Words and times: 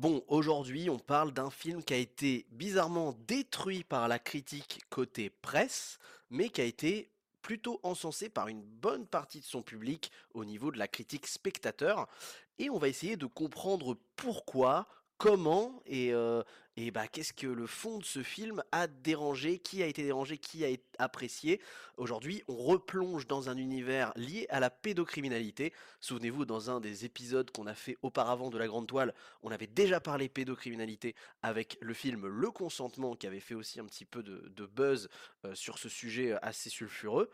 Bon, 0.00 0.24
aujourd'hui, 0.28 0.88
on 0.88 0.98
parle 0.98 1.30
d'un 1.30 1.50
film 1.50 1.84
qui 1.84 1.92
a 1.92 1.98
été 1.98 2.46
bizarrement 2.52 3.14
détruit 3.28 3.84
par 3.84 4.08
la 4.08 4.18
critique 4.18 4.80
côté 4.88 5.28
presse, 5.28 5.98
mais 6.30 6.48
qui 6.48 6.62
a 6.62 6.64
été 6.64 7.10
plutôt 7.42 7.78
encensé 7.82 8.30
par 8.30 8.48
une 8.48 8.62
bonne 8.62 9.06
partie 9.06 9.40
de 9.40 9.44
son 9.44 9.60
public 9.60 10.10
au 10.32 10.46
niveau 10.46 10.70
de 10.70 10.78
la 10.78 10.88
critique 10.88 11.26
spectateur. 11.26 12.08
Et 12.58 12.70
on 12.70 12.78
va 12.78 12.88
essayer 12.88 13.18
de 13.18 13.26
comprendre 13.26 13.94
pourquoi, 14.16 14.88
comment 15.18 15.82
et, 15.84 16.14
euh, 16.14 16.42
et 16.82 16.90
bah, 16.90 17.06
qu'est-ce 17.06 17.34
que 17.34 17.46
le 17.46 17.66
fond 17.66 17.98
de 17.98 18.04
ce 18.04 18.22
film 18.22 18.62
a 18.72 18.86
dérangé, 18.86 19.58
qui 19.58 19.82
a 19.82 19.86
été 19.86 20.02
dérangé, 20.02 20.38
qui 20.38 20.64
a 20.64 20.68
été 20.68 20.82
apprécié? 20.98 21.60
Aujourd'hui, 21.98 22.42
on 22.48 22.56
replonge 22.56 23.26
dans 23.26 23.50
un 23.50 23.58
univers 23.58 24.14
lié 24.16 24.46
à 24.48 24.60
la 24.60 24.70
pédocriminalité. 24.70 25.74
Souvenez-vous, 26.00 26.46
dans 26.46 26.70
un 26.70 26.80
des 26.80 27.04
épisodes 27.04 27.50
qu'on 27.50 27.66
a 27.66 27.74
fait 27.74 27.98
auparavant 28.00 28.48
de 28.48 28.56
la 28.56 28.66
Grande 28.66 28.86
Toile, 28.86 29.12
on 29.42 29.50
avait 29.50 29.66
déjà 29.66 30.00
parlé 30.00 30.30
pédocriminalité 30.30 31.14
avec 31.42 31.76
le 31.82 31.92
film 31.92 32.26
Le 32.26 32.50
Consentement, 32.50 33.14
qui 33.14 33.26
avait 33.26 33.40
fait 33.40 33.54
aussi 33.54 33.78
un 33.78 33.84
petit 33.84 34.06
peu 34.06 34.22
de, 34.22 34.66
buzz 34.66 35.10
euh, 35.44 35.54
sur 35.54 35.76
ce 35.76 35.90
sujet 35.90 36.34
assez 36.40 36.70
sulfureux. 36.70 37.30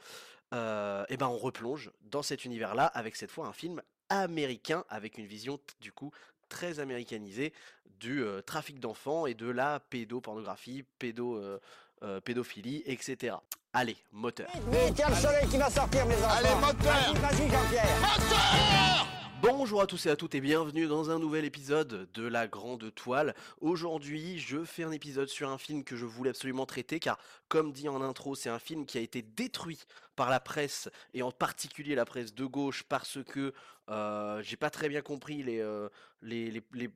Euh, 0.54 1.04
et 1.08 1.16
ben 1.16 1.28
on 1.28 1.38
replonge 1.38 1.92
dans 2.02 2.22
cet 2.22 2.44
univers-là 2.44 2.86
avec 2.86 3.14
cette 3.14 3.30
fois 3.30 3.46
un 3.46 3.52
film 3.52 3.80
américain 4.08 4.84
avec 4.88 5.18
une 5.18 5.26
vision 5.26 5.58
du 5.80 5.92
coup 5.92 6.12
très 6.48 6.80
américanisée 6.80 7.52
du 8.00 8.22
euh, 8.22 8.40
trafic 8.42 8.80
d'enfants 8.80 9.26
et 9.26 9.34
de 9.34 9.48
la 9.48 9.80
pédopornographie, 9.80 10.84
pédo, 10.98 11.36
euh, 11.36 11.58
euh, 12.02 12.20
pédophilie, 12.20 12.82
etc. 12.86 13.36
Allez, 13.72 13.96
moteur. 14.12 14.48
Mais 14.70 14.92
tiens 14.94 15.08
le 15.08 15.16
soleil 15.16 15.46
qui 15.48 15.58
va 15.58 15.70
sortir 15.70 16.06
mes 16.06 16.14
enfants 16.16 16.36
Allez, 16.38 16.54
moteur 16.54 17.14
Vas-y, 17.14 17.18
vas-y 17.18 17.50
Jean-Pierre 17.50 19.15
Bonjour 19.42 19.80
à 19.82 19.86
tous 19.86 20.06
et 20.06 20.10
à 20.10 20.16
toutes 20.16 20.34
et 20.34 20.40
bienvenue 20.40 20.86
dans 20.86 21.10
un 21.10 21.18
nouvel 21.18 21.44
épisode 21.44 22.08
de 22.14 22.26
La 22.26 22.48
Grande 22.48 22.92
Toile. 22.94 23.34
Aujourd'hui, 23.60 24.38
je 24.38 24.64
fais 24.64 24.82
un 24.82 24.90
épisode 24.92 25.28
sur 25.28 25.48
un 25.50 25.58
film 25.58 25.84
que 25.84 25.96
je 25.96 26.04
voulais 26.06 26.30
absolument 26.30 26.66
traiter 26.66 26.98
car, 27.00 27.18
comme 27.48 27.72
dit 27.72 27.88
en 27.88 28.00
intro, 28.00 28.34
c'est 28.34 28.48
un 28.48 28.58
film 28.58 28.86
qui 28.86 28.98
a 28.98 29.00
été 29.00 29.22
détruit 29.22 29.80
par 30.16 30.30
la 30.30 30.40
presse 30.40 30.88
et 31.14 31.22
en 31.22 31.30
particulier 31.32 31.94
la 31.94 32.04
presse 32.04 32.34
de 32.34 32.44
gauche 32.44 32.82
parce 32.84 33.18
que 33.24 33.52
euh, 33.88 34.42
j'ai 34.42 34.56
pas 34.56 34.70
très 34.70 34.88
bien 34.88 35.02
compris 35.02 35.42
les, 35.42 35.60
euh, 35.60 35.88
les, 36.22 36.50
les, 36.50 36.62
les- 36.78 36.90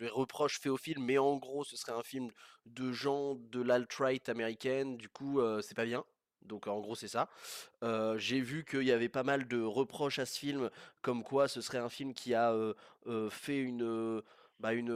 les 0.00 0.08
reproches 0.08 0.60
faits 0.60 0.70
au 0.70 0.76
film, 0.76 1.04
mais 1.04 1.18
en 1.18 1.36
gros, 1.38 1.64
ce 1.64 1.76
serait 1.76 1.90
un 1.92 2.04
film 2.04 2.30
de 2.66 2.92
gens 2.92 3.34
de 3.34 3.60
l'alt-right 3.60 4.28
américaine, 4.28 4.96
du 4.96 5.08
coup, 5.08 5.40
euh, 5.40 5.60
c'est 5.60 5.74
pas 5.74 5.84
bien. 5.84 6.04
Donc 6.42 6.66
en 6.66 6.80
gros 6.80 6.94
c'est 6.94 7.08
ça. 7.08 7.28
J'ai 8.16 8.40
vu 8.40 8.64
qu'il 8.64 8.82
y 8.84 8.92
avait 8.92 9.08
pas 9.08 9.22
mal 9.22 9.46
de 9.48 9.60
reproches 9.62 10.18
à 10.18 10.26
ce 10.26 10.38
film, 10.38 10.70
comme 11.02 11.22
quoi 11.22 11.48
ce 11.48 11.60
serait 11.60 11.78
un 11.78 11.88
film 11.88 12.14
qui 12.14 12.34
a 12.34 12.54
fait 13.30 13.58
une, 13.58 14.22
bah, 14.60 14.72
une, 14.72 14.90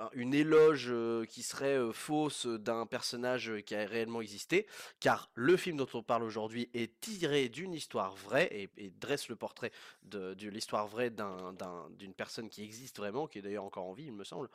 un- 0.00 0.10
une 0.12 0.34
éloge 0.34 0.92
qui 1.28 1.42
serait 1.42 1.78
fausse 1.92 2.46
d'un 2.46 2.86
personnage 2.86 3.52
qui 3.66 3.74
a 3.74 3.84
réellement 3.86 4.20
existé, 4.20 4.66
car 5.00 5.30
le 5.34 5.56
film 5.56 5.76
dont 5.78 5.88
on 5.94 6.02
parle 6.02 6.22
aujourd'hui 6.22 6.68
est 6.74 7.00
tiré 7.00 7.48
d'une 7.48 7.72
histoire 7.72 8.14
vraie 8.14 8.68
et, 8.76 8.90
dresse 9.00 9.28
le 9.28 9.36
portrait 9.36 9.72
de, 10.04 10.34
l'histoire 10.48 10.86
vraie 10.86 11.10
d'un, 11.10 11.52
d'un- 11.54 11.88
d'une 11.98 12.14
personne 12.14 12.48
qui 12.48 12.62
existe 12.62 12.98
vraiment, 12.98 13.26
qui 13.26 13.38
est 13.38 13.42
d'ailleurs 13.42 13.64
encore 13.64 13.86
en 13.86 13.92
vie 13.94 14.04
il 14.06 14.12
me 14.12 14.24
semble. 14.24 14.48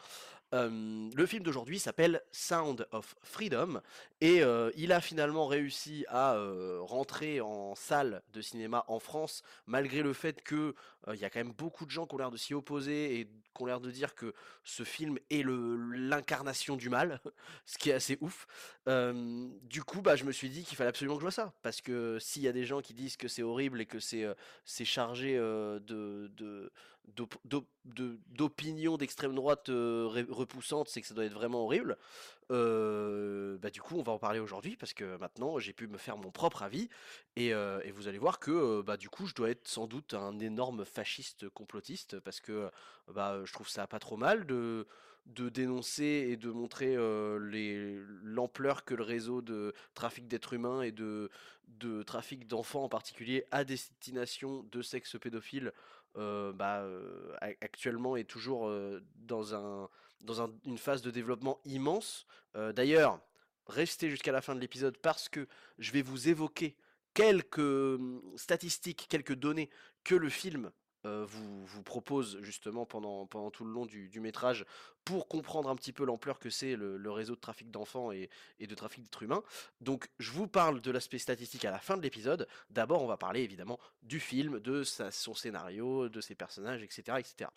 Le 0.56 1.26
film 1.26 1.44
d'aujourd'hui 1.44 1.80
s'appelle 1.80 2.22
Sound 2.32 2.88
of 2.92 3.16
Freedom 3.22 3.82
et 4.22 4.42
il 4.78 4.92
a 4.92 5.02
finalement 5.02 5.48
réussi 5.48 6.06
à 6.08 6.38
rentrer 6.80 7.42
en 7.42 7.76
salle 7.76 8.22
de 8.34 8.42
cinéma 8.42 8.86
en 8.88 9.00
France, 9.00 9.44
malgré 9.66 10.02
le 10.02 10.14
fait 10.14 10.42
que 10.42 10.74
il 11.14 11.20
y 11.20 11.26
a 11.26 11.30
quand 11.30 11.40
même 11.40 11.54
beaucoup 11.54 11.86
de 11.86 11.92
gens 11.92 12.08
qui 12.08 12.16
ont 12.16 12.18
l'air 12.18 12.32
de 12.32 12.38
s'y 12.38 12.54
opposer 12.54 13.20
et 13.20 13.26
qui 13.26 13.62
ont 13.62 13.66
l'air 13.66 13.80
de 13.80 13.92
dire 13.92 14.16
que 14.16 14.34
ce 14.64 14.84
film 14.84 15.20
est 15.30 15.44
l'incarnation 15.46 16.76
du 16.76 16.90
mal, 16.90 17.22
ce 17.66 17.78
qui 17.78 17.90
est 17.90 17.94
assez 17.94 18.18
ouf. 18.22 18.48
Du 18.88 19.84
coup, 19.84 20.02
bah, 20.02 20.16
je 20.16 20.24
me 20.24 20.32
suis 20.32 20.50
dit 20.50 20.64
qu'il 20.64 20.78
fallait 20.78 20.90
absolument 20.90 21.16
que 21.16 21.22
je 21.22 21.26
vois 21.26 21.32
ça, 21.32 21.54
parce 21.62 21.82
que 21.82 22.18
s'il 22.20 22.44
y 22.44 22.48
a 22.48 22.54
des 22.54 22.66
gens 22.66 22.82
qui 22.82 22.94
disent 22.94 23.18
que 23.18 23.28
c'est 23.28 23.44
horrible 23.44 23.82
et 23.82 23.86
que 23.86 24.00
c'est 24.00 24.86
chargé 24.86 25.36
de, 25.36 26.72
d'op- 27.16 27.38
d'op- 27.46 27.68
de- 27.86 28.20
d'opinions 28.28 28.98
d'extrême 28.98 29.36
droite 29.36 29.70
euh, 29.70 30.08
repoussantes, 30.30 30.90
c'est 30.90 31.02
que 31.02 31.08
ça 31.08 31.14
doit 31.14 31.26
être 31.26 31.34
vraiment 31.34 31.64
horrible. 31.64 31.98
Euh, 32.52 33.58
bah 33.58 33.72
du 33.72 33.82
coup, 33.82 33.96
on 33.98 34.04
va 34.04 34.12
en 34.14 34.20
parler 34.20 34.40
aujourd'hui 34.40 34.76
parce 34.78 34.94
que 34.94 35.18
maintenant 35.18 35.58
j'ai 35.60 35.74
pu 35.74 35.88
me 35.88 35.98
faire 35.98 36.18
mon 36.18 36.32
propre 36.32 36.62
avis 36.64 36.90
et, 37.36 37.54
euh, 37.54 37.80
et 37.84 37.92
vous 37.92 38.08
allez 38.08 38.20
voir 38.20 38.40
que 38.40 38.82
bah 38.82 38.98
du 38.98 39.10
coup 39.10 39.26
je 39.26 39.34
dois 39.34 39.50
être 39.50 39.68
sans 39.68 39.88
doute 39.88 40.14
un 40.14 40.40
énorme 40.40 40.86
fasciste 40.86 41.50
complotiste 41.50 42.20
parce 42.20 42.40
que 42.40 42.70
bah 43.08 43.42
je 43.46 43.54
trouve 43.54 43.70
ça 43.70 43.88
pas 43.88 44.00
trop 44.00 44.18
mal 44.18 44.46
de 44.46 44.88
de 45.26 45.50
dénoncer 45.50 46.28
et 46.30 46.38
de 46.38 46.52
montrer 46.52 46.96
euh, 46.96 47.40
l'ampleur 48.24 48.86
que 48.86 48.94
le 48.94 49.04
réseau 49.04 49.42
de 49.42 49.74
trafic 49.96 50.28
d'êtres 50.28 50.54
humains 50.54 50.82
et 50.84 50.92
de 50.92 51.32
de 51.68 52.04
trafic 52.04 52.48
d'enfants 52.48 52.84
en 52.84 52.90
particulier 52.90 53.46
à 53.52 53.64
destination 53.64 54.64
de 54.72 54.82
sexes 54.84 55.18
pédophiles 55.20 55.74
euh, 56.18 56.54
bah, 56.54 56.82
euh, 56.82 57.36
actuellement 57.62 58.16
est 58.16 58.24
toujours 58.30 58.68
euh, 58.68 59.02
dans 59.16 59.56
un 59.56 59.90
dans 60.22 60.42
un- 60.42 60.52
une 60.66 60.78
phase 60.78 61.02
de 61.04 61.12
développement 61.12 61.60
immense. 61.66 62.26
D'ailleurs, 62.74 63.20
restez 63.68 64.10
jusqu'à 64.10 64.32
la 64.32 64.42
fin 64.42 64.56
de 64.56 64.60
l'épisode 64.60 64.98
parce 64.98 65.28
que 65.30 65.48
je 65.78 65.92
vais 65.92 66.02
vous 66.02 66.30
évoquer 66.30 66.78
quelques 67.14 67.60
hum, 67.60 68.22
statistiques, 68.38 69.08
quelques 69.10 69.36
données 69.36 69.70
que 70.04 70.16
le 70.16 70.30
film 70.30 70.72
vous, 71.06 71.66
vous 71.66 71.84
propose 71.84 72.40
justement 72.42 72.86
pendant, 72.86 73.26
tout 73.52 73.64
le 73.64 73.72
long 73.72 73.86
du, 73.86 74.20
métrage 74.20 74.66
pour 75.04 75.28
comprendre 75.28 75.70
un 75.70 75.76
petit 75.76 75.94
peu 75.94 76.06
l'ampleur 76.06 76.40
que 76.40 76.50
c'est 76.50 76.76
le, 76.76 77.12
réseau 77.12 77.36
de 77.36 77.40
trafic 77.40 77.70
d'enfants 77.72 78.12
et, 78.12 78.30
de 78.60 78.76
trafic 78.76 79.04
d'êtres 79.04 79.24
humains. 79.24 79.44
Donc 79.82 80.10
je 80.20 80.32
vous 80.32 80.48
parle 80.48 80.82
de 80.82 80.92
l'aspect 80.92 81.20
statistique 81.20 81.66
à 81.66 81.72
la 81.72 81.80
fin 81.80 81.98
de 81.98 82.02
l'épisode. 82.02 82.48
D'abord 82.70 83.04
on 83.04 83.08
va 83.08 83.18
parler 83.18 83.42
évidemment 83.42 83.80
du 84.04 84.20
film, 84.20 84.60
de 84.60 84.84
son 84.84 85.34
scénario, 85.34 86.10
de 86.10 86.22
ses 86.22 86.36
personnages, 86.36 86.82
etc. 86.82 87.18
etc. 87.20 87.50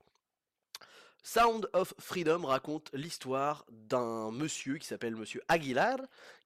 Sound 1.22 1.68
of 1.72 1.94
Freedom 1.98 2.44
raconte 2.46 2.90
l'histoire 2.94 3.66
d'un 3.70 4.30
monsieur 4.30 4.78
qui 4.78 4.86
s'appelle 4.86 5.16
Monsieur 5.16 5.42
Aguilar, 5.48 5.98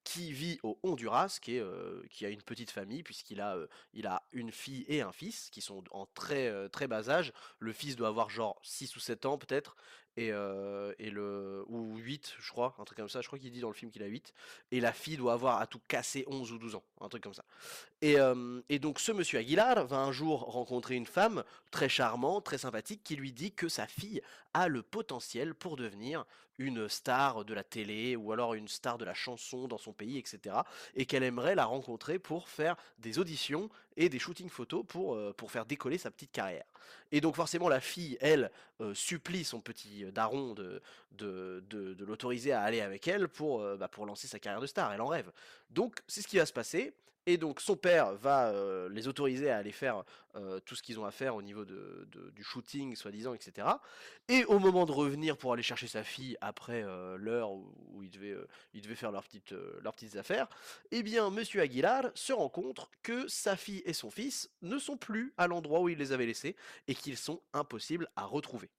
qui 0.04 0.32
vit 0.32 0.58
au 0.62 0.78
Honduras, 0.82 1.38
qui, 1.40 1.58
euh, 1.58 2.02
a 2.22 2.28
une 2.28 2.42
petite 2.42 2.70
famille, 2.70 3.02
puisqu'il 3.02 3.40
a, 3.40 3.56
euh, 3.56 3.66
a 4.04 4.22
une 4.32 4.50
fille 4.50 4.84
et 4.88 5.00
un 5.00 5.12
fils, 5.12 5.50
qui 5.50 5.60
sont 5.60 5.84
en 5.90 6.06
très, 6.06 6.48
euh, 6.48 6.68
très 6.68 6.88
bas 6.88 7.08
âge. 7.08 7.32
Le 7.58 7.72
fils 7.72 7.96
doit 7.96 8.08
avoir 8.08 8.30
genre 8.30 8.58
6 8.62 8.96
ou 8.96 9.00
7 9.00 9.26
ans 9.26 9.38
peut-être, 9.38 9.76
et, 10.16 10.28
et 10.28 11.10
le, 11.10 11.64
ou 11.68 11.96
8 11.96 12.34
je 12.38 12.50
crois, 12.50 12.74
un 12.78 12.84
truc 12.84 12.98
comme 12.98 13.08
ça, 13.08 13.20
je 13.20 13.26
crois 13.26 13.38
qu'il 13.38 13.50
dit 13.50 13.60
dans 13.60 13.68
le 13.68 13.74
film 13.74 13.90
qu'il 13.90 14.02
a 14.02 14.06
8, 14.06 14.32
et 14.70 14.80
la 14.80 14.92
fille 14.92 15.16
doit 15.16 15.32
avoir 15.32 15.60
à 15.60 15.66
tout 15.66 15.80
casser 15.88 16.24
11 16.26 16.52
ou 16.52 16.58
12 16.58 16.74
ans, 16.74 16.84
un 17.00 17.08
truc 17.08 17.22
comme 17.22 17.34
ça. 17.34 17.44
Et, 18.00 18.16
et 18.68 18.78
donc 18.78 19.00
ce 19.00 19.12
monsieur 19.12 19.38
Aguilar 19.38 19.86
va 19.86 19.98
un 19.98 20.12
jour 20.12 20.40
rencontrer 20.40 20.96
une 20.96 21.06
femme 21.06 21.44
très 21.70 21.88
charmante, 21.88 22.44
très 22.44 22.58
sympathique, 22.58 23.02
qui 23.02 23.16
lui 23.16 23.32
dit 23.32 23.52
que 23.52 23.68
sa 23.68 23.86
fille 23.86 24.20
a 24.54 24.68
le 24.68 24.82
potentiel 24.82 25.54
pour 25.54 25.76
devenir 25.76 26.24
une 26.58 26.88
star 26.88 27.44
de 27.44 27.54
la 27.54 27.64
télé 27.64 28.16
ou 28.16 28.32
alors 28.32 28.54
une 28.54 28.68
star 28.68 28.98
de 28.98 29.04
la 29.04 29.14
chanson 29.14 29.68
dans 29.68 29.78
son 29.78 29.92
pays, 29.92 30.18
etc. 30.18 30.56
Et 30.94 31.06
qu'elle 31.06 31.22
aimerait 31.22 31.54
la 31.54 31.64
rencontrer 31.64 32.18
pour 32.18 32.48
faire 32.48 32.76
des 32.98 33.18
auditions 33.18 33.70
et 33.96 34.08
des 34.08 34.18
shootings 34.18 34.48
photos 34.48 34.84
pour, 34.86 35.14
euh, 35.14 35.32
pour 35.36 35.50
faire 35.50 35.66
décoller 35.66 35.98
sa 35.98 36.10
petite 36.10 36.32
carrière. 36.32 36.64
Et 37.10 37.20
donc 37.20 37.36
forcément 37.36 37.68
la 37.68 37.80
fille, 37.80 38.16
elle, 38.20 38.50
euh, 38.80 38.94
supplie 38.94 39.44
son 39.44 39.60
petit 39.60 40.04
daron 40.12 40.54
de, 40.54 40.80
de, 41.12 41.62
de, 41.68 42.04
l'autoriser 42.04 42.52
à 42.52 42.62
aller 42.62 42.80
avec 42.80 43.06
elle 43.08 43.28
pour, 43.28 43.60
euh, 43.60 43.76
bah, 43.76 43.88
pour 43.88 44.06
lancer 44.06 44.26
sa 44.26 44.38
carrière 44.38 44.60
de 44.60 44.66
star. 44.66 44.92
Elle 44.92 45.00
en 45.00 45.08
rêve. 45.08 45.30
Donc 45.70 46.00
c'est 46.06 46.22
ce 46.22 46.28
qui 46.28 46.38
va 46.38 46.46
se 46.46 46.52
passer. 46.52 46.94
Et 47.26 47.36
donc 47.36 47.60
son 47.60 47.76
père 47.76 48.14
va 48.14 48.48
euh, 48.48 48.88
les 48.88 49.06
autoriser 49.06 49.48
à 49.48 49.58
aller 49.58 49.70
faire 49.70 50.02
euh, 50.34 50.58
tout 50.60 50.74
ce 50.74 50.82
qu'ils 50.82 50.98
ont 50.98 51.04
à 51.04 51.12
faire 51.12 51.36
au 51.36 51.42
niveau 51.42 51.64
du 51.64 52.42
shooting, 52.42 52.96
soi-disant, 52.96 53.32
etc. 53.34 53.68
Et 54.28 54.44
au 54.46 54.58
moment 54.58 54.86
de 54.86 54.92
revenir 54.92 55.36
pour 55.36 55.52
aller 55.52 55.62
chercher 55.62 55.86
sa 55.86 56.02
fille 56.02 56.36
après 56.40 56.82
euh, 56.82 57.16
l'heure 57.16 57.52
où, 57.52 58.02
ils, 58.02 58.10
devaient, 58.10 58.96
faire 58.96 59.12
leurs 59.12 59.22
petites, 59.22 59.54
leurs 59.82 59.94
petites 59.94 60.16
affaires, 60.16 60.48
eh 60.90 61.04
bien 61.04 61.30
Monsieur 61.30 61.60
Aguilar 61.60 62.10
se 62.14 62.32
rend 62.32 62.48
compte 62.48 62.88
que 63.02 63.28
sa 63.28 63.56
fille 63.56 63.82
et 63.84 63.92
son 63.92 64.10
fils 64.10 64.50
ne 64.62 64.78
sont 64.78 64.96
plus 64.96 65.32
à 65.36 65.46
l'endroit 65.46 65.80
où 65.80 65.88
il 65.88 65.98
les 65.98 66.10
avait 66.10 66.26
laissés 66.26 66.56
et 66.88 66.94
qu'ils 66.94 67.16
sont 67.16 67.40
impossibles 67.52 68.08
à 68.16 68.24
retrouver. 68.24 68.70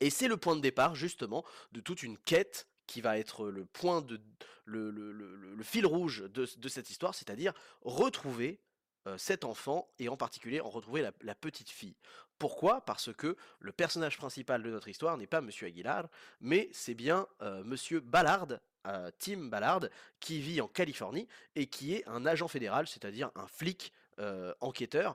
Et 0.00 0.08
c'est 0.08 0.28
le 0.28 0.38
point 0.38 0.56
de 0.56 0.62
départ 0.62 0.94
justement 0.94 1.44
de 1.72 1.80
toute 1.80 2.02
une 2.02 2.16
quête 2.16 2.69
qui 2.90 3.00
va 3.00 3.18
être 3.18 3.46
le 3.46 3.64
point 3.64 4.02
de 4.02 4.20
le, 4.64 4.90
le- 4.90 5.12
le- 5.12 5.62
fil 5.62 5.86
rouge 5.86 6.24
de, 6.28 6.68
cette 6.68 6.90
histoire, 6.90 7.14
c'est-à-dire 7.14 7.52
retrouver 7.82 8.60
euh, 9.06 9.16
cet 9.16 9.44
enfant 9.44 9.88
et 10.00 10.08
en 10.08 10.16
particulier 10.16 10.60
en 10.60 10.70
retrouver 10.70 11.08
la, 11.20 11.34
petite 11.36 11.70
fille. 11.70 11.94
Pourquoi? 12.38 12.80
Parce 12.84 13.12
que 13.12 13.36
le 13.60 13.70
personnage 13.72 14.16
principal 14.16 14.60
de 14.64 14.70
notre 14.70 14.88
histoire 14.88 15.16
n'est 15.16 15.28
pas 15.28 15.40
Monsieur 15.40 15.68
Aguilar, 15.68 16.08
mais 16.40 16.68
c'est 16.72 16.94
bien 16.94 17.28
euh, 17.42 17.62
Monsieur 17.62 18.00
Ballard, 18.00 18.48
euh, 18.88 19.10
Tim 19.20 19.44
Ballard, 19.44 19.82
qui 20.18 20.40
vit 20.40 20.60
en 20.60 20.66
Californie 20.66 21.28
et 21.54 21.66
qui 21.68 21.94
est 21.94 22.06
un 22.08 22.26
agent 22.26 22.48
fédéral, 22.48 22.88
c'est-à-dire 22.88 23.30
un 23.36 23.46
flic 23.46 23.92
euh, 24.18 24.52
enquêteur 24.60 25.14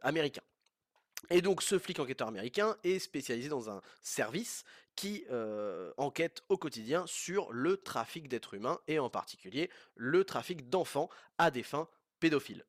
américain. 0.00 0.42
Et 1.30 1.40
donc 1.40 1.62
ce 1.62 1.78
flic 1.78 1.98
enquêteur 2.00 2.28
américain 2.28 2.76
est 2.84 2.98
spécialisé 2.98 3.48
dans 3.48 3.70
un 3.70 3.80
service 4.02 4.64
qui 4.96 5.24
euh, 5.30 5.92
enquête 5.96 6.42
au 6.48 6.58
quotidien 6.58 7.06
sur 7.06 7.52
le 7.52 7.76
trafic 7.76 8.28
d'êtres 8.28 8.54
humains 8.54 8.78
et 8.88 8.98
en 8.98 9.08
particulier 9.08 9.70
le 9.94 10.24
trafic 10.24 10.68
d'enfants 10.68 11.08
à 11.38 11.50
des 11.50 11.62
fins 11.62 11.88
pédophiles. 12.20 12.64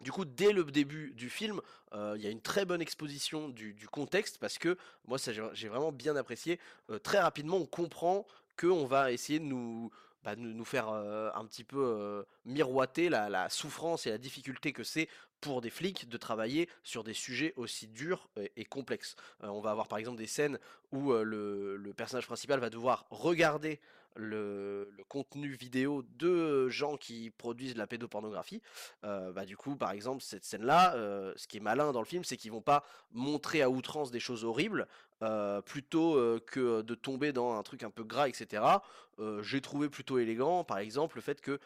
Du 0.00 0.12
coup, 0.12 0.24
dès 0.24 0.52
le 0.52 0.64
début 0.64 1.12
du 1.12 1.30
film, 1.30 1.60
euh, 1.94 2.14
il 2.16 2.22
y 2.22 2.26
a 2.26 2.30
une 2.30 2.42
très 2.42 2.64
bonne 2.64 2.82
exposition 2.82 3.48
du, 3.48 3.74
contexte 3.90 4.38
parce 4.38 4.58
que 4.58 4.76
moi, 5.06 5.18
ça 5.18 5.32
j'ai 5.32 5.42
j'ai 5.54 5.68
vraiment 5.68 5.92
bien 5.92 6.16
apprécié. 6.16 6.60
Euh, 6.90 6.98
très 6.98 7.20
rapidement, 7.20 7.56
on 7.56 7.66
comprend 7.66 8.26
qu'on 8.58 8.84
va 8.84 9.12
essayer 9.12 9.38
de 9.38 9.44
nous, 9.44 9.90
bah, 10.24 10.36
nous 10.36 10.64
faire 10.64 10.88
euh, 10.88 11.30
un 11.34 11.44
petit 11.44 11.64
peu 11.64 11.84
euh, 11.84 12.22
miroiter 12.46 13.10
la, 13.10 13.48
souffrance 13.50 14.06
et 14.06 14.10
la 14.10 14.18
difficulté 14.18 14.72
que 14.72 14.82
c'est 14.82 15.08
pour 15.42 15.60
des 15.60 15.68
flics 15.68 16.08
de 16.08 16.16
travailler 16.16 16.70
sur 16.82 17.04
des 17.04 17.12
sujets 17.12 17.52
aussi 17.56 17.86
durs 17.86 18.30
et, 18.40 18.50
et 18.56 18.64
complexes. 18.64 19.16
Euh, 19.42 19.48
on 19.48 19.60
va 19.60 19.70
avoir 19.70 19.86
par 19.86 19.98
exemple 19.98 20.16
des 20.16 20.26
scènes 20.26 20.58
où 20.92 21.12
euh, 21.12 21.22
le 21.24 21.92
personnage 21.92 22.26
principal 22.26 22.58
va 22.58 22.70
devoir 22.70 23.06
regarder 23.10 23.80
le, 24.16 24.90
contenu 25.08 25.52
vidéo 25.52 26.02
de 26.16 26.68
gens 26.68 26.96
qui 26.96 27.30
produisent 27.30 27.74
de 27.74 27.78
la 27.78 27.86
pédopornographie. 27.86 28.62
Euh, 29.04 29.32
bah, 29.32 29.44
du 29.44 29.56
coup, 29.56 29.76
par 29.76 29.92
exemple, 29.92 30.22
cette 30.22 30.44
scène-là, 30.44 30.94
euh, 30.94 31.32
ce 31.36 31.46
qui 31.46 31.58
est 31.58 31.60
malin 31.60 31.92
dans 31.92 32.00
le 32.00 32.06
film, 32.06 32.24
c'est 32.24 32.36
qu'ils 32.36 32.52
vont 32.52 32.62
pas 32.62 32.84
montrer 33.12 33.62
à 33.62 33.70
outrance 33.70 34.10
des 34.10 34.20
choses 34.20 34.44
horribles, 34.44 34.88
euh, 35.22 35.60
plutôt 35.60 36.14
que 36.46 36.82
de 36.82 36.94
tomber 36.94 37.32
dans 37.32 37.56
un 37.58 37.62
truc 37.62 37.82
un 37.82 37.90
peu 37.90 38.04
gras, 38.04 38.28
etc. 38.28 38.62
J'ai 39.42 39.60
trouvé 39.60 39.88
plutôt 39.88 40.18
élégant, 40.18 40.64
par 40.64 40.78
exemple, 40.78 41.16
le 41.16 41.22
fait 41.22 41.40
que 41.40 41.60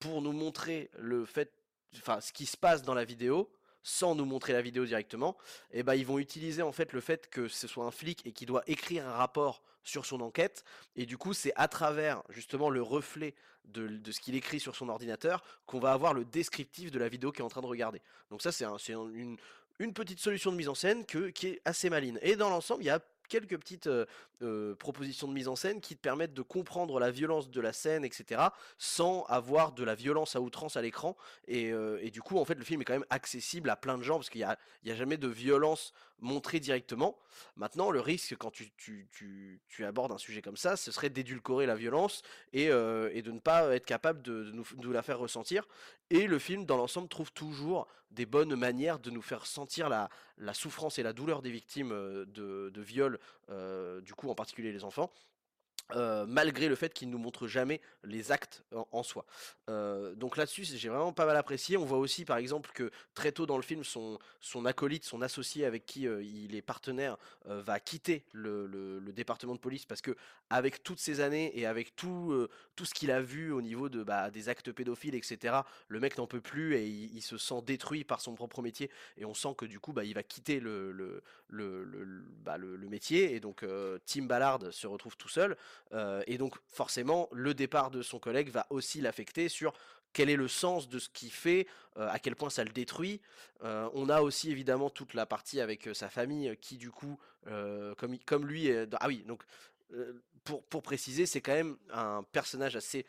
pour 0.00 0.22
nous 0.22 0.32
montrer 0.32 0.90
le 0.98 1.24
fait, 1.24 1.52
enfin, 1.96 2.20
ce 2.20 2.32
qui 2.32 2.46
se 2.46 2.56
passe 2.56 2.82
dans 2.82 2.94
la 2.94 3.04
vidéo, 3.04 3.50
sans 3.88 4.14
nous 4.14 4.26
montrer 4.26 4.52
la 4.52 4.60
vidéo 4.60 4.84
directement, 4.84 5.36
et 5.72 5.82
ben 5.82 5.94
ils 5.94 6.04
vont 6.04 6.18
utiliser 6.18 6.60
en 6.62 6.72
fait 6.72 6.92
le 6.92 7.00
fait 7.00 7.30
que 7.30 7.48
ce 7.48 7.66
soit 7.66 7.86
un 7.86 7.90
flic 7.90 8.24
et 8.26 8.32
qu'il 8.32 8.46
doit 8.46 8.62
écrire 8.66 9.06
un 9.08 9.12
rapport 9.12 9.62
sur 9.82 10.04
son 10.04 10.20
enquête, 10.20 10.62
et 10.96 11.06
du 11.06 11.16
coup 11.16 11.32
c'est 11.32 11.52
à 11.56 11.68
travers 11.68 12.22
justement 12.28 12.68
le 12.68 12.82
reflet 12.82 13.34
de, 13.64 14.00
ce 14.12 14.20
qu'il 14.20 14.34
écrit 14.34 14.60
sur 14.60 14.76
son 14.76 14.88
ordinateur 14.90 15.42
qu'on 15.66 15.78
va 15.78 15.92
avoir 15.92 16.12
le 16.12 16.24
descriptif 16.26 16.90
de 16.90 16.98
la 16.98 17.08
vidéo 17.08 17.32
qu'il 17.32 17.40
est 17.40 17.44
en 17.44 17.48
train 17.48 17.62
de 17.62 17.66
regarder. 17.66 18.02
Donc 18.30 18.42
ça 18.42 18.52
c'est 18.52 18.64
un- 18.64 18.76
c'est 18.78 18.92
un- 18.92 19.08
une, 19.08 19.94
petite 19.94 20.20
solution 20.20 20.52
de 20.52 20.56
mise 20.56 20.68
en 20.68 20.74
scène 20.74 21.06
qui 21.06 21.46
est 21.46 21.60
assez 21.64 21.88
maline. 21.88 22.18
Et 22.22 22.36
dans 22.36 22.50
l'ensemble, 22.50 22.82
il 22.82 22.86
y 22.86 22.90
a 22.90 23.00
quelques 23.28 23.58
petites 23.58 23.88
propositions 24.78 25.28
de 25.28 25.32
mise 25.32 25.48
en 25.48 25.56
scène 25.56 25.80
qui 25.80 25.96
te 25.96 26.00
permettent 26.00 26.34
de 26.34 26.42
comprendre 26.42 26.98
la 26.98 27.10
violence 27.10 27.50
de 27.50 27.60
la 27.60 27.72
scène, 27.72 28.04
etc., 28.04 28.40
sans 28.78 29.24
avoir 29.24 29.72
de 29.72 29.84
la 29.84 29.94
violence 29.94 30.36
à 30.36 30.40
outrance 30.40 30.76
à 30.76 30.82
l'écran. 30.82 31.16
Et, 31.46 31.72
du 32.10 32.22
coup, 32.22 32.38
en 32.38 32.44
fait, 32.44 32.54
le 32.54 32.64
film 32.64 32.80
est 32.80 32.84
quand 32.84 32.94
même 32.94 33.04
accessible 33.10 33.70
à 33.70 33.76
plein 33.76 33.98
de 33.98 34.02
gens 34.02 34.16
parce 34.16 34.30
qu'il 34.30 34.46
n'y 34.84 34.90
a 34.90 34.94
jamais 34.94 35.16
de 35.16 35.28
violence 35.28 35.92
montrée 36.20 36.60
directement. 36.60 37.18
Maintenant, 37.56 37.90
le 37.90 38.00
risque 38.00 38.36
quand 38.36 38.50
tu, 38.52 39.84
abordes 39.84 40.12
un 40.12 40.18
sujet 40.18 40.42
comme 40.42 40.56
ça, 40.56 40.76
ce 40.76 40.90
serait 40.90 41.10
d'édulcorer 41.10 41.66
la 41.66 41.76
violence 41.76 42.22
et, 42.52 42.70
euh, 42.70 43.10
de 43.20 43.30
ne 43.30 43.38
pas 43.38 43.74
être 43.74 43.86
capable 43.86 44.22
de, 44.22 44.52
nous, 44.52 44.92
la 44.92 45.02
faire 45.02 45.18
ressentir. 45.18 45.66
Et 46.10 46.26
le 46.26 46.38
film, 46.38 46.64
dans 46.64 46.76
l'ensemble, 46.76 47.08
trouve 47.08 47.32
toujours 47.32 47.86
des 48.10 48.26
bonnes 48.26 48.54
manières 48.54 48.98
de 48.98 49.10
nous 49.10 49.22
faire 49.22 49.46
sentir 49.46 49.88
la, 49.88 50.08
la 50.38 50.54
souffrance 50.54 50.98
et 50.98 51.02
la 51.02 51.12
douleur 51.12 51.42
des 51.42 51.50
victimes 51.50 51.92
euh, 51.92 52.24
de, 52.26 52.70
de 52.72 52.80
viol, 52.80 53.18
euh, 53.50 54.00
du 54.00 54.14
coup 54.14 54.30
en 54.30 54.34
particulier 54.34 54.72
les 54.72 54.84
enfants, 54.84 55.12
euh, 55.96 56.26
malgré 56.28 56.68
le 56.68 56.74
fait 56.74 56.92
qu'il 56.92 57.08
nous 57.08 57.16
montre 57.16 57.46
jamais 57.46 57.80
les 58.04 58.30
actes 58.30 58.62
en, 58.92 59.02
soi. 59.02 59.24
Euh, 59.70 60.14
donc 60.14 60.36
là-dessus, 60.36 60.64
j'ai 60.64 60.88
vraiment 60.90 61.14
pas 61.14 61.24
mal 61.24 61.36
apprécié. 61.36 61.78
On 61.78 61.86
voit 61.86 61.96
aussi, 61.96 62.26
par 62.26 62.36
exemple, 62.36 62.70
que 62.74 62.90
très 63.14 63.32
tôt 63.32 63.46
dans 63.46 63.56
le 63.56 63.62
film, 63.62 63.84
son, 63.84 64.18
acolyte, 64.66 65.04
son 65.04 65.22
associé 65.22 65.64
avec 65.64 65.86
qui 65.86 66.06
euh, 66.06 66.22
il 66.22 66.54
est 66.54 66.62
partenaire, 66.62 67.16
va 67.46 67.80
quitter 67.80 68.24
le, 68.32 69.00
département 69.14 69.54
de 69.54 69.58
police 69.58 69.86
parce 69.86 70.02
que 70.02 70.14
avec 70.50 70.82
toutes 70.82 71.00
ces 71.00 71.20
années 71.20 71.58
et 71.58 71.66
avec 71.66 71.96
tout, 71.96 72.48
ce 72.82 72.94
qu'il 72.94 73.10
a 73.10 73.20
vu 73.20 73.50
au 73.50 73.62
niveau 73.62 73.88
de, 73.88 74.02
bah, 74.02 74.30
des 74.30 74.50
actes 74.50 74.70
pédophiles, 74.70 75.14
etc., 75.14 75.56
le 75.88 76.00
mec 76.00 76.18
n'en 76.18 76.26
peut 76.26 76.40
plus 76.40 76.74
et 76.76 76.86
il, 76.86 77.22
se 77.22 77.38
sent 77.38 77.62
détruit 77.64 78.04
par 78.04 78.20
son 78.20 78.34
propre 78.34 78.60
métier. 78.60 78.90
Et 79.16 79.24
on 79.24 79.34
sent 79.34 79.54
que 79.56 79.64
du 79.64 79.80
coup, 79.80 79.92
bah, 79.94 80.04
il 80.04 80.14
va 80.14 80.22
quitter 80.22 80.60
le, 80.60 81.22
bah, 82.44 82.58
métier. 82.58 83.34
Et 83.34 83.40
donc, 83.40 83.64
Tim 84.04 84.24
Ballard 84.24 84.60
se 84.70 84.86
retrouve 84.86 85.16
tout 85.16 85.28
seul. 85.28 85.56
Et 86.26 86.38
donc 86.38 86.56
forcément, 86.68 87.28
le 87.32 87.54
départ 87.54 87.90
de 87.90 88.02
son 88.02 88.18
collègue 88.18 88.50
va 88.50 88.66
aussi 88.70 89.00
l'affecter 89.00 89.48
sur 89.48 89.72
quel 90.12 90.30
est 90.30 90.36
le 90.36 90.48
sens 90.48 90.88
de 90.88 90.98
ce 90.98 91.08
qu'il 91.08 91.30
fait, 91.30 91.66
à 91.96 92.18
quel 92.18 92.36
point 92.36 92.50
ça 92.50 92.64
le 92.64 92.70
détruit. 92.70 93.20
On 93.62 94.08
a 94.08 94.20
aussi 94.20 94.50
évidemment 94.50 94.90
toute 94.90 95.14
la 95.14 95.26
partie 95.26 95.60
avec 95.60 95.88
sa 95.94 96.08
famille 96.10 96.56
qui 96.60 96.76
du 96.76 96.90
coup, 96.90 97.18
comme, 98.26 98.46
lui, 98.46 98.70
ah 98.70 99.06
oui, 99.06 99.24
donc 99.26 99.42
pour, 100.44 100.62
pour 100.64 100.82
préciser, 100.82 101.26
c'est 101.26 101.40
quand 101.40 101.54
même 101.54 101.76
un 101.90 102.22
personnage 102.32 102.76
assez 102.76 103.06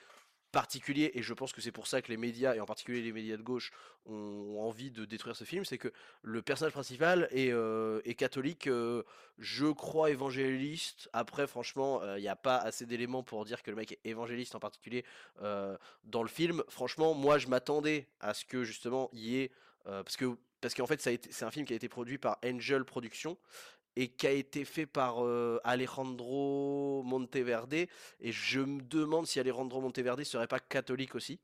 particulier 0.51 1.11
et 1.13 1.21
je 1.21 1.33
pense 1.33 1.53
que 1.53 1.61
c'est 1.61 1.71
pour 1.71 1.87
ça 1.87 2.01
que 2.01 2.09
les 2.09 2.17
médias 2.17 2.55
et 2.55 2.59
en 2.59 2.65
particulier 2.65 3.01
les 3.01 3.11
médias 3.11 3.37
de 3.37 3.41
gauche 3.41 3.71
ont 4.05 4.59
envie 4.61 4.91
de 4.91 5.05
détruire 5.05 5.35
ce 5.35 5.43
film, 5.43 5.65
c'est 5.65 5.77
que 5.77 5.91
le 6.21 6.41
personnage 6.41 6.73
principal 6.73 7.27
est, 7.31 7.51
euh, 7.51 8.01
est 8.05 8.15
catholique, 8.15 8.67
euh, 8.67 9.03
je 9.37 9.67
crois 9.67 10.09
évangéliste. 10.09 11.09
Après, 11.13 11.47
franchement, 11.47 12.01
il 12.15 12.21
n'y 12.21 12.27
a 12.27 12.35
pas 12.35 12.57
assez 12.57 12.85
d'éléments 12.85 13.23
pour 13.23 13.45
dire 13.45 13.61
que 13.61 13.69
le 13.69 13.77
mec 13.77 13.91
est 13.91 13.99
évangéliste 14.03 14.55
en 14.55 14.59
particulier 14.59 15.05
euh, 15.41 15.77
dans 16.03 16.23
le 16.23 16.29
film. 16.29 16.63
Franchement, 16.69 17.13
moi, 17.13 17.37
je 17.37 17.47
m'attendais 17.47 18.07
à 18.19 18.33
ce 18.33 18.45
que 18.45 18.63
justement 18.63 19.09
il 19.13 19.19
y 19.19 19.41
ait, 19.41 19.51
euh, 19.87 20.03
parce 20.03 20.17
que 20.17 20.37
parce 20.61 20.73
qu'en 20.73 20.87
fait, 20.87 20.99
c'est 21.01 21.43
un 21.45 21.51
film 21.51 21.65
qui 21.65 21.71
a 21.71 21.75
été 21.77 21.87
produit 21.87 22.17
par 22.17 22.37
Angel 22.43 22.83
Productions 22.83 23.37
et 23.99 24.07
qui 24.07 24.27
a 24.27 24.31
été 24.31 24.63
fait 24.63 24.85
par 24.85 25.25
euh, 25.25 25.59
Alejandro 25.65 27.03
Monteverde. 27.03 27.73
Et 27.73 28.31
je 28.31 28.61
me 28.61 28.81
demande 28.81 29.27
si 29.27 29.41
Alejandro 29.41 29.81
Monteverde 29.81 30.23
serait 30.23 30.47
pas 30.47 30.61
catholique 30.61 31.15
aussi. 31.15 31.37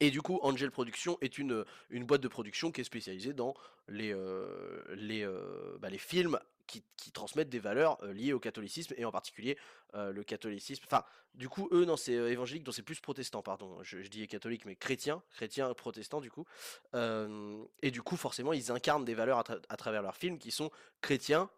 Et 0.00 0.10
du 0.10 0.20
coup, 0.20 0.40
Angel 0.42 0.72
Production 0.72 1.18
est 1.20 1.38
une, 1.38 1.64
une 1.90 2.04
boîte 2.04 2.20
de 2.20 2.26
production 2.26 2.72
qui 2.72 2.80
est 2.80 2.84
spécialisée 2.84 3.32
dans 3.32 3.54
les, 3.86 4.12
euh, 4.12 4.82
les, 4.96 5.22
euh, 5.22 5.78
bah, 5.78 5.88
les 5.88 5.98
films 5.98 6.40
qui, 6.66 7.12
transmettent 7.12 7.50
des 7.50 7.58
valeurs 7.58 8.02
euh, 8.02 8.12
liées 8.12 8.32
au 8.32 8.40
catholicisme 8.40 8.94
et 8.96 9.04
en 9.04 9.10
particulier 9.10 9.58
euh, 9.94 10.12
le 10.12 10.24
catholicisme. 10.24 10.82
Enfin, 10.86 11.04
du 11.34 11.48
coup, 11.48 11.68
eux, 11.72 11.84
non, 11.84 11.96
c'est 11.96 12.16
euh, 12.16 12.30
évangélique, 12.30 12.64
donc 12.64 12.74
c'est 12.74 12.82
plus 12.82 13.00
protestant, 13.00 13.42
pardon. 13.42 13.82
Je, 13.82 14.02
je 14.02 14.08
dis 14.08 14.26
catholique, 14.28 14.64
mais 14.64 14.76
chrétien, 14.76 15.22
chrétien, 15.34 15.72
protestant, 15.74 16.20
du 16.20 16.30
coup. 16.30 16.46
Et 16.94 17.90
du 17.90 18.02
coup, 18.02 18.16
forcément, 18.16 18.52
ils 18.52 18.70
incarnent 18.70 19.04
des 19.04 19.14
valeurs 19.14 19.38
à, 19.38 19.42
tra- 19.42 19.62
à 19.68 19.76
travers 19.76 20.02
leurs 20.02 20.16
films 20.16 20.38
qui 20.38 20.50
sont 20.50 20.70
chrétiens. 21.00 21.50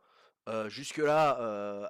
Jusque-là, 0.66 1.40
euh, 1.40 1.86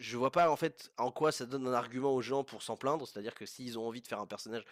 je 0.00 0.16
vois 0.16 0.32
pas 0.32 0.50
en 0.50 0.56
fait 0.56 0.90
en 0.96 1.12
quoi 1.12 1.30
ça 1.30 1.46
donne 1.46 1.68
un 1.68 1.72
argument 1.72 2.12
aux 2.12 2.22
gens 2.22 2.42
pour 2.42 2.62
s'en 2.62 2.76
plaindre. 2.76 3.06
C'est-à-dire 3.06 3.34
que 3.34 3.46
s'ils 3.46 3.78
ont 3.78 3.86
envie 3.86 4.00
de 4.00 4.08
faire 4.08 4.18
un 4.20 4.26
personnage 4.26 4.64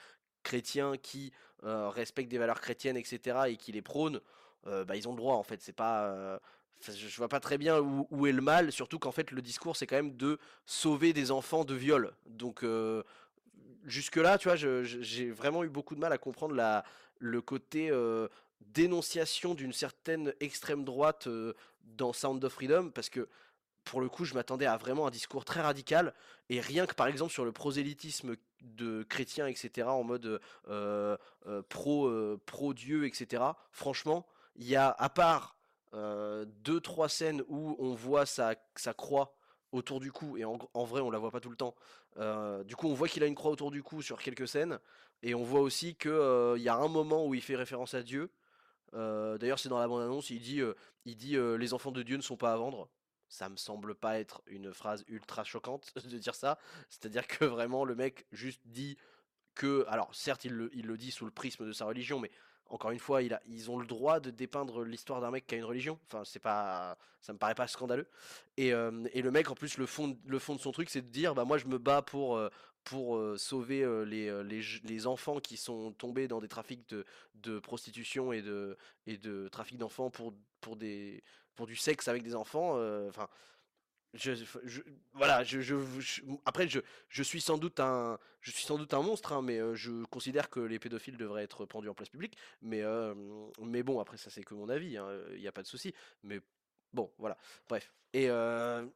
chrétien 0.43 0.97
qui 0.97 1.33
respecte 1.63 2.29
des 2.31 2.39
valeurs 2.39 2.61
chrétiennes, 2.61 2.97
etc., 2.97 3.39
et 3.49 3.57
qui 3.57 3.71
les 3.71 3.83
prône, 3.83 4.21
bah, 4.65 4.97
ils 4.97 5.07
ont 5.07 5.13
le 5.13 5.19
droit 5.19 5.37
en 5.37 5.43
fait. 5.43 5.63
C'est 5.63 5.73
pas, 5.73 6.41
je 6.81 6.93
je 6.93 7.17
vois 7.17 7.29
pas 7.29 7.41
très 7.41 7.59
bien 7.59 7.81
où, 7.81 8.07
où 8.11 8.27
est 8.27 8.33
le 8.33 8.43
mal, 8.43 8.73
surtout 8.73 8.99
qu'en 8.99 9.13
fait 9.13 9.31
le 9.31 9.43
discours 9.43 9.77
c'est 9.77 9.87
quand 9.87 9.97
même 9.97 10.17
de 10.17 10.39
sauver 10.67 11.13
des 11.13 11.31
enfants 11.31 11.65
de 11.65 11.75
viol. 11.75 12.13
Donc 12.27 12.63
euh, 12.63 13.03
jusque-là, 13.85 14.39
tu 14.39 14.49
vois, 14.49 14.57
j'ai 14.57 15.31
vraiment 15.31 15.65
eu 15.65 15.69
beaucoup 15.69 15.95
de 15.95 16.01
mal 16.01 16.13
à 16.13 16.19
comprendre 16.19 16.55
la, 16.55 16.85
le 17.19 17.41
côté 17.41 17.91
euh, 17.91 18.29
dénonciation 18.61 19.55
d'une 19.55 19.73
certaine 19.73 20.35
extrême 20.41 20.85
droite 20.85 21.27
euh, 21.27 21.55
dans 21.85 22.13
Sound 22.13 22.45
of 22.45 22.53
Freedom, 22.53 22.91
parce 22.91 23.09
que 23.09 23.29
pour 23.85 24.01
le 24.01 24.09
coup, 24.09 24.25
je 24.25 24.35
m'attendais 24.35 24.67
à 24.67 24.77
vraiment 24.77 25.07
un 25.07 25.11
discours 25.11 25.45
très 25.45 25.61
radical, 25.63 26.15
et 26.49 26.61
rien 26.61 26.87
que 26.87 26.95
par 26.95 27.07
exemple 27.07 27.33
sur 27.33 27.45
le 27.45 27.53
prosélytisme 27.53 28.37
de 28.63 29.03
chrétiens, 29.05 29.47
etc., 29.47 29.89
en 29.89 30.05
mode 30.05 30.41
pro, 31.69 32.07
euh, 32.07 32.41
pro-Dieu, 32.47 33.07
etc., 33.07 33.43
franchement, 33.73 34.27
il 34.57 34.69
y 34.69 34.77
a, 34.77 34.91
à 34.91 35.09
part 35.09 35.57
euh, 35.95 36.45
deux, 36.65 36.81
trois 36.81 37.09
scènes 37.09 37.43
où 37.49 37.77
on 37.79 37.95
voit 37.95 38.27
sa, 38.27 38.55
sa 38.77 38.95
croix 38.95 39.35
autour 39.73 40.01
du 40.01 40.11
cou, 40.11 40.37
et 40.37 40.45
en, 40.45 40.85
vrai, 40.85 41.01
on 41.01 41.11
la 41.11 41.19
voit 41.19 41.31
pas 41.31 41.41
tout 41.41 41.51
le 41.51 41.57
temps. 41.57 41.75
euh, 42.17 42.65
du 42.65 42.75
coup, 42.77 42.89
on 42.89 42.95
voit 42.95 43.09
qu'il 43.09 43.23
a 43.23 43.27
une 43.27 43.35
croix 43.37 43.51
autour 43.53 43.71
du 43.71 43.83
cou 43.83 44.03
sur 44.03 44.19
quelques 44.21 44.49
scènes, 44.49 44.79
et 45.23 45.35
on 45.35 45.45
voit 45.45 45.61
aussi 45.61 45.95
que 45.97 46.09
euh, 46.09 46.59
y 46.59 46.69
a 46.69 46.75
un 46.75 46.89
moment 46.89 47.27
où 47.27 47.35
il 47.35 47.43
fait 47.43 47.57
référence 47.57 47.95
à 47.95 48.03
Dieu. 48.03 48.31
Euh, 48.95 49.39
D'ailleurs, 49.39 49.59
c'est 49.61 49.69
dans 49.69 49.79
la 49.79 49.87
bande-annonce, 49.87 50.31
il 50.31 50.41
dit, 50.41 50.61
il 51.05 51.17
dit 51.17 51.37
les 51.37 51.75
enfants 51.75 51.93
de 51.93 52.03
Dieu 52.03 52.17
ne 52.17 52.23
sont 52.23 52.37
pas 52.37 52.53
à 52.53 52.57
vendre. 52.57 52.89
Ça 53.29 53.49
me 53.49 53.57
semble 53.57 53.95
pas 53.95 54.19
être 54.19 54.43
une 54.49 54.75
phrase 54.75 55.05
ultra 55.07 55.45
choquante 55.45 55.93
de 56.05 56.19
dire 56.19 56.35
ça. 56.35 56.59
C'est-à-dire 56.89 57.29
que 57.29 57.45
vraiment 57.45 57.85
le 57.85 57.95
mec 57.95 58.27
juste 58.33 58.61
dit 58.65 58.97
que, 59.55 59.85
alors 59.89 60.15
certes 60.15 60.45
il 60.45 60.53
le, 60.53 60.97
dit 60.97 61.11
sous 61.11 61.25
le 61.25 61.31
prisme 61.31 61.67
de 61.67 61.73
sa 61.73 61.85
religion, 61.85 62.19
mais 62.21 62.31
encore 62.71 62.93
une 62.93 63.01
fois, 63.01 63.21
ils 63.23 63.71
ont 63.71 63.79
le 63.79 63.87
droit 63.87 64.21
de 64.21 64.31
dépeindre 64.31 64.85
l'histoire 64.85 65.21
d'un 65.21 65.33
mec 65.33 65.47
qui 65.47 65.57
a 65.57 65.59
une 65.59 65.65
religion. 65.65 65.99
Enfin, 66.07 66.23
c'est 66.25 66.39
pas, 66.39 66.97
ça 67.21 67.33
me 67.33 67.39
paraît 67.39 67.57
pas 67.57 67.67
scandaleux. 67.67 68.07
Et, 68.57 68.73
euh, 68.73 68.93
le 69.13 69.31
mec, 69.33 69.51
en 69.51 69.57
plus, 69.57 69.77
le 69.77 69.87
fond, 69.87 70.17
de 70.25 70.39
son 70.39 70.71
truc, 70.71 70.89
c'est 70.89 71.03
de 71.03 71.09
dire, 71.09 71.35
bah 71.35 71.45
moi, 71.45 71.59
je 71.59 71.67
me 71.67 71.79
bats 71.79 72.01
pour, 72.01 72.37
euh, 72.37 72.49
pour 72.85 73.17
euh, 73.17 73.37
sauver 73.37 73.85
les, 74.07 74.45
les, 74.45 74.63
les 74.85 75.07
enfants 75.09 75.41
qui 75.41 75.57
sont 75.57 75.91
tombés 75.93 76.29
dans 76.29 76.41
des 76.41 76.47
trafics 76.47 76.89
de, 76.89 77.05
de 77.35 77.59
prostitution 77.59 78.33
et 78.33 78.41
de, 78.41 78.77
et 79.09 79.17
de 79.17 79.49
trafic 79.49 79.77
d'enfants 79.77 80.11
pour, 80.11 80.33
pour 80.61 80.77
des, 80.77 81.25
pour 81.57 81.67
du 81.67 81.75
sexe 81.75 82.07
avec 82.07 82.23
des 82.23 82.37
enfants. 82.37 82.79
Enfin, 83.09 83.29
voilà, 85.15 85.45
après 86.45 86.69
je, 86.69 87.23
suis 87.23 87.41
sans 87.41 87.59
doute 87.59 87.79
un, 87.79 88.19
je 88.41 88.51
suis 88.51 88.65
sans 88.65 88.77
doute 88.77 88.93
un 88.93 89.03
monstre, 89.03 89.33
hein, 89.33 89.43
mais 89.43 89.59
euh, 89.59 89.75
je 89.75 90.05
considère 90.07 90.51
que 90.51 90.61
les 90.61 90.79
pédophiles 90.79 91.17
devraient 91.17 91.45
être 91.45 91.65
pendus 91.65 91.89
en 91.89 91.95
place 91.95 92.09
publique. 92.09 92.37
Mais, 92.61 92.83
euh, 92.83 93.15
mais 93.61 93.83
bon, 93.83 94.01
après 94.01 94.17
ça 94.17 94.31
c'est 94.31 94.43
que 94.43 94.55
mon 94.55 94.69
avis, 94.69 94.97
il 95.35 95.41
n'y 95.41 95.49
a 95.49 95.53
pas 95.53 95.63
de 95.63 95.69
souci. 95.69 95.95
Mais 96.25 96.41
bon, 96.93 97.13
voilà, 97.19 97.37
bref. 97.69 97.93
Euh, 98.17 98.87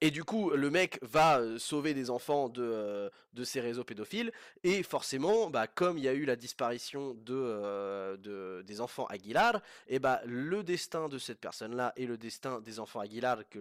et 0.00 0.10
du 0.10 0.24
coup, 0.24 0.50
le 0.50 0.70
mec 0.70 0.98
va 1.02 1.40
sauver 1.58 1.94
des 1.94 2.10
enfants 2.10 2.48
de, 2.48 2.62
euh, 2.62 3.10
de 3.34 3.44
ces 3.44 3.60
réseaux 3.60 3.84
pédophiles. 3.84 4.32
Et 4.62 4.82
forcément, 4.82 5.50
bah, 5.50 5.66
comme 5.66 5.98
il 5.98 6.04
y 6.04 6.08
a 6.08 6.14
eu 6.14 6.24
la 6.24 6.36
disparition 6.36 7.14
de, 7.14 8.16
de- 8.16 8.62
des 8.66 8.80
enfants 8.80 9.06
Aguilar, 9.06 9.60
et 9.88 9.98
bah, 9.98 10.20
le 10.24 10.62
destin 10.62 11.08
de 11.08 11.18
cette 11.18 11.38
personne-là 11.40 11.92
et 11.96 12.06
le 12.06 12.16
destin 12.16 12.60
des 12.60 12.80
enfants 12.80 13.00
Aguilar 13.00 13.48
que 13.48 13.60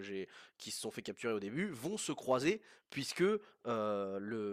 qui 0.57 0.71
se 0.71 0.81
sont 0.81 0.91
fait 0.91 1.01
capturer 1.01 1.33
au 1.33 1.39
début 1.39 1.69
vont 1.69 1.97
se 1.97 2.11
croiser, 2.11 2.61
puisque 2.89 3.19
le, 3.19 3.39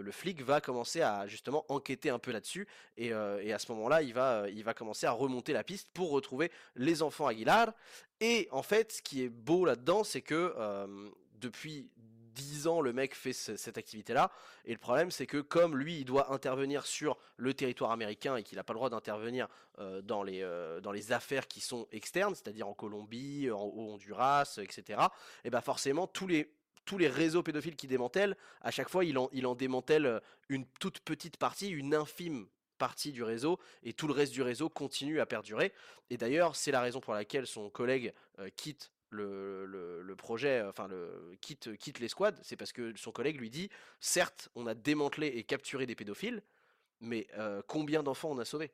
le 0.03 0.13
flic 0.13 0.43
va 0.43 0.61
commencer 0.61 1.01
à 1.01 1.27
justement 1.27 1.65
enquêter 1.69 2.11
un 2.11 2.19
peu 2.19 2.33
là-dessus. 2.33 2.67
Et, 2.97 3.09
et 3.09 3.53
à 3.53 3.59
ce 3.59 3.73
moment-là, 3.73 4.03
il 4.03 4.13
va, 4.13 4.49
il 4.51 4.63
va 4.65 4.75
commencer 4.75 5.07
à 5.07 5.13
remonter 5.13 5.53
la 5.53 5.65
piste 5.65 5.89
pour 5.95 6.11
retrouver 6.11 6.51
les 6.75 7.03
enfants 7.03 7.27
Aguilar. 7.27 7.73
Et 8.21 8.49
en 8.51 8.63
fait, 8.63 8.93
ce 8.93 9.03
qui 9.03 9.23
est 9.23 9.29
beau 9.29 9.65
là-dedans, 9.65 10.05
c'est 10.05 10.23
que 10.23 10.53
depuis 11.47 11.89
10 12.37 12.67
ans, 12.67 12.81
le 12.81 12.93
mec 12.93 13.15
fait 13.15 13.33
ce- 13.33 13.57
cette 13.57 13.79
activité-là. 13.79 14.31
Et 14.65 14.73
le 14.73 14.79
problème, 14.79 15.11
c'est 15.11 15.27
que 15.27 15.39
comme 15.39 15.77
lui, 15.77 16.01
il 16.01 16.05
doit 16.05 16.33
intervenir 16.33 16.87
sur 16.87 17.17
le 17.37 17.55
territoire 17.55 17.91
américain 17.91 18.37
et 18.37 18.43
qu'il 18.43 18.57
n'a 18.57 18.65
pas 18.65 18.75
le 18.75 18.79
droit 18.79 18.91
d'intervenir 18.91 19.49
euh, 19.79 20.03
dans, 20.03 20.23
les, 20.23 20.43
euh, 20.43 20.81
dans 20.81 20.93
les 20.93 21.13
affaires 21.13 21.49
qui 21.49 21.61
sont 21.61 21.89
externes, 21.93 22.35
c'est-à-dire 22.35 22.69
en 22.69 22.75
Colombie, 22.75 23.51
en, 23.51 23.63
au 23.63 23.93
Honduras, 23.93 24.59
etc., 24.63 25.01
et 25.45 25.51
ben 25.51 25.61
forcément, 25.61 26.07
tous 26.07 26.27
les, 26.27 26.53
réseaux 27.09 27.43
pédophiles 27.43 27.77
qui 27.77 27.89
démantèlent, 27.89 28.37
à 28.61 28.71
chaque 28.71 28.89
fois, 28.89 29.05
il 29.05 29.17
en, 29.19 29.55
démantèle 29.55 30.07
euh, 30.07 30.21
une 30.49 30.67
toute 30.79 31.01
petite 31.01 31.39
partie, 31.39 31.71
une 31.71 31.95
infime 31.95 32.47
partie 32.79 33.13
du 33.13 33.23
réseau, 33.23 33.59
et 33.83 33.95
tout 33.95 34.07
le 34.07 34.13
reste 34.13 34.33
du 34.33 34.43
réseau 34.43 34.69
continue 34.69 35.21
à 35.21 35.27
perdurer. 35.27 35.73
Et 36.11 36.19
d'ailleurs, 36.19 36.55
c'est 36.55 36.71
la 36.71 36.83
raison 36.83 37.01
pour 37.01 37.15
laquelle 37.15 37.47
son 37.47 37.71
collègue 37.71 38.13
quitte 38.55 38.93
le, 39.11 40.15
projet, 40.17 40.63
enfin 40.63 40.89
le 40.89 41.37
quitte, 41.41 41.77
quitte 41.77 42.01
l'escouade, 42.01 42.39
c'est 42.43 42.57
parce 42.57 42.73
que 42.73 42.97
son 42.97 43.13
collègue 43.13 43.39
lui 43.39 43.51
dit, 43.51 43.69
certes, 44.01 44.49
on 44.55 44.67
a 44.67 44.75
démantelé 44.75 45.29
et 45.29 45.45
capturé 45.45 45.87
des 45.87 45.95
pédophiles, 45.95 46.43
mais 47.01 47.27
euh, 47.39 47.63
combien 47.67 48.03
d'enfants 48.03 48.31
on 48.31 48.39
a 48.39 48.45
sauvés? 48.45 48.73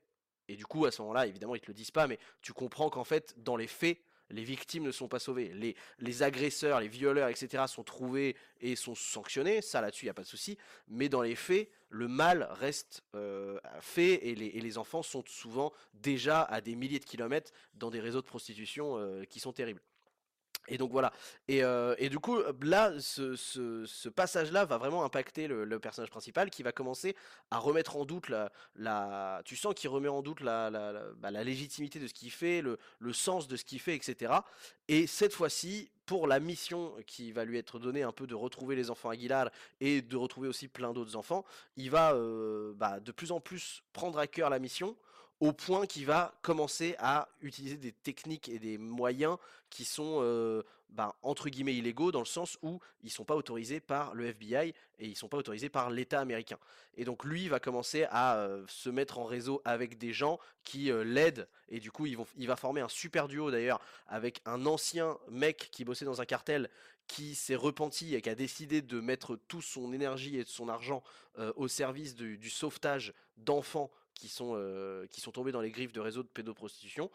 Et 0.48 0.56
du 0.56 0.66
coup, 0.66 0.86
à 0.86 0.90
ce 0.90 1.02
moment-là, 1.02 1.26
évidemment, 1.26 1.54
ils 1.54 1.60
te 1.60 1.68
le 1.68 1.74
disent 1.74 1.90
pas, 1.90 2.06
mais 2.06 2.18
tu 2.40 2.52
comprends 2.52 2.90
qu'en 2.90 3.04
fait, 3.04 3.34
dans 3.38 3.56
les 3.56 3.66
faits, 3.66 3.98
les 4.30 4.44
victimes 4.44 4.84
ne 4.84 4.92
sont 4.92 5.08
pas 5.08 5.18
sauvées. 5.18 5.52
Les, 5.98 6.22
agresseurs, 6.22 6.80
les 6.80 6.88
violeurs, 6.88 7.28
etc. 7.28 7.64
sont 7.66 7.84
trouvés 7.84 8.36
et 8.60 8.76
sont 8.76 8.94
sanctionnés. 8.94 9.60
Ça, 9.60 9.80
là-dessus, 9.80 10.06
il 10.06 10.06
n'y 10.06 10.10
a 10.10 10.14
pas 10.14 10.22
de 10.22 10.28
souci. 10.28 10.56
Mais 10.88 11.08
dans 11.08 11.22
les 11.22 11.34
faits, 11.34 11.68
le 11.90 12.08
mal 12.08 12.48
reste 12.52 13.02
euh, 13.14 13.58
fait 13.80 14.26
et 14.26 14.34
les, 14.34 14.46
et 14.46 14.60
les 14.60 14.78
enfants 14.78 15.02
sont 15.02 15.22
souvent 15.26 15.72
déjà 15.92 16.42
à 16.42 16.60
des 16.60 16.74
milliers 16.74 16.98
de 16.98 17.04
kilomètres 17.04 17.52
dans 17.74 17.90
des 17.90 18.00
réseaux 18.00 18.22
de 18.22 18.26
prostitution 18.26 18.96
euh, 18.96 19.24
qui 19.24 19.38
sont 19.38 19.52
terribles. 19.52 19.82
Et 20.68 20.78
donc 20.78 20.92
voilà. 20.92 21.12
Et, 21.48 21.62
euh, 21.64 21.94
du 22.08 22.18
coup, 22.18 22.36
euh, 22.36 22.52
là, 22.62 22.92
ce, 23.00 24.08
passage-là 24.08 24.64
va 24.64 24.78
vraiment 24.78 25.04
impacter 25.04 25.48
le, 25.48 25.78
personnage 25.80 26.10
principal 26.10 26.50
qui 26.50 26.62
va 26.62 26.72
commencer 26.72 27.16
à 27.50 27.58
remettre 27.58 27.96
en 27.96 28.04
doute 28.04 28.30
la. 28.76 29.42
tu 29.44 29.56
sens 29.56 29.74
qu'il 29.74 29.90
remet 29.90 30.08
en 30.08 30.22
doute 30.22 30.40
la, 30.40 30.70
bah, 31.16 31.30
légitimité 31.30 31.98
de 31.98 32.06
ce 32.06 32.14
qu'il 32.14 32.30
fait, 32.30 32.62
le, 32.62 32.78
le 33.00 33.12
sens 33.12 33.48
de 33.48 33.56
ce 33.56 33.64
qu'il 33.64 33.80
fait, 33.80 33.96
etc. 33.96 34.32
Et 34.88 35.06
cette 35.06 35.32
fois-ci, 35.34 35.90
pour 36.06 36.26
la 36.26 36.40
mission 36.40 36.94
qui 37.06 37.32
va 37.32 37.44
lui 37.44 37.58
être 37.58 37.78
donnée 37.78 38.02
un 38.02 38.12
peu 38.12 38.26
de 38.26 38.34
retrouver 38.34 38.76
les 38.76 38.90
enfants 38.90 39.10
Aguilar 39.10 39.50
et 39.80 40.02
de 40.02 40.16
retrouver 40.16 40.48
aussi 40.48 40.68
plein 40.68 40.92
d'autres 40.92 41.16
enfants, 41.16 41.44
il 41.76 41.90
va 41.90 42.12
euh, 42.14 42.72
bah, 42.76 43.00
de 43.00 43.12
plus 43.12 43.32
en 43.32 43.40
plus 43.40 43.82
prendre 43.92 44.18
à 44.18 44.26
cœur 44.26 44.50
la 44.50 44.58
mission 44.58 44.96
au 45.42 45.52
point 45.52 45.86
qu'il 45.86 46.06
va 46.06 46.38
commencer 46.40 46.94
à 47.00 47.28
utiliser 47.40 47.76
des 47.76 47.90
techniques 47.90 48.48
et 48.48 48.60
des 48.60 48.78
moyens 48.78 49.38
qui 49.70 49.84
sont 49.84 50.20
euh, 50.22 50.62
bah, 50.90 51.16
entre 51.22 51.48
guillemets 51.48 51.74
illégaux 51.74 52.12
dans 52.12 52.20
le 52.20 52.26
sens 52.26 52.58
où 52.62 52.78
ils 53.02 53.10
sont 53.10 53.24
pas 53.24 53.34
autorisés 53.34 53.80
par 53.80 54.14
le 54.14 54.26
FBI 54.26 54.72
et 55.00 55.06
ils 55.08 55.16
sont 55.16 55.26
pas 55.26 55.38
autorisés 55.38 55.68
par 55.68 55.90
l'État 55.90 56.20
américain. 56.20 56.58
Et 56.96 57.04
donc 57.04 57.24
lui 57.24 57.48
va 57.48 57.58
commencer 57.58 58.06
à 58.12 58.36
euh, 58.36 58.64
se 58.68 58.88
mettre 58.88 59.18
en 59.18 59.24
réseau 59.24 59.60
avec 59.64 59.98
des 59.98 60.12
gens 60.12 60.38
qui 60.62 60.92
euh, 60.92 61.02
l'aident 61.02 61.48
et 61.68 61.80
du 61.80 61.90
coup 61.90 62.06
ils 62.06 62.16
vont, 62.16 62.26
il 62.36 62.46
va 62.46 62.54
former 62.54 62.80
un 62.80 62.88
super 62.88 63.26
duo 63.26 63.50
d'ailleurs 63.50 63.80
avec 64.06 64.42
un 64.46 64.64
ancien 64.64 65.18
mec 65.28 65.70
qui 65.72 65.84
bossait 65.84 66.04
dans 66.04 66.20
un 66.20 66.24
cartel 66.24 66.70
qui 67.08 67.34
s'est 67.34 67.56
repenti 67.56 68.14
et 68.14 68.22
qui 68.22 68.30
a 68.30 68.36
décidé 68.36 68.80
de 68.80 69.00
mettre 69.00 69.34
toute 69.48 69.64
son 69.64 69.92
énergie 69.92 70.38
et 70.38 70.44
son 70.44 70.68
argent 70.68 71.02
au 71.56 71.66
service 71.66 72.14
du 72.14 72.48
sauvetage 72.48 73.12
d'enfants 73.38 73.90
qui 74.14 74.28
sont, 74.28 74.52
euh, 74.54 75.06
qui 75.08 75.20
sont 75.20 75.32
tombés 75.32 75.52
dans 75.52 75.60
les 75.60 75.70
griffes 75.70 75.92
de 75.92 76.00
réseaux 76.00 76.22
de 76.22 76.28
pédoprostitution. 76.28 77.10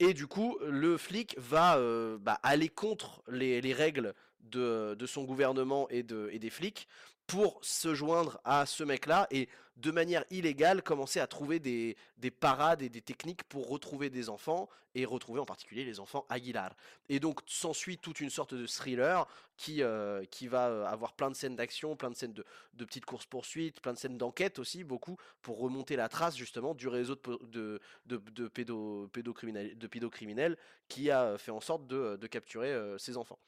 Et 0.00 0.14
du 0.14 0.26
coup, 0.26 0.58
le 0.62 0.96
flic 0.96 1.36
va 1.38 1.76
euh, 1.76 2.18
bah, 2.18 2.38
aller 2.42 2.68
contre 2.68 3.22
les, 3.28 3.60
les 3.60 3.72
règles 3.72 4.14
de, 4.40 4.96
son 5.06 5.24
gouvernement 5.24 5.88
et 5.90 6.02
des 6.02 6.50
flics 6.50 6.88
pour 7.28 7.60
se 7.62 7.94
joindre 7.94 8.40
à 8.44 8.64
ce 8.66 8.82
mec-là 8.82 9.26
et 9.30 9.48
de 9.76 9.90
manière 9.90 10.24
illégale 10.30 10.82
commencer 10.82 11.20
à 11.20 11.26
trouver 11.26 11.60
des, 11.60 11.96
des 12.16 12.30
parades 12.32 12.82
et 12.82 12.88
des 12.88 13.02
techniques 13.02 13.44
pour 13.44 13.68
retrouver 13.68 14.08
des 14.10 14.30
enfants 14.30 14.68
et 14.94 15.04
retrouver 15.04 15.38
en 15.38 15.44
particulier 15.44 15.84
les 15.84 16.00
enfants 16.00 16.24
Aguilar. 16.30 16.74
Et 17.10 17.20
donc 17.20 17.40
s'ensuit 17.46 17.98
toute 17.98 18.20
une 18.20 18.30
sorte 18.30 18.54
de 18.54 18.66
thriller 18.66 19.28
qui, 19.58 19.82
euh, 19.82 20.24
qui 20.30 20.48
va 20.48 20.68
euh, 20.68 20.86
avoir 20.86 21.12
plein 21.12 21.30
de 21.30 21.36
scènes 21.36 21.54
d'action, 21.54 21.96
plein 21.96 22.10
de 22.10 22.16
scènes 22.16 22.32
de, 22.32 22.44
de 22.72 22.84
petites 22.86 23.04
courses-poursuites, 23.04 23.80
plein 23.82 23.92
de 23.92 23.98
scènes 23.98 24.16
d'enquête 24.16 24.58
aussi, 24.58 24.82
beaucoup, 24.82 25.18
pour 25.42 25.58
remonter 25.58 25.96
la 25.96 26.08
trace 26.08 26.34
justement 26.34 26.74
du 26.74 26.88
réseau 26.88 27.14
de, 27.14 27.38
de, 27.46 27.80
de, 28.06 28.16
de, 28.32 28.48
pédo- 28.48 29.06
pédocriminel- 29.10 29.76
de 29.76 29.86
pédocriminels 29.86 30.56
qui 30.88 31.10
a 31.10 31.36
fait 31.36 31.52
en 31.52 31.60
sorte 31.60 31.86
de, 31.86 32.16
de 32.16 32.26
capturer 32.26 32.72
euh, 32.72 32.96
ces 32.96 33.18
enfants. 33.18 33.38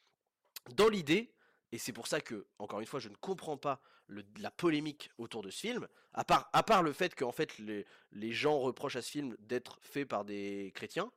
Dans 0.75 0.87
l'idée, 0.87 1.33
et 1.71 1.77
c'est 1.77 1.93
pour 1.93 2.07
ça 2.07 2.21
que, 2.21 2.45
encore 2.59 2.79
une 2.79 2.85
fois, 2.85 2.99
je 2.99 3.09
ne 3.09 3.15
comprends 3.15 3.57
pas 3.57 3.81
la 4.39 4.51
polémique 4.51 5.09
autour 5.17 5.41
de 5.41 5.49
ce 5.49 5.59
film, 5.59 5.87
à 6.13 6.23
part, 6.25 6.83
le 6.83 6.91
fait 6.91 7.15
qu'en 7.15 7.31
fait 7.31 7.57
les, 7.59 8.31
gens 8.31 8.59
reprochent 8.59 8.97
à 8.97 9.01
ce 9.01 9.09
film 9.09 9.35
d'être 9.39 9.79
fait 9.81 10.05
par 10.05 10.25
des 10.25 10.71
chrétiens, 10.75 11.11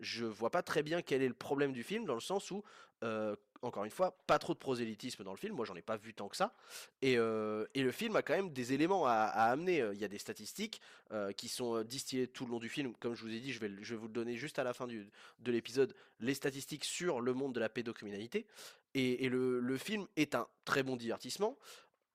je 0.00 0.24
vois 0.24 0.50
pas 0.50 0.62
très 0.62 0.82
bien 0.82 1.02
quel 1.02 1.22
est 1.22 1.28
le 1.28 1.34
problème 1.34 1.72
du 1.72 1.84
film, 1.84 2.04
dans 2.04 2.14
le 2.14 2.20
sens 2.20 2.50
où, 2.50 2.64
euh, 3.04 3.36
encore 3.62 3.84
une 3.84 3.92
fois, 3.92 4.18
pas 4.26 4.40
trop 4.40 4.52
de 4.52 4.58
prosélytisme 4.58 5.22
dans 5.22 5.30
le 5.30 5.36
film, 5.36 5.54
moi 5.54 5.64
j'en 5.64 5.76
ai 5.76 5.82
pas 5.82 5.96
vu 5.96 6.12
tant 6.12 6.28
que 6.28 6.36
ça, 6.36 6.56
et, 7.00 7.16
euh, 7.16 7.64
le 7.76 7.92
film 7.92 8.16
a 8.16 8.22
quand 8.22 8.34
même 8.34 8.50
des 8.50 8.72
éléments 8.72 9.06
à, 9.06 9.26
amener, 9.26 9.88
il 9.92 10.00
y 10.00 10.04
a 10.04 10.08
des 10.08 10.18
statistiques 10.18 10.80
euh, 11.12 11.30
qui 11.30 11.48
sont 11.48 11.84
distillées 11.84 12.26
tout 12.26 12.44
le 12.44 12.50
long 12.50 12.58
du 12.58 12.68
film, 12.68 12.94
comme 12.96 13.14
je 13.14 13.22
vous 13.22 13.32
ai 13.32 13.38
dit, 13.38 13.52
je 13.52 13.60
vais, 13.60 13.68
vous 13.68 14.08
le 14.08 14.12
donner 14.12 14.36
juste 14.36 14.58
à 14.58 14.64
la 14.64 14.74
fin 14.74 14.88
de 14.88 15.52
l'épisode, 15.52 15.94
les 16.18 16.34
statistiques 16.34 16.84
sur 16.84 17.20
le 17.20 17.32
monde 17.32 17.54
de 17.54 17.60
la 17.60 17.68
pédocriminalité, 17.68 18.46
et, 18.94 19.28
le, 19.28 19.76
film 19.76 20.06
est 20.16 20.34
un 20.34 20.46
très 20.64 20.82
bon 20.82 20.96
divertissement, 20.96 21.58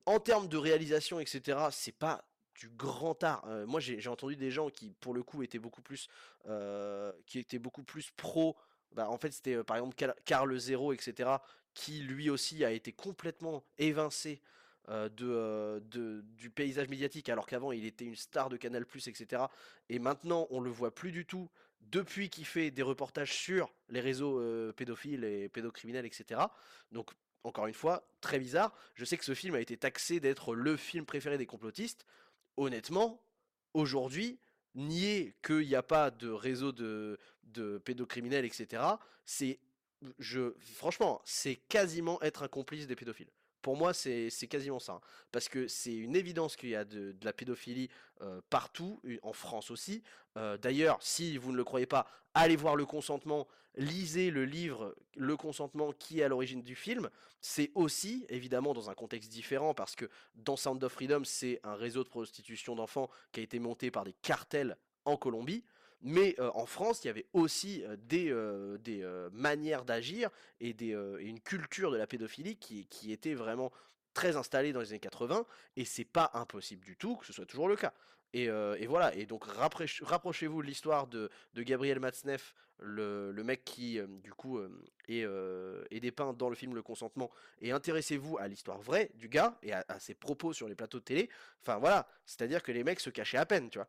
en 0.06 0.18
termes 0.18 0.48
de 0.48 0.56
réalisation, 0.56 1.20
etc., 1.20 1.58
c'est 1.70 1.96
pas 1.96 2.24
du 2.54 2.68
grand 2.70 3.22
art. 3.22 3.44
Euh, 3.46 3.66
moi, 3.66 3.80
j'ai 3.80 4.08
entendu 4.08 4.36
des 4.36 4.50
gens 4.50 4.70
qui, 4.70 4.90
pour 5.00 5.14
le 5.14 5.22
coup, 5.22 5.42
étaient 5.42 5.58
beaucoup 5.58 5.82
plus, 5.82 6.08
euh, 6.46 7.12
qui 7.26 7.38
étaient 7.38 7.58
beaucoup 7.58 7.82
plus 7.82 8.10
pro. 8.16 8.56
Bah, 8.92 9.08
en 9.08 9.18
fait, 9.18 9.30
c'était 9.30 9.54
euh, 9.54 9.64
par 9.64 9.76
exemple 9.76 9.94
Car- 9.94 10.14
Carl 10.24 10.58
Zero, 10.58 10.92
etc., 10.92 11.30
qui 11.74 12.00
lui 12.00 12.30
aussi 12.30 12.64
a 12.64 12.72
été 12.72 12.92
complètement 12.92 13.62
évincé 13.78 14.40
de- 14.88 16.24
du 16.36 16.50
paysage 16.50 16.88
médiatique, 16.88 17.28
alors 17.28 17.46
qu'avant 17.46 17.70
il 17.70 17.84
était 17.84 18.04
une 18.04 18.16
star 18.16 18.48
de 18.48 18.56
Canal+, 18.56 18.84
etc. 19.06 19.44
Et 19.88 20.00
maintenant, 20.00 20.48
on 20.50 20.58
le 20.58 20.70
voit 20.70 20.92
plus 20.92 21.12
du 21.12 21.24
tout 21.24 21.48
depuis 21.80 22.30
qu'il 22.30 22.44
fait 22.44 22.70
des 22.70 22.82
reportages 22.82 23.32
sur 23.32 23.72
les 23.88 24.00
réseaux 24.00 24.40
pédophiles 24.72 25.24
et 25.24 25.48
pédocriminels, 25.48 26.06
etc. 26.06 26.40
Donc, 26.92 27.10
encore 27.44 27.66
une 27.66 27.74
fois, 27.74 28.06
très 28.20 28.38
bizarre. 28.38 28.74
Je 28.94 29.04
sais 29.04 29.16
que 29.16 29.24
ce 29.24 29.34
film 29.34 29.54
a 29.54 29.60
été 29.60 29.76
taxé 29.76 30.20
d'être 30.20 30.54
le 30.54 30.76
film 30.76 31.06
préféré 31.06 31.38
des 31.38 31.46
complotistes. 31.46 32.06
Honnêtement, 32.56 33.22
aujourd'hui, 33.74 34.38
nier 34.74 35.34
qu'il 35.42 35.66
n'y 35.66 35.74
a 35.74 35.82
pas 35.82 36.10
de 36.10 36.28
réseau 36.28 36.72
de, 36.72 37.18
de 37.44 37.78
pédocriminels, 37.78 38.44
etc., 38.44 38.82
c'est, 39.24 39.58
je, 40.18 40.54
franchement, 40.74 41.20
c'est 41.24 41.56
quasiment 41.56 42.20
être 42.22 42.42
un 42.42 42.48
complice 42.48 42.86
des 42.86 42.96
pédophiles. 42.96 43.30
Pour 43.62 43.76
moi, 43.76 43.92
c'est 43.92 44.30
quasiment 44.48 44.78
ça. 44.78 44.94
hein. 44.94 45.00
Parce 45.32 45.48
que 45.48 45.68
c'est 45.68 45.94
une 45.94 46.16
évidence 46.16 46.56
qu'il 46.56 46.70
y 46.70 46.74
a 46.74 46.84
de, 46.84 47.14
la 47.22 47.32
pédophilie 47.32 47.88
euh, 48.22 48.40
partout, 48.50 49.00
en 49.22 49.32
France 49.32 49.70
aussi. 49.70 50.02
Euh, 50.36 50.56
D'ailleurs, 50.56 50.98
si 51.02 51.36
vous 51.36 51.52
ne 51.52 51.56
le 51.56 51.64
croyez 51.64 51.86
pas, 51.86 52.06
allez 52.34 52.56
voir 52.56 52.76
le 52.76 52.86
consentement, 52.86 53.46
lisez 53.76 54.30
le 54.30 54.44
livre 54.44 54.94
Le 55.16 55.36
consentement 55.36 55.92
qui 55.92 56.20
est 56.20 56.22
à 56.22 56.28
l'origine 56.28 56.62
du 56.62 56.74
film. 56.74 57.10
C'est 57.40 57.70
aussi, 57.74 58.26
évidemment, 58.28 58.74
dans 58.74 58.90
un 58.90 58.94
contexte 58.94 59.30
différent, 59.30 59.74
parce 59.74 59.96
que 59.96 60.08
dans 60.34 60.56
Sound 60.56 60.82
of 60.82 60.92
Freedom, 60.92 61.22
c'est 61.24 61.60
un 61.62 61.74
réseau 61.74 62.04
de 62.04 62.08
prostitution 62.08 62.74
d'enfants 62.74 63.10
qui 63.32 63.40
a 63.40 63.42
été 63.42 63.58
monté 63.58 63.90
par 63.90 64.04
des 64.04 64.14
cartels 64.22 64.76
en 65.04 65.16
Colombie. 65.16 65.64
Mais 66.02 66.34
euh, 66.38 66.50
en 66.54 66.66
France, 66.66 67.04
il 67.04 67.08
y 67.08 67.10
avait 67.10 67.26
aussi 67.32 67.84
euh, 67.84 67.96
des, 67.98 68.30
euh, 68.30 68.78
des 68.78 69.04
manières 69.32 69.84
d'agir 69.84 70.30
et, 70.60 70.72
des, 70.72 70.96
une 71.20 71.40
culture 71.40 71.90
de 71.90 71.96
la 71.96 72.06
pédophilie 72.06 72.56
qui, 72.56 72.86
qui 72.86 73.12
était 73.12 73.34
vraiment 73.34 73.72
très 74.14 74.36
installée 74.36 74.72
dans 74.72 74.80
les 74.80 74.90
années 74.90 74.98
80, 74.98 75.46
et 75.76 75.84
c'est 75.84 76.04
pas 76.04 76.30
impossible 76.34 76.84
du 76.84 76.96
tout 76.96 77.16
que 77.16 77.26
ce 77.26 77.32
soit 77.32 77.46
toujours 77.46 77.68
le 77.68 77.76
cas. 77.76 77.92
Et, 78.32 78.48
voilà, 78.86 79.14
et 79.14 79.26
donc 79.26 79.44
rapproche- 79.44 80.02
rapprochez-vous 80.02 80.62
de 80.62 80.66
l'histoire 80.66 81.06
de, 81.06 81.30
de 81.54 81.62
Gabriel 81.62 81.98
Matzneff, 82.00 82.54
le, 82.78 83.30
le 83.32 83.44
mec 83.44 83.64
qui, 83.64 84.00
du 84.22 84.32
coup, 84.32 84.60
est, 85.08 85.26
est 85.90 86.00
dépeint 86.00 86.32
dans 86.32 86.48
le 86.48 86.54
film 86.56 86.74
Le 86.74 86.82
Consentement, 86.82 87.30
et 87.60 87.72
intéressez-vous 87.72 88.38
à 88.38 88.48
l'histoire 88.48 88.80
vraie 88.80 89.10
du 89.14 89.28
gars 89.28 89.58
et 89.62 89.72
à 89.72 90.00
ses 90.00 90.14
propos 90.14 90.52
sur 90.52 90.68
les 90.68 90.74
plateaux 90.74 90.98
de 90.98 91.04
télé. 91.04 91.28
Enfin 91.62 91.78
voilà, 91.78 92.08
c'est-à-dire 92.24 92.62
que 92.62 92.72
les 92.72 92.84
mecs 92.84 93.00
se 93.00 93.10
cachaient 93.10 93.38
à 93.38 93.46
peine, 93.46 93.68
tu 93.70 93.78
vois. 93.78 93.88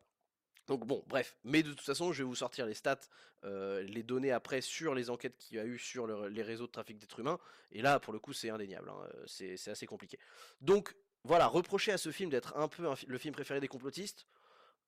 Donc 0.67 0.85
bon, 0.85 1.03
bref, 1.07 1.35
mais 1.43 1.63
de 1.63 1.69
toute 1.69 1.81
façon, 1.81 2.13
je 2.13 2.19
vais 2.19 2.27
vous 2.27 2.35
sortir 2.35 2.65
les 2.65 2.75
stats, 2.75 2.99
euh, 3.43 3.81
les 3.81 4.03
données 4.03 4.31
après 4.31 4.61
sur 4.61 4.93
les 4.93 5.09
enquêtes 5.09 5.35
qu'il 5.37 5.57
y 5.57 5.59
a 5.59 5.65
eu 5.65 5.77
sur 5.77 6.05
le- 6.05 6.27
les 6.27 6.43
réseaux 6.43 6.67
de 6.67 6.71
trafic 6.71 6.97
d'êtres 6.97 7.19
humains, 7.19 7.39
et 7.71 7.81
là, 7.81 7.99
pour 7.99 8.13
le 8.13 8.19
coup, 8.19 8.31
c'est 8.31 8.49
indéniable, 8.49 8.89
hein, 8.89 9.09
euh, 9.15 9.23
c'est 9.25 9.69
assez 9.69 9.87
compliqué. 9.87 10.19
Donc 10.61 10.95
voilà, 11.23 11.47
reprocher 11.47 11.91
à 11.91 11.97
ce 11.97 12.11
film 12.11 12.29
d'être 12.29 12.55
un 12.55 12.67
peu 12.67 12.87
le 13.07 13.17
film 13.17 13.33
préféré 13.33 13.59
des 13.59 13.67
complotistes, 13.67 14.27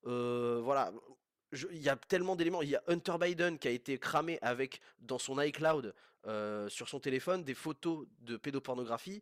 euh, 0.05 0.61
voilà, 0.63 0.93
il 1.51 1.81
y 1.81 1.89
a 1.89 1.95
tellement 1.95 2.35
d'éléments, 2.35 2.61
il 2.61 2.69
y 2.69 2.75
a 2.75 2.83
Hunter 2.87 3.15
Biden 3.19 3.57
qui 3.59 3.67
a 3.67 3.71
été 3.71 3.97
cramé 3.97 4.39
avec, 4.41 4.79
dans 4.99 5.19
son 5.19 5.39
iCloud, 5.41 5.93
sur 6.69 6.87
son 6.87 7.01
téléphone, 7.01 7.43
des 7.43 7.53
photos 7.53 8.07
de 8.21 8.37
pédopornographie, 8.37 9.21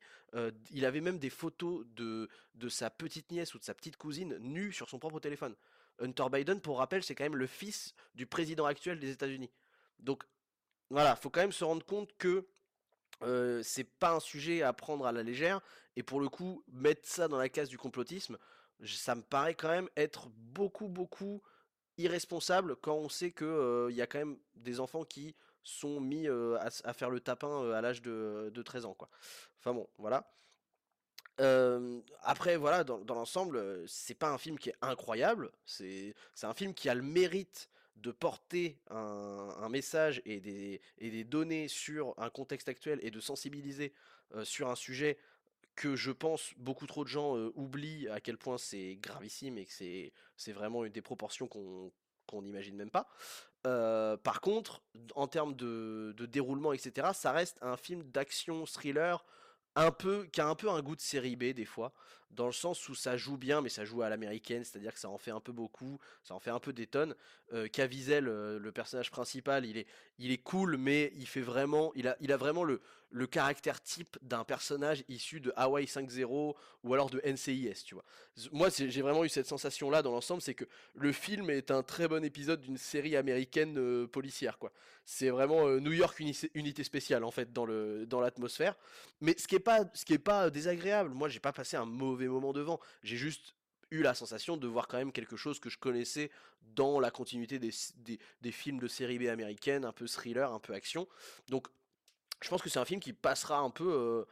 il 0.69 0.85
avait 0.85 1.01
même 1.01 1.17
des 1.17 1.31
photos 1.31 1.83
de, 1.95 2.29
de 2.53 2.69
sa 2.69 2.91
petite 2.91 3.31
nièce 3.31 3.55
ou 3.55 3.59
de 3.59 3.63
sa 3.63 3.73
petite 3.73 3.97
cousine 3.97 4.37
nue 4.37 4.71
sur 4.71 4.87
son 4.87 4.99
propre 4.99 5.19
téléphone. 5.19 5.55
Hunter 6.01 6.25
Biden, 6.31 6.61
pour 6.61 6.79
rappel, 6.79 7.03
c'est 7.03 7.15
quand 7.15 7.23
même 7.23 7.35
le 7.35 7.47
fils 7.47 7.93
du 8.15 8.25
président 8.25 8.65
actuel 8.65 8.99
des 8.99 9.11
États-Unis. 9.11 9.51
Donc 9.99 10.23
voilà, 10.89 11.15
faut 11.15 11.29
quand 11.29 11.41
même 11.41 11.51
se 11.51 11.63
rendre 11.63 11.85
compte 11.85 12.11
que 12.17 12.47
euh, 13.23 13.61
c'est 13.63 13.83
pas 13.83 14.15
un 14.15 14.19
sujet 14.19 14.63
à 14.63 14.73
prendre 14.73 15.05
à 15.05 15.11
la 15.11 15.23
légère. 15.23 15.61
Et 15.95 16.03
pour 16.03 16.19
le 16.19 16.29
coup, 16.29 16.63
mettre 16.71 17.07
ça 17.07 17.27
dans 17.27 17.37
la 17.37 17.49
case 17.49 17.69
du 17.69 17.77
complotisme, 17.77 18.37
ça 18.83 19.15
me 19.15 19.21
paraît 19.21 19.53
quand 19.53 19.69
même 19.69 19.89
être 19.95 20.29
beaucoup, 20.29 20.87
beaucoup 20.87 21.41
irresponsable 21.97 22.75
quand 22.77 22.95
on 22.95 23.09
sait 23.09 23.31
que 23.31 23.45
euh, 23.45 23.91
y 23.91 24.01
a 24.01 24.07
quand 24.07 24.19
même 24.19 24.37
des 24.55 24.79
enfants 24.79 25.03
qui 25.03 25.35
sont 25.63 25.99
mis 25.99 26.27
euh, 26.27 26.57
à 26.83 26.93
faire 26.93 27.09
le 27.09 27.19
tapin 27.19 27.63
euh, 27.63 27.73
à 27.73 27.81
l'âge 27.81 28.01
de, 28.01 28.51
de 28.53 28.61
13 28.61 28.85
ans, 28.85 28.93
quoi. 28.93 29.09
Enfin 29.59 29.73
bon, 29.73 29.87
voilà. 29.97 30.31
Après, 32.21 32.57
voilà, 32.57 32.83
dans, 32.83 32.99
dans 32.99 33.15
l'ensemble, 33.15 33.83
c'est 33.87 34.15
pas 34.15 34.29
un 34.29 34.37
film 34.37 34.57
qui 34.57 34.69
est 34.69 34.75
incroyable. 34.81 35.51
C'est 35.65 36.13
un 36.43 36.53
film 36.53 36.73
qui 36.73 36.89
a 36.89 36.95
le 36.95 37.01
mérite 37.01 37.69
de 37.97 38.11
porter 38.11 38.77
un, 38.89 39.69
message 39.69 40.21
et 40.25 40.39
des, 40.39 40.81
et 40.97 41.09
des 41.11 41.23
données 41.23 41.67
sur 41.67 42.13
un 42.17 42.29
contexte 42.29 42.67
actuel 42.67 42.99
et 43.03 43.11
de 43.11 43.19
sensibiliser 43.19 43.93
sur 44.43 44.69
un 44.69 44.75
sujet 44.75 45.17
que 45.75 45.95
je 45.95 46.11
pense 46.11 46.51
beaucoup 46.57 46.87
trop 46.87 47.03
de 47.03 47.09
gens 47.09 47.35
oublient 47.55 48.07
à 48.09 48.19
quel 48.19 48.37
point 48.37 48.57
c'est 48.57 48.97
gravissime 49.01 49.57
et 49.57 49.65
que 49.65 50.11
c'est 50.37 50.51
vraiment 50.51 50.83
une 50.83 50.91
des 50.91 51.01
proportions 51.01 51.47
qu'on 51.47 51.91
qu'on 52.27 52.41
n'imagine 52.41 52.75
même 52.75 52.91
pas. 52.91 53.07
Par 53.63 54.41
contre, 54.41 54.81
en 55.15 55.27
termes 55.27 55.55
de, 55.55 56.13
de 56.17 56.25
déroulement, 56.25 56.73
etc., 56.73 57.09
ça 57.13 57.31
reste 57.31 57.57
un 57.61 57.77
film 57.77 58.03
d'action 58.03 58.65
thriller 58.65 59.25
un 59.75 59.91
peu, 59.91 60.25
qui 60.31 60.41
a 60.41 60.47
un 60.47 60.55
peu 60.55 60.69
un 60.69 60.81
goût 60.81 60.95
de 60.95 61.01
série 61.01 61.35
B 61.35 61.53
des 61.53 61.65
fois, 61.65 61.93
dans 62.35 62.45
le 62.47 62.51
sens 62.51 62.87
où 62.89 62.95
ça 62.95 63.17
joue 63.17 63.37
bien, 63.37 63.61
mais 63.61 63.69
ça 63.69 63.85
joue 63.85 64.01
à 64.01 64.09
l'américaine, 64.09 64.63
c'est-à-dire 64.63 64.93
que 64.93 64.99
ça 64.99 65.09
en 65.09 65.17
fait 65.17 65.31
un 65.31 65.39
peu 65.39 65.51
beaucoup, 65.51 65.99
ça 66.23 66.33
en 66.33 66.39
fait 66.39 66.49
un 66.51 66.59
peu 66.59 66.73
des 66.73 66.87
tonnes. 66.87 67.15
Euh, 67.53 67.67
Caviezel, 67.67 68.27
euh, 68.27 68.59
le 68.59 68.71
personnage 68.71 69.11
principal, 69.11 69.65
il 69.65 69.77
est, 69.77 69.87
il 70.19 70.31
est 70.31 70.37
cool, 70.37 70.77
mais 70.77 71.11
il 71.15 71.27
fait 71.27 71.41
vraiment, 71.41 71.91
il 71.95 72.07
a, 72.07 72.15
il 72.21 72.31
a 72.31 72.37
vraiment 72.37 72.63
le, 72.63 72.81
le 73.09 73.27
caractère 73.27 73.81
type 73.81 74.17
d'un 74.21 74.43
personnage 74.45 75.03
issu 75.09 75.41
de 75.41 75.51
Hawaii 75.57 75.85
5.0 75.87 76.55
ou 76.83 76.93
alors 76.93 77.09
de 77.09 77.19
NCIS, 77.25 77.83
tu 77.85 77.95
vois. 77.95 78.05
Moi, 78.53 78.69
j'ai 78.69 79.01
vraiment 79.01 79.25
eu 79.25 79.29
cette 79.29 79.47
sensation-là 79.47 80.01
dans 80.01 80.11
l'ensemble, 80.11 80.41
c'est 80.41 80.53
que 80.53 80.65
le 80.95 81.11
film 81.11 81.49
est 81.49 81.71
un 81.71 81.83
très 81.83 82.07
bon 82.07 82.23
épisode 82.23 82.61
d'une 82.61 82.77
série 82.77 83.17
américaine 83.17 83.77
euh, 83.77 84.07
policière, 84.07 84.57
quoi. 84.57 84.71
C'est 85.05 85.29
vraiment 85.29 85.67
New 85.79 85.91
York 85.91 86.19
uni- 86.19 86.37
unité 86.53 86.83
spéciale 86.83 87.23
en 87.23 87.31
fait 87.31 87.51
dans 87.51 87.65
le 87.65 88.05
dans 88.05 88.21
l'atmosphère. 88.21 88.75
Mais 89.19 89.35
ce 89.37 89.47
qui 89.47 89.55
est 89.55 89.59
pas 89.59 89.81
ce 89.93 90.05
qui 90.05 90.13
est 90.13 90.17
pas 90.19 90.49
désagréable. 90.49 91.09
Moi, 91.13 91.27
j'ai 91.27 91.39
pas 91.39 91.51
passé 91.53 91.75
un 91.77 91.85
mauvais 91.85 92.20
moment 92.27 92.53
devant. 92.53 92.79
J'ai 93.03 93.17
juste 93.17 93.55
eu 93.91 94.01
la 94.01 94.15
sensation 94.15 94.57
de 94.57 94.67
voir 94.67 94.87
quand 94.87 94.97
même 94.97 95.11
quelque 95.11 95.35
chose 95.35 95.59
que 95.59 95.69
je 95.69 95.77
connaissais 95.77 96.31
dans 96.61 96.99
la 96.99 97.11
continuité 97.11 97.59
des, 97.59 97.71
des, 98.41 98.51
films 98.51 98.79
de 98.79 98.87
série 98.87 99.19
B 99.19 99.23
américaine, 99.23 99.83
un 99.83 99.91
peu 99.91 100.07
thriller, 100.07 100.51
un 100.51 100.59
peu 100.59 100.73
action. 100.73 101.07
Donc, 101.49 101.67
je 102.41 102.49
pense 102.49 102.61
que 102.61 102.69
c'est 102.69 102.79
un 102.79 102.85
film 102.85 103.01
qui 103.01 103.11
passera 103.11 103.59
un 103.59 103.69
peu, 103.69 104.25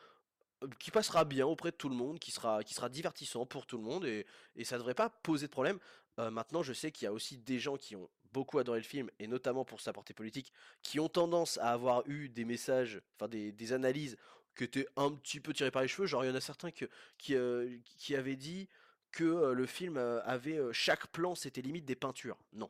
euh, 0.63 0.67
qui 0.79 0.91
passera 0.91 1.25
bien 1.25 1.45
auprès 1.45 1.71
de 1.71 1.75
tout 1.75 1.89
le 1.89 1.95
monde, 1.95 2.19
qui 2.19 2.31
sera, 2.31 2.63
qui 2.63 2.73
sera 2.73 2.87
divertissant 2.87 3.45
pour 3.45 3.65
tout 3.65 3.77
le 3.77 3.83
monde 3.83 4.05
et, 4.05 4.25
et 4.55 4.63
ça 4.63 4.77
devrait 4.77 4.95
pas 4.95 5.09
poser 5.09 5.47
de 5.47 5.51
problème. 5.51 5.79
Euh, 6.19 6.31
maintenant, 6.31 6.63
je 6.63 6.73
sais 6.73 6.91
qu'il 6.91 7.05
y 7.05 7.07
a 7.07 7.13
aussi 7.13 7.37
des 7.37 7.59
gens 7.59 7.75
qui 7.75 7.95
ont 7.95 8.09
beaucoup 8.31 8.59
adoré 8.59 8.79
le 8.79 8.85
film 8.85 9.09
et 9.19 9.27
notamment 9.27 9.65
pour 9.65 9.81
sa 9.81 9.91
portée 9.91 10.13
politique, 10.13 10.53
qui 10.81 10.99
ont 10.99 11.09
tendance 11.09 11.57
à 11.57 11.71
avoir 11.71 12.07
eu 12.07 12.29
des 12.29 12.45
messages, 12.45 13.01
enfin 13.15 13.27
des 13.27 13.73
analyses 13.73 14.17
qui 14.55 14.63
étaient 14.63 14.87
un 14.95 15.11
petit 15.11 15.39
peu 15.39 15.53
tirées 15.53 15.71
par 15.71 15.81
les 15.81 15.87
cheveux. 15.87 16.07
Genre, 16.07 16.23
il 16.25 16.27
y 16.27 16.31
en 16.31 16.35
a 16.35 16.41
certains 16.41 16.71
qui, 16.71 17.35
euh, 17.35 17.77
qui 17.97 18.15
avaient 18.15 18.35
dit 18.35 18.67
que 19.11 19.53
le 19.53 19.65
film 19.65 19.97
avait 19.97 20.59
chaque 20.71 21.07
plan, 21.07 21.33
c'était 21.33 21.61
limite 21.61 21.85
des 21.85 21.95
peintures. 21.95 22.37
Non. 22.53 22.69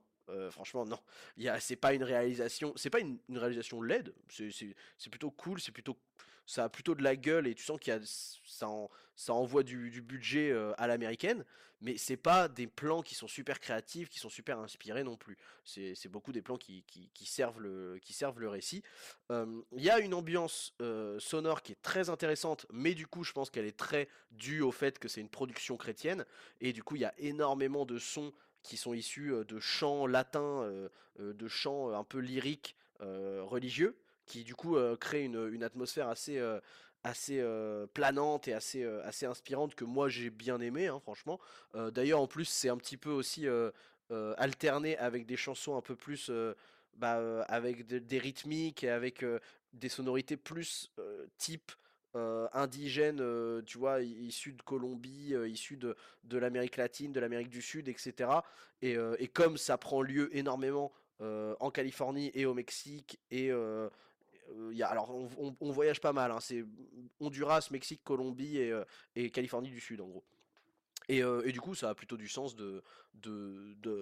Franchement, 0.51 0.85
non. 0.85 0.99
C'est 1.59 1.75
pas 1.75 1.93
une 1.93 2.03
réalisation, 2.03 2.71
c'est 2.75 2.89
pas 2.89 2.99
une, 2.99 3.17
une 3.27 3.37
réalisation 3.37 3.81
laide. 3.81 4.13
C'est 4.29 5.09
plutôt 5.09 5.31
cool, 5.31 5.59
c'est 5.59 5.71
plutôt, 5.71 5.97
ça 6.49 6.63
a 6.63 6.69
plutôt 6.69 6.95
de 6.95 7.03
la 7.03 7.15
gueule 7.15 7.45
et 7.45 7.53
tu 7.53 7.63
sens 7.63 7.79
qu'il 7.79 7.93
y 7.93 7.95
a, 7.95 7.99
ça, 8.03 8.67
en- 8.67 8.89
ça 9.15 9.33
envoie 9.33 9.61
du, 9.61 10.01
budget 10.01 10.51
à 10.79 10.87
l'américaine. 10.87 11.45
Mais 11.81 11.95
c'est 11.97 12.17
pas 12.17 12.47
des 12.47 12.65
plans 12.65 13.03
qui 13.03 13.13
sont 13.13 13.27
super 13.27 13.59
créatifs, 13.59 14.09
qui 14.09 14.17
sont 14.17 14.29
super 14.29 14.57
inspirés 14.59 15.03
non 15.03 15.15
plus. 15.15 15.37
C'est, 15.63 16.09
beaucoup 16.09 16.31
des 16.31 16.41
plans 16.41 16.57
qui, 16.57 16.83
servent 17.23 17.61
le, 17.61 17.99
récit. 18.49 18.81
Il 19.29 19.63
y 19.73 19.91
a 19.91 19.99
une 19.99 20.15
ambiance 20.15 20.73
sonore 21.19 21.61
qui 21.61 21.73
est 21.73 21.81
très 21.83 22.09
intéressante, 22.09 22.65
mais 22.73 22.95
du 22.95 23.05
coup, 23.05 23.23
je 23.23 23.31
pense 23.31 23.51
qu'elle 23.51 23.67
est 23.67 23.77
très 23.77 24.09
due 24.31 24.61
au 24.61 24.71
fait 24.71 24.97
que 24.97 25.07
c'est 25.07 25.21
une 25.21 25.29
production 25.29 25.77
chrétienne. 25.77 26.25
Et 26.61 26.73
du 26.73 26.81
coup, 26.81 26.95
il 26.95 27.03
y 27.03 27.05
a 27.05 27.13
énormément 27.19 27.85
de 27.85 27.99
sons 27.99 28.33
qui 28.63 28.75
sont 28.75 28.95
issus 28.95 29.33
de 29.47 29.59
chants 29.59 30.07
latins, 30.07 30.69
de 31.19 31.47
chants 31.47 31.91
un 31.91 32.03
peu 32.03 32.17
lyriques, 32.17 32.75
religieux, 32.99 33.95
qui 34.29 34.43
du 34.45 34.55
coup 34.55 34.77
euh, 34.77 34.95
créent 34.95 35.25
une, 35.25 35.63
atmosphère 35.63 36.07
assez, 36.07 36.37
euh, 36.37 36.61
assez 37.03 37.39
euh, 37.41 37.87
planante 37.87 38.47
et 38.47 38.53
assez, 38.53 38.85
assez 39.03 39.25
inspirante 39.25 39.75
que 39.75 39.83
moi 39.83 40.07
j'ai 40.07 40.29
bien 40.29 40.61
aimé, 40.61 40.87
hein, 40.87 40.99
franchement. 41.01 41.39
D'ailleurs, 41.73 42.21
en 42.21 42.27
plus, 42.27 42.45
c'est 42.45 42.69
un 42.69 42.77
petit 42.77 42.97
peu 42.97 43.09
aussi 43.09 43.47
alterné 44.37 44.97
avec 44.97 45.25
des 45.25 45.37
chansons 45.37 45.75
un 45.75 45.81
peu 45.81 45.95
plus, 45.95 46.31
bah, 46.95 47.43
avec 47.47 47.87
de- 47.87 47.99
des 47.99 48.19
rythmiques 48.19 48.83
et 48.83 48.89
avec 48.89 49.25
des 49.73 49.89
sonorités 49.89 50.37
plus 50.37 50.91
type 51.37 51.71
indigène, 52.13 53.23
tu 53.65 53.77
vois, 53.77 54.01
i- 54.01 54.25
issus 54.27 54.53
de 54.53 54.61
Colombie, 54.61 55.35
issus 55.47 55.77
de, 55.77 55.95
de 56.25 56.37
l'Amérique 56.37 56.77
latine, 56.77 57.11
de 57.13 57.19
l'Amérique 57.19 57.49
du 57.49 57.61
Sud, 57.61 57.87
etc. 57.87 58.43
Et, 58.81 58.97
et 59.19 59.27
comme 59.27 59.57
ça 59.57 59.77
prend 59.77 60.01
lieu 60.01 60.35
énormément 60.35 60.91
en 61.21 61.71
Californie 61.71 62.31
et 62.33 62.45
au 62.45 62.53
Mexique, 62.53 63.19
et 63.31 63.51
euh, 64.57 64.83
alors 64.83 65.09
on, 65.59 65.71
voyage 65.71 66.01
pas 66.01 66.13
mal, 66.13 66.31
hein, 66.31 66.39
c'est 66.39 66.63
Honduras, 67.19 67.67
Mexique, 67.71 68.01
Colombie 68.03 68.57
et, 68.57 68.71
euh, 68.71 69.29
Californie 69.29 69.69
du 69.69 69.79
Sud 69.79 70.01
en 70.01 70.07
gros. 70.07 70.23
Et, 71.07 71.23
euh, 71.23 71.41
et 71.45 71.51
du 71.51 71.59
coup, 71.59 71.75
ça 71.75 71.89
a 71.89 71.95
plutôt 71.95 72.17
du 72.17 72.27
sens 72.27 72.55
de, 72.55 72.83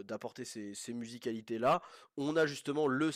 d'apporter 0.04 0.46
ces, 0.46 0.94
musicalités-là. 0.94 1.82
On 2.18 2.36
a 2.36 2.46
justement 2.46 2.88
le 2.88 3.12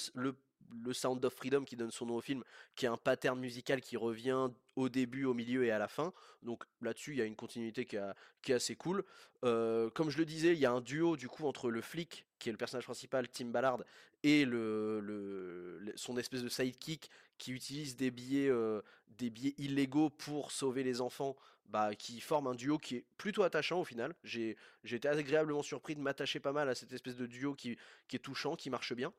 le 0.84 0.94
Sound 0.94 1.24
of 1.26 1.34
Freedom 1.34 1.64
qui 1.64 1.76
donne 1.76 1.92
son 1.92 2.06
nom 2.06 2.16
au 2.16 2.22
film, 2.22 2.44
qui 2.76 2.86
est 2.86 2.90
un 2.90 2.98
pattern 2.98 3.40
musical 3.40 3.82
qui 3.82 3.98
revient 3.98 4.50
au 4.76 4.90
début, 4.90 5.26
au 5.26 5.34
milieu 5.34 5.66
et 5.66 5.72
à 5.72 5.80
la 5.80 5.88
fin. 5.88 6.14
Donc 6.44 6.64
là-dessus, 6.82 7.12
il 7.12 7.18
y 7.18 7.22
a 7.22 7.26
une 7.26 7.36
continuité 7.36 7.86
qui, 7.86 7.98
est 7.98 8.54
assez 8.54 8.76
cool. 8.76 9.04
Euh, 9.44 9.90
comme 9.90 10.10
je 10.10 10.18
le 10.18 10.26
disais, 10.26 10.54
il 10.54 10.60
y 10.60 10.66
a 10.66 10.72
un 10.72 10.82
duo 10.82 11.18
du 11.18 11.28
coup 11.28 11.46
entre 11.46 11.70
le 11.70 11.82
flic, 11.82 12.26
qui 12.40 12.50
est 12.50 12.52
le 12.52 12.58
personnage 12.58 12.86
principal, 12.86 13.28
Tim 13.30 13.48
Ballard, 13.48 13.80
et 14.24 14.46
le, 14.46 15.84
son 15.96 16.18
espèce 16.18 16.44
de 16.44 16.50
sidekick 16.50 17.10
qui 17.38 17.52
utilise 17.52 17.96
des 17.96 18.12
billets, 18.12 18.50
euh, 18.50 18.82
des 19.18 19.30
billets 19.30 19.56
illégaux 19.58 20.10
pour 20.10 20.52
sauver 20.52 20.84
les 20.84 21.02
enfants, 21.02 21.36
bah, 21.66 21.96
qui 21.96 22.20
forme 22.20 22.48
un 22.48 22.56
duo 22.56 22.78
qui 22.78 22.98
est 22.98 23.06
plutôt 23.18 23.44
attachant 23.44 23.80
au 23.80 23.86
final. 23.86 24.14
J'ai 24.24 24.58
été 24.84 25.08
agréablement 25.08 25.64
surpris 25.64 25.96
de 25.96 26.02
m'attacher 26.02 26.40
pas 26.40 26.52
mal 26.52 26.70
à 26.70 26.76
cette 26.76 26.92
espèce 26.94 27.16
de 27.16 27.26
duo 27.26 27.56
qui 27.56 27.78
est 28.12 28.20
touchant, 28.20 28.56
qui 28.56 28.70
marche 28.70 28.94
bien. 28.94 29.14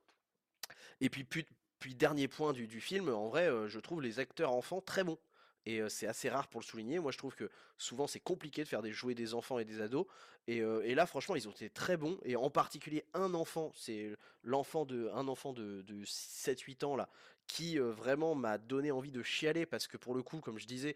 Et 1.02 1.10
puis, 1.10 1.24
puis, 1.24 1.94
dernier 1.96 2.28
point 2.28 2.52
du, 2.52 2.80
film, 2.80 3.08
en 3.08 3.28
vrai, 3.28 3.50
je 3.66 3.80
trouve 3.80 4.00
les 4.00 4.20
acteurs 4.20 4.52
enfants 4.52 4.80
très 4.80 5.02
bons. 5.02 5.18
Et 5.66 5.80
c'est 5.88 6.06
assez 6.06 6.28
rare 6.28 6.46
pour 6.46 6.60
le 6.60 6.64
souligner. 6.64 7.00
Moi, 7.00 7.10
je 7.10 7.18
trouve 7.18 7.34
que 7.34 7.50
souvent, 7.76 8.06
c'est 8.06 8.20
compliqué 8.20 8.62
de 8.62 8.68
faire 8.68 8.82
des 8.82 8.92
jouer 8.92 9.16
des 9.16 9.34
enfants 9.34 9.58
et 9.58 9.64
des 9.64 9.80
ados. 9.80 10.06
Et, 10.46 10.94
là, 10.94 11.06
franchement, 11.06 11.34
ils 11.34 11.48
ont 11.48 11.52
été 11.52 11.70
très 11.70 11.96
bons. 11.96 12.18
Et 12.24 12.36
en 12.36 12.50
particulier, 12.50 13.04
un 13.14 13.34
enfant, 13.34 13.72
c'est 13.74 14.16
l'enfant 14.44 14.84
de, 14.84 15.10
un 15.12 15.26
enfant 15.26 15.52
de, 15.52 15.84
7-8 16.04 16.84
ans, 16.84 16.94
là, 16.94 17.08
qui 17.48 17.78
vraiment 17.78 18.36
m'a 18.36 18.58
donné 18.58 18.92
envie 18.92 19.10
de 19.10 19.24
chialer. 19.24 19.66
Parce 19.66 19.88
que 19.88 19.96
pour 19.96 20.14
le 20.14 20.22
coup, 20.22 20.38
comme 20.38 20.60
je 20.60 20.66
disais, 20.66 20.94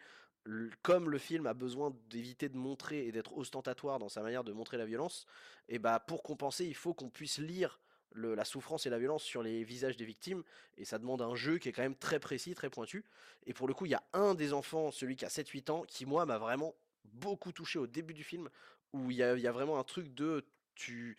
comme 0.82 1.10
le 1.10 1.18
film 1.18 1.48
a 1.48 1.54
besoin 1.54 1.92
d'éviter 2.10 2.48
de 2.48 2.56
montrer 2.56 3.08
et 3.08 3.10
d'être 3.10 3.36
ostentatoire 3.36 3.98
dans 3.98 4.08
sa 4.08 4.22
manière 4.22 4.44
de 4.44 4.52
montrer 4.52 4.76
la 4.76 4.86
violence, 4.86 5.26
et 5.68 5.80
bah 5.80 5.98
pour 5.98 6.22
compenser, 6.22 6.64
il 6.64 6.76
faut 6.76 6.94
qu'on 6.94 7.10
puisse 7.10 7.38
lire 7.38 7.80
la 8.14 8.44
souffrance 8.44 8.86
et 8.86 8.90
la 8.90 8.98
violence 8.98 9.22
sur 9.22 9.42
les 9.42 9.64
visages 9.64 9.96
des 9.96 10.04
victimes, 10.04 10.42
et 10.78 10.84
ça 10.84 10.98
demande 10.98 11.22
un 11.22 11.34
jeu 11.34 11.58
qui 11.58 11.68
est 11.68 11.72
quand 11.72 11.82
même 11.82 11.96
très 11.96 12.18
précis, 12.18 12.54
très 12.54 12.70
pointu. 12.70 13.04
Et 13.46 13.52
pour 13.52 13.68
le 13.68 13.74
coup, 13.74 13.86
il 13.86 13.90
y 13.90 13.94
a 13.94 14.02
un 14.12 14.34
des 14.34 14.52
enfants, 14.52 14.90
celui 14.90 15.16
qui 15.16 15.24
a 15.24 15.28
7-8 15.28 15.70
ans, 15.70 15.82
qui 15.86 16.06
moi 16.06 16.24
m'a 16.26 16.38
vraiment 16.38 16.74
beaucoup 17.04 17.52
touché 17.52 17.78
au 17.78 17.86
début 17.86 18.14
du 18.14 18.24
film, 18.24 18.48
où 18.92 19.10
il 19.10 19.16
y 19.16 19.22
a, 19.22 19.52
vraiment 19.52 19.78
un 19.78 19.84
truc 19.84 20.14
de 20.14 20.44
tu, 20.74 21.18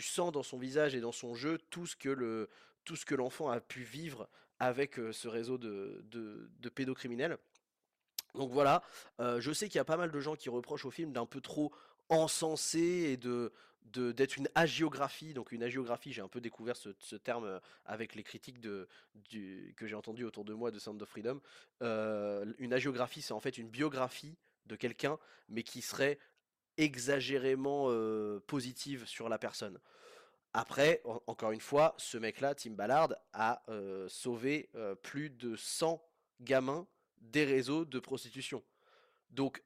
sens 0.00 0.32
dans 0.32 0.42
son 0.42 0.58
visage 0.58 0.94
et 0.94 1.00
dans 1.00 1.12
son 1.12 1.34
jeu 1.34 1.58
tout 1.70 1.86
ce 1.86 1.96
que 1.96 3.14
l'enfant 3.14 3.50
a 3.50 3.60
pu 3.60 3.82
vivre 3.82 4.28
avec 4.58 4.98
euh, 4.98 5.12
ce 5.12 5.26
réseau 5.26 5.58
de, 5.58 6.04
de, 6.04 6.68
pédocriminels. 6.68 7.36
Donc 8.34 8.50
voilà, 8.50 8.82
euh, 9.20 9.40
je 9.40 9.52
sais 9.52 9.66
qu'il 9.66 9.76
y 9.76 9.80
a 9.80 9.84
pas 9.84 9.96
mal 9.96 10.10
de 10.10 10.20
gens 10.20 10.36
qui 10.36 10.48
reprochent 10.48 10.86
au 10.86 10.90
film 10.90 11.12
d'un 11.12 11.26
peu 11.26 11.40
trop 11.40 11.72
encensé 12.12 12.80
et 12.80 13.16
de 13.16 13.52
d'être 14.00 14.36
une 14.36 14.48
agiographie. 14.54 15.34
Donc 15.34 15.52
une 15.52 15.62
agiographie, 15.62 16.12
j'ai 16.12 16.22
un 16.22 16.28
peu 16.28 16.40
découvert 16.40 16.76
ce, 16.76 17.16
terme 17.16 17.44
euh, 17.44 17.60
avec 17.84 18.14
les 18.14 18.22
critiques 18.22 18.60
de, 18.60 18.88
que 19.76 19.86
j'ai 19.86 19.94
entendu 19.94 20.24
autour 20.24 20.44
de 20.44 20.54
moi 20.54 20.70
de 20.70 20.78
Sound 20.78 21.00
of 21.02 21.08
Freedom. 21.08 21.40
Euh, 21.82 22.44
une 22.58 22.72
agiographie, 22.72 23.22
c'est 23.22 23.34
en 23.34 23.40
fait 23.40 23.58
une 23.58 23.68
biographie 23.68 24.36
de 24.66 24.76
quelqu'un, 24.76 25.18
mais 25.48 25.62
qui 25.62 25.82
serait 25.82 26.18
exagérément 26.78 27.86
euh, 27.88 28.40
positive 28.46 29.04
sur 29.06 29.28
la 29.28 29.38
personne. 29.38 29.78
Après, 30.54 31.02
encore 31.26 31.52
une 31.52 31.60
fois, 31.60 31.94
ce 31.96 32.18
mec-là, 32.18 32.54
Tim 32.54 32.72
Ballard, 32.72 33.14
a 33.32 33.62
sauvé 34.08 34.68
plus 35.00 35.30
de 35.30 35.56
100 35.56 36.06
gamins 36.42 36.86
des 37.22 37.46
réseaux 37.46 37.86
de 37.86 37.98
prostitution. 37.98 38.62
Donc 39.30 39.62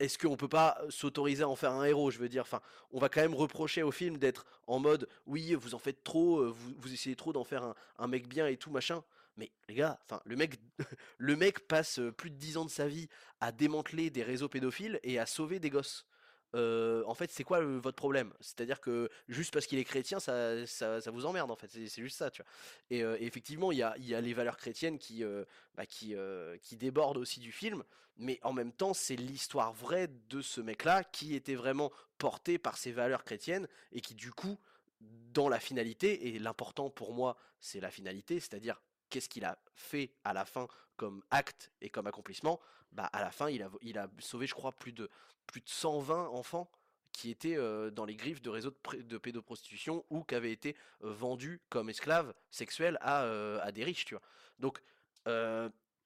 est-ce 0.00 0.18
qu'on 0.18 0.36
peut 0.36 0.48
pas 0.48 0.80
s'autoriser 0.88 1.44
à 1.44 1.48
en 1.48 1.54
faire 1.54 1.72
un 1.72 1.84
héros? 1.84 2.10
Je 2.10 2.18
veux 2.18 2.28
dire, 2.28 2.42
enfin, 2.42 2.60
on 2.90 2.98
va 2.98 3.08
quand 3.08 3.20
même 3.20 3.34
reprocher 3.34 3.82
au 3.82 3.92
film 3.92 4.18
d'être 4.18 4.46
en 4.66 4.80
mode, 4.80 5.08
oui, 5.26 5.54
vous 5.54 5.74
en 5.74 5.78
faites 5.78 6.02
trop, 6.02 6.52
vous, 6.52 6.92
essayez 6.92 7.14
trop 7.14 7.32
d'en 7.32 7.44
faire 7.44 7.74
un, 7.98 8.06
mec 8.08 8.26
bien 8.26 8.48
et 8.48 8.56
tout 8.56 8.70
machin. 8.70 9.04
Mais 9.36 9.52
les 9.68 9.74
gars, 9.74 10.00
enfin, 10.04 10.20
le 10.24 10.36
mec, 10.36 10.58
le 11.18 11.36
mec 11.36 11.68
passe 11.68 12.00
plus 12.16 12.30
de 12.30 12.36
10 12.36 12.56
ans 12.56 12.64
de 12.64 12.70
sa 12.70 12.88
vie 12.88 13.08
à 13.40 13.52
démanteler 13.52 14.10
des 14.10 14.22
réseaux 14.22 14.48
pédophiles 14.48 14.98
et 15.02 15.18
à 15.18 15.26
sauver 15.26 15.60
des 15.60 15.70
gosses 15.70 16.06
en 16.54 17.14
fait, 17.14 17.30
c'est 17.30 17.44
quoi 17.44 17.60
votre 17.60 17.96
problème? 17.96 18.32
C'est-à-dire 18.40 18.80
que 18.80 19.08
juste 19.28 19.52
parce 19.52 19.66
qu'il 19.66 19.78
est 19.78 19.84
chrétien, 19.84 20.20
ça, 20.20 20.66
ça, 20.66 21.10
vous 21.10 21.26
emmerde, 21.26 21.50
en 21.50 21.56
fait. 21.56 21.68
C'est 21.68 22.02
juste 22.02 22.18
ça, 22.18 22.30
tu 22.30 22.42
vois? 22.42 22.50
Et, 22.90 23.24
effectivement, 23.24 23.72
il 23.72 23.78
y 23.78 23.82
a, 23.82 23.94
y 23.98 24.14
a, 24.14 24.20
les 24.20 24.34
valeurs 24.34 24.56
chrétiennes 24.56 24.98
qui, 24.98 25.24
bah, 25.74 25.86
qui, 25.86 26.14
qui 26.62 26.76
débordent 26.76 27.18
aussi 27.18 27.40
du 27.40 27.52
film, 27.52 27.84
mais 28.20 28.38
en 28.42 28.52
même 28.52 28.72
temps, 28.72 28.92
c'est 28.92 29.16
l'histoire 29.16 29.72
vraie 29.72 30.08
de 30.28 30.42
ce 30.42 30.60
mec-là 30.60 31.04
qui 31.04 31.34
était 31.34 31.54
vraiment 31.54 31.90
porté 32.18 32.58
par 32.58 32.76
ses 32.76 32.92
valeurs 32.92 33.24
chrétiennes 33.24 33.66
et 33.92 34.02
qui, 34.02 34.14
du 34.14 34.30
coup, 34.30 34.58
dans 35.32 35.48
la 35.48 35.58
finalité, 35.58 36.28
et 36.28 36.38
l'important 36.38 36.90
pour 36.90 37.14
moi, 37.14 37.36
c'est 37.60 37.80
la 37.80 37.90
finalité, 37.90 38.38
c'est-à-dire 38.38 38.82
qu'est-ce 39.08 39.28
qu'il 39.28 39.44
a 39.44 39.58
fait 39.74 40.12
à 40.24 40.34
la 40.34 40.44
fin 40.44 40.68
comme 40.96 41.22
acte 41.30 41.72
et 41.80 41.88
comme 41.88 42.06
accomplissement, 42.06 42.60
bah 42.92 43.08
à 43.12 43.20
la 43.20 43.30
fin 43.30 43.48
il 43.48 43.62
a, 43.62 44.08
sauvé 44.18 44.46
je 44.46 44.54
crois 44.54 44.72
plus 44.72 44.92
de 44.92 45.08
plus 45.46 45.60
de 45.60 45.68
120 45.68 46.28
enfants 46.28 46.70
qui 47.12 47.30
étaient 47.30 47.56
dans 47.90 48.04
les 48.04 48.14
griffes 48.14 48.40
de 48.40 48.50
réseaux 48.50 48.72
de, 48.94 49.18
pédoprostitution 49.18 50.04
ou 50.10 50.22
qui 50.22 50.34
avaient 50.36 50.52
été 50.52 50.76
vendus 51.00 51.60
comme 51.68 51.90
esclaves 51.90 52.32
sexuels 52.50 52.98
à, 53.00 53.22
à, 53.60 53.72
des 53.72 53.82
riches, 53.82 54.04
tu 54.04 54.14
vois. 54.14 54.22
Donc, 54.60 54.80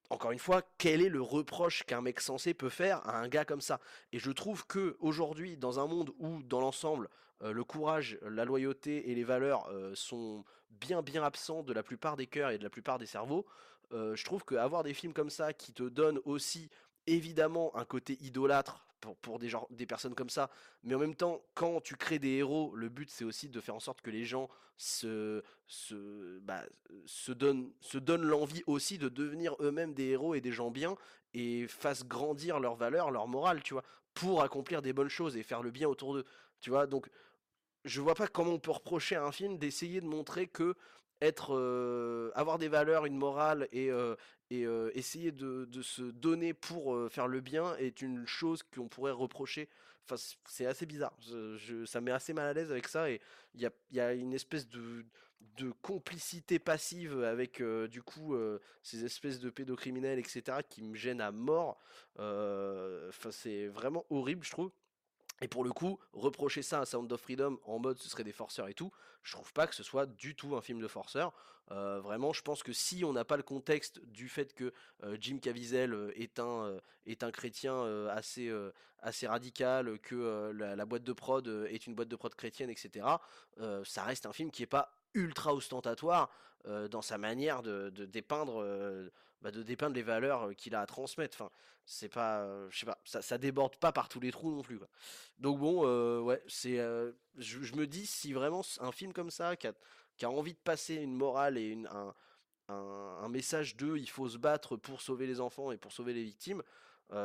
encore 0.09 0.33
une 0.33 0.39
fois, 0.39 0.63
quel 0.79 1.03
est 1.03 1.11
le 1.11 1.21
reproche 1.21 1.85
qu'un 1.85 2.01
mec 2.01 2.21
censé 2.21 2.55
peut 2.55 2.71
faire 2.71 3.07
à 3.07 3.19
un 3.19 3.29
gars 3.29 3.45
comme 3.45 3.61
ça? 3.61 3.81
Et 4.13 4.19
je 4.19 4.31
trouve 4.31 4.67
que 4.67 4.97
aujourd'hui, 4.99 5.59
dans 5.59 5.79
un 5.79 5.87
monde 5.87 6.11
où, 6.19 6.43
dans 6.43 6.61
l'ensemble, 6.61 7.11
le 7.43 7.65
courage, 7.65 8.19
la 8.23 8.47
loyauté 8.47 9.11
et 9.11 9.15
les 9.15 9.25
valeurs 9.25 9.71
sont 9.95 10.43
bien 10.81 11.03
bien 11.03 11.23
absents 11.23 11.63
de 11.63 11.73
la 11.73 11.83
plupart 11.83 12.17
des 12.17 12.27
cœurs 12.27 12.51
et 12.51 12.59
de 12.59 12.65
la 12.65 12.71
plupart 12.71 12.99
des 12.99 13.07
cerveaux, 13.07 13.47
je 13.91 14.25
trouve 14.25 14.45
qu'avoir 14.45 14.83
des 14.83 14.95
films 14.95 15.13
comme 15.13 15.31
ça 15.31 15.53
qui 15.53 15.73
te 15.73 15.83
donnent 15.83 16.21
aussi 16.25 16.71
évidemment 17.07 17.75
un 17.77 17.85
côté 17.85 18.19
idolâtre 18.23 18.87
pour, 19.21 19.39
des, 19.39 19.49
gens, 19.49 19.67
des 19.71 19.87
personnes 19.87 20.15
comme 20.15 20.31
ça. 20.31 20.51
Mais 20.83 20.95
en 20.95 20.99
même 20.99 21.15
temps, 21.15 21.43
quand 21.55 21.81
tu 21.81 21.97
crées 21.97 22.19
des 22.19 22.37
héros, 22.37 22.75
le 22.75 22.89
but 22.89 23.11
c'est 23.11 23.25
aussi 23.25 23.49
de 23.49 23.61
faire 23.61 23.75
en 23.75 23.81
sorte 23.81 24.01
que 24.01 24.11
les 24.11 24.25
gens 24.25 24.49
se, 24.77 25.43
se, 25.67 26.39
bah, 26.41 26.63
se 27.07 27.33
donnent, 27.33 27.71
se 27.81 27.99
donnent 27.99 28.25
l'envie 28.25 28.63
aussi 28.67 28.99
de 28.99 29.09
devenir 29.09 29.57
eux-mêmes 29.61 29.95
des 29.95 30.05
héros 30.05 30.35
et 30.35 30.41
des 30.41 30.53
gens 30.53 30.71
bien 30.71 30.97
et 31.35 31.67
fassent 31.69 32.05
grandir 32.05 32.61
leurs 32.61 32.77
valeurs, 32.77 33.11
leur 33.11 33.29
morale, 33.29 33.63
tu 33.63 33.75
vois, 33.75 33.85
pour 34.15 34.43
accomplir 34.43 34.83
des 34.83 34.93
bonnes 34.93 35.09
choses 35.09 35.37
et 35.37 35.43
faire 35.43 35.63
le 35.63 35.71
bien 35.71 35.89
autour 35.89 36.15
d'eux. 36.15 36.25
Tu 36.61 36.71
vois, 36.71 36.87
donc 36.87 37.09
je 37.85 38.01
vois 38.01 38.15
pas 38.15 38.29
comment 38.29 38.53
on 38.53 38.59
peut 38.59 38.71
reprocher 38.71 39.17
à 39.17 39.25
un 39.25 39.33
film 39.33 39.59
d'essayer 39.59 40.01
de 40.01 40.07
montrer 40.07 40.47
que 40.47 40.75
être, 41.21 42.33
avoir 42.35 42.59
des 42.59 42.69
valeurs, 42.69 43.07
une 43.07 43.17
morale 43.17 43.69
et, 43.73 43.91
essayer 44.51 45.33
de, 45.33 45.83
se 45.83 46.03
donner 46.03 46.55
pour 46.55 47.11
faire 47.11 47.29
le 47.29 47.41
bien 47.41 47.77
est 47.77 48.03
une 48.03 48.27
chose 48.27 48.63
qu'on 48.63 48.89
pourrait 48.89 49.13
reprocher. 49.13 49.69
Enfin, 50.05 50.23
c'est 50.47 50.67
assez 50.67 50.87
bizarre. 50.87 51.17
Ça 51.87 52.01
met 52.01 52.11
assez 52.11 52.33
mal 52.33 52.47
à 52.49 52.53
l'aise 52.53 52.71
avec 52.71 52.89
ça 52.89 53.11
et 53.11 53.21
il 53.55 53.63
y 53.63 53.67
a, 53.67 53.71
y 53.91 54.01
a, 54.01 54.13
une 54.13 54.35
espèce 54.35 54.69
de, 54.69 55.05
de 55.57 55.73
complicité 55.83 56.59
passive 56.59 57.23
avec 57.23 57.63
du 57.91 58.03
coup 58.03 58.37
ces 58.83 59.05
espèces 59.05 59.41
de 59.41 59.51
pédocriminels, 59.51 60.19
etc., 60.19 60.59
qui 60.69 60.83
me 60.83 60.95
gênent 60.95 61.21
à 61.21 61.33
mort. 61.33 61.79
Enfin, 62.17 63.31
c'est 63.31 63.69
vraiment 63.69 64.05
horrible, 64.11 64.45
je 64.45 64.51
trouve. 64.51 64.71
Et 65.41 65.49
pour 65.49 65.65
le 65.65 65.73
coup, 65.73 65.99
reprocher 66.13 66.63
ça 66.63 66.81
à 66.81 66.87
Sound 66.87 67.13
of 67.13 67.21
Freedom 67.21 67.59
en 67.65 67.79
mode 67.79 67.99
ce 67.99 68.09
serait 68.09 68.25
des 68.25 68.33
forceurs 68.33 68.69
et 68.69 68.75
tout, 68.75 68.93
je 69.23 69.33
trouve 69.33 69.53
pas 69.53 69.67
que 69.67 69.75
ce 69.75 69.83
soit 69.83 70.07
du 70.07 70.35
tout 70.37 70.55
un 70.57 70.61
film 70.61 70.81
de 70.81 70.89
forceur. 70.89 71.33
Euh, 71.71 72.01
vraiment, 72.01 72.33
je 72.33 72.43
pense 72.43 72.63
que 72.63 72.73
si 72.73 73.05
on 73.05 73.13
n'a 73.13 73.25
pas 73.25 73.37
le 73.37 73.43
contexte 73.43 74.01
du 74.05 74.29
fait 74.29 74.55
que 74.55 74.73
euh, 75.03 75.17
Jim 75.19 75.39
Caviezel 75.39 75.95
euh, 75.95 76.13
est 76.15 76.39
un, 76.39 76.79
est 77.07 77.23
un 77.23 77.31
chrétien 77.31 78.09
assez, 78.09 78.53
assez 79.01 79.27
radical, 79.27 79.99
que 80.01 80.53
la, 80.53 80.87
boîte 80.87 81.05
de 81.05 81.13
prod 81.13 81.47
est 81.69 81.87
une 81.87 81.95
boîte 81.95 82.09
de 82.09 82.17
prod 82.17 82.35
chrétienne, 82.35 82.71
etc., 82.71 83.07
ça 83.85 84.05
reste 84.05 84.27
un 84.27 84.33
film 84.33 84.51
qui 84.51 84.63
est 84.63 84.67
pas 84.67 84.93
ultra 85.15 85.55
ostentatoire 85.55 86.31
dans 86.91 87.03
sa 87.03 87.19
manière 87.19 87.63
de, 87.63 87.91
de 87.91 88.07
dépeindre 88.07 88.65
bah, 89.45 89.51
de 89.51 89.63
dépeindre 89.63 89.95
les 89.95 90.03
valeurs 90.03 90.57
qu'il 90.57 90.75
a 90.75 90.81
à 90.81 90.87
transmettre. 90.87 91.43
Enfin, 91.43 91.51
c'est 91.85 92.09
pas, 92.09 92.49
je 92.71 92.79
sais 92.79 92.87
pas, 92.87 92.99
ça, 93.05 93.39
déborde 93.39 93.77
pas 93.77 93.93
par 93.93 94.09
tous 94.09 94.19
les 94.19 94.33
trous 94.33 94.51
non 94.51 94.63
plus. 94.63 94.81
Donc 95.39 95.59
bon, 95.59 95.87
ouais, 96.25 96.43
c'est, 96.49 96.79
je, 97.37 97.75
me 97.77 97.87
dis 97.87 98.07
si 98.07 98.33
vraiment 98.33 98.63
un 98.81 98.91
film 98.91 99.13
comme 99.13 99.31
ça 99.31 99.55
qui 99.55 99.67
a, 99.67 100.31
envie 100.31 100.55
de 100.55 100.59
passer 100.59 100.95
une 100.95 101.15
morale 101.15 101.59
et 101.59 101.69
une, 101.69 101.87
un, 101.89 102.15
un, 102.69 103.29
message 103.29 103.77
de 103.77 103.99
il 103.99 104.09
faut 104.09 104.31
se 104.31 104.39
battre 104.39 104.77
pour 104.77 105.03
sauver 105.03 105.27
les 105.27 105.41
enfants 105.43 105.73
et 105.73 105.77
pour 105.77 105.93
sauver 105.93 106.15
les 106.15 106.25
victimes. 106.25 106.63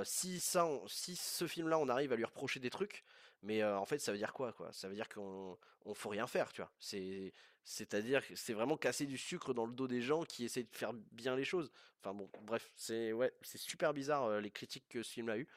si 0.04 0.42
ça, 0.42 0.68
si 0.88 1.16
ce 1.16 1.48
film-là, 1.48 1.80
on 1.80 1.88
arrive 1.88 2.12
à 2.12 2.18
lui 2.18 2.26
reprocher 2.26 2.60
des 2.60 2.70
trucs, 2.70 3.06
mais 3.42 3.64
en 3.64 3.86
fait, 3.86 4.00
ça 4.00 4.12
veut 4.12 4.18
dire 4.18 4.34
quoi, 4.34 4.54
quoi? 4.54 4.72
Ça 4.74 4.90
veut 4.90 4.96
dire 4.96 5.10
qu'on 5.10 5.58
on 5.86 5.94
faut 5.94 6.10
rien 6.10 6.28
faire, 6.28 6.52
tu 6.52 6.62
vois? 6.62 6.72
C'est 6.80 7.34
c'est-à-dire 7.64 8.26
que 8.28 8.36
c'est 8.36 8.54
vraiment 8.54 8.78
casser 8.78 9.06
du 9.06 9.18
sucre 9.18 9.54
dans 9.54 9.68
le 9.68 9.74
dos 9.74 9.88
des 9.88 10.02
gens 10.02 10.24
qui 10.24 10.44
essaient 10.44 10.64
de 10.64 10.76
faire 10.76 10.92
bien 11.12 11.36
les 11.36 11.44
choses. 11.44 11.72
Enfin 12.00 12.16
bon, 12.16 12.28
bref, 12.42 12.72
c'est 12.76 13.14
ouais, 13.14 13.32
super 13.44 13.94
bizarre 13.94 14.42
les 14.42 14.50
critiques 14.50 14.88
que 14.90 15.04
ce 15.04 15.12
film 15.14 15.30
a 15.30 15.38
eu. 15.38 15.48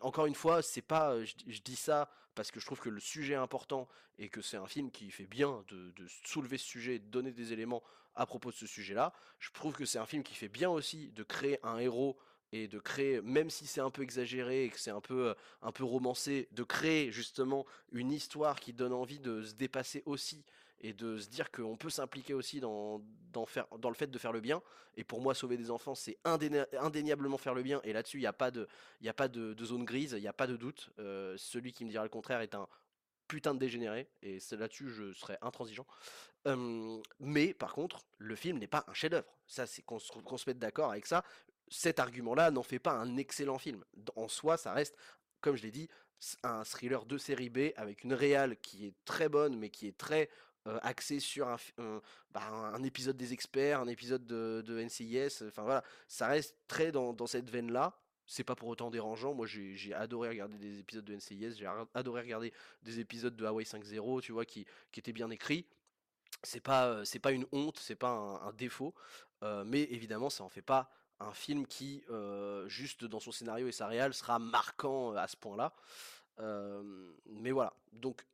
encore 0.00 0.26
une 0.26 0.34
fois, 0.34 0.62
c'est 0.62 0.82
pas, 0.82 1.22
je, 1.24 1.60
dis 1.62 1.76
ça 1.76 2.10
parce 2.34 2.50
que 2.50 2.58
je 2.58 2.66
trouve 2.66 2.80
que 2.80 2.88
le 2.88 2.98
sujet 2.98 3.34
est 3.34 3.36
important 3.36 3.88
et 4.18 4.28
que 4.28 4.40
c'est 4.40 4.56
un 4.56 4.66
film 4.66 4.90
qui 4.90 5.10
fait 5.12 5.26
bien 5.26 5.64
de, 5.68 5.92
soulever 6.24 6.58
ce 6.58 6.66
sujet, 6.66 6.98
de 6.98 7.06
donner 7.06 7.30
des 7.30 7.52
éléments 7.52 7.84
à 8.16 8.26
propos 8.26 8.50
de 8.50 8.56
ce 8.56 8.66
sujet-là. 8.66 9.12
Je 9.38 9.50
trouve 9.52 9.74
que 9.74 9.84
c'est 9.84 9.98
un 9.98 10.06
film 10.06 10.24
qui 10.24 10.34
fait 10.34 10.48
bien 10.48 10.70
aussi 10.70 11.12
de 11.12 11.22
créer 11.22 11.60
un 11.62 11.78
héros 11.78 12.16
et 12.52 12.68
de 12.68 12.78
créer, 12.78 13.20
même 13.22 13.50
si 13.50 13.66
c'est 13.66 13.80
un 13.80 13.90
peu 13.90 14.02
exagéré 14.02 14.64
et 14.64 14.70
que 14.70 14.78
c'est 14.78 14.90
un 14.90 15.00
peu, 15.00 15.34
un 15.62 15.72
peu 15.72 15.84
romancé, 15.84 16.48
de 16.52 16.62
créer 16.62 17.10
justement 17.10 17.66
une 17.92 18.12
histoire 18.12 18.60
qui 18.60 18.72
donne 18.72 18.92
envie 18.92 19.18
de 19.18 19.42
se 19.42 19.54
dépasser 19.54 20.02
aussi 20.06 20.44
et 20.80 20.92
de 20.92 21.18
se 21.18 21.28
dire 21.28 21.50
qu'on 21.50 21.76
peut 21.76 21.90
s'impliquer 21.90 22.34
aussi 22.34 22.60
dans, 22.60 23.02
dans, 23.32 23.46
faire, 23.46 23.66
dans 23.78 23.88
le 23.88 23.94
fait 23.94 24.10
de 24.10 24.18
faire 24.18 24.32
le 24.32 24.40
bien. 24.40 24.62
Et 24.96 25.04
pour 25.04 25.20
moi, 25.20 25.34
sauver 25.34 25.56
des 25.56 25.70
enfants, 25.70 25.94
c'est 25.94 26.18
indéniablement 26.24 27.38
faire 27.38 27.54
le 27.54 27.62
bien. 27.62 27.80
Et 27.84 27.92
là-dessus, 27.92 28.18
il 28.18 28.20
n'y 28.20 28.26
a 28.26 28.32
pas, 28.32 28.50
de, 28.50 28.68
y 29.00 29.08
a 29.08 29.14
pas 29.14 29.28
de, 29.28 29.64
zone 29.64 29.84
grise, 29.84 30.12
il 30.16 30.20
n'y 30.20 30.28
a 30.28 30.32
pas 30.32 30.46
de 30.46 30.56
doute. 30.56 30.90
celui 31.36 31.72
qui 31.72 31.84
me 31.84 31.90
dira 31.90 32.04
le 32.04 32.10
contraire 32.10 32.40
est 32.40 32.54
un 32.54 32.68
putain 33.26 33.54
de 33.54 33.58
dégénéré. 33.58 34.08
Et 34.22 34.38
là-dessus, 34.52 34.90
je 34.90 35.12
serais 35.12 35.38
intransigeant. 35.42 35.86
mais 37.20 37.54
par 37.54 37.72
contre, 37.72 38.04
le 38.18 38.36
film 38.36 38.58
n'est 38.58 38.66
pas 38.66 38.84
un 38.86 38.94
chef-d'œuvre. 38.94 39.28
Ça, 39.46 39.66
c'est 39.66 39.82
qu'on 39.82 39.98
se 39.98 40.44
mette 40.46 40.58
d'accord 40.58 40.90
avec 40.90 41.06
ça 41.06 41.24
cet 41.68 41.98
argument-là 41.98 42.50
n'en 42.50 42.62
fait 42.62 42.78
pas 42.78 42.92
un 42.92 43.16
excellent 43.16 43.58
film. 43.58 43.84
En 44.14 44.28
soi, 44.28 44.56
ça 44.56 44.72
reste, 44.72 44.96
comme 45.40 45.56
je 45.56 45.62
l'ai 45.62 45.70
dit, 45.70 45.88
un 46.42 46.64
thriller 46.64 47.04
de 47.04 47.18
série 47.18 47.50
B 47.50 47.72
avec 47.76 48.04
une 48.04 48.14
réale 48.14 48.56
qui 48.58 48.86
est 48.86 48.94
très 49.04 49.28
bonne, 49.28 49.56
mais 49.58 49.70
qui 49.70 49.86
est 49.86 49.96
très 49.96 50.30
axée 50.82 51.20
sur 51.20 51.46
bah, 52.30 52.48
un, 52.48 52.82
épisode 52.82 53.16
des 53.16 53.32
experts, 53.32 53.80
un 53.80 53.86
épisode 53.86 54.26
de, 54.26 54.82
NCIS. 54.82 55.44
Enfin 55.46 55.62
voilà, 55.62 55.84
ça 56.08 56.26
reste 56.26 56.56
très 56.68 56.90
dans, 56.92 57.26
cette 57.26 57.50
veine-là. 57.50 57.96
C'est 58.26 58.42
pas 58.42 58.56
pour 58.56 58.68
autant 58.68 58.90
dérangeant. 58.90 59.34
Moi, 59.34 59.46
j'ai 59.46 59.94
adoré 59.94 60.30
regarder 60.30 60.58
des 60.58 60.80
épisodes 60.80 61.04
de 61.04 61.14
NCIS. 61.14 61.56
J'ai 61.58 61.68
adoré 61.94 62.22
regarder 62.22 62.52
des 62.82 62.98
épisodes 62.98 63.36
de 63.36 63.44
Hawaii 63.44 63.66
5.0, 63.66 64.20
tu 64.22 64.32
vois, 64.32 64.44
qui, 64.44 64.66
qui 64.90 65.00
étaient 65.00 65.12
bien 65.12 65.30
écrits 65.30 65.66
c'est 66.42 66.60
pas 66.60 67.04
c'est 67.04 67.18
pas 67.18 67.32
une 67.32 67.46
honte, 67.52 67.78
c'est 67.78 67.96
pas 67.96 68.10
un, 68.10 68.52
défaut, 68.52 68.94
mais 69.64 69.82
évidemment 69.84 70.30
ça 70.30 70.44
en 70.44 70.48
fait 70.48 70.62
pas 70.62 70.90
un 71.20 71.32
film 71.32 71.66
qui, 71.66 72.04
juste 72.66 73.04
dans 73.04 73.20
son 73.20 73.32
scénario 73.32 73.68
et 73.68 73.72
sa 73.72 73.86
réal, 73.86 74.14
sera 74.14 74.38
marquant 74.38 75.12
à 75.12 75.26
ce 75.26 75.36
point-là. 75.36 75.72
mais 77.26 77.50
voilà. 77.50 77.72
Donc, 77.92 78.24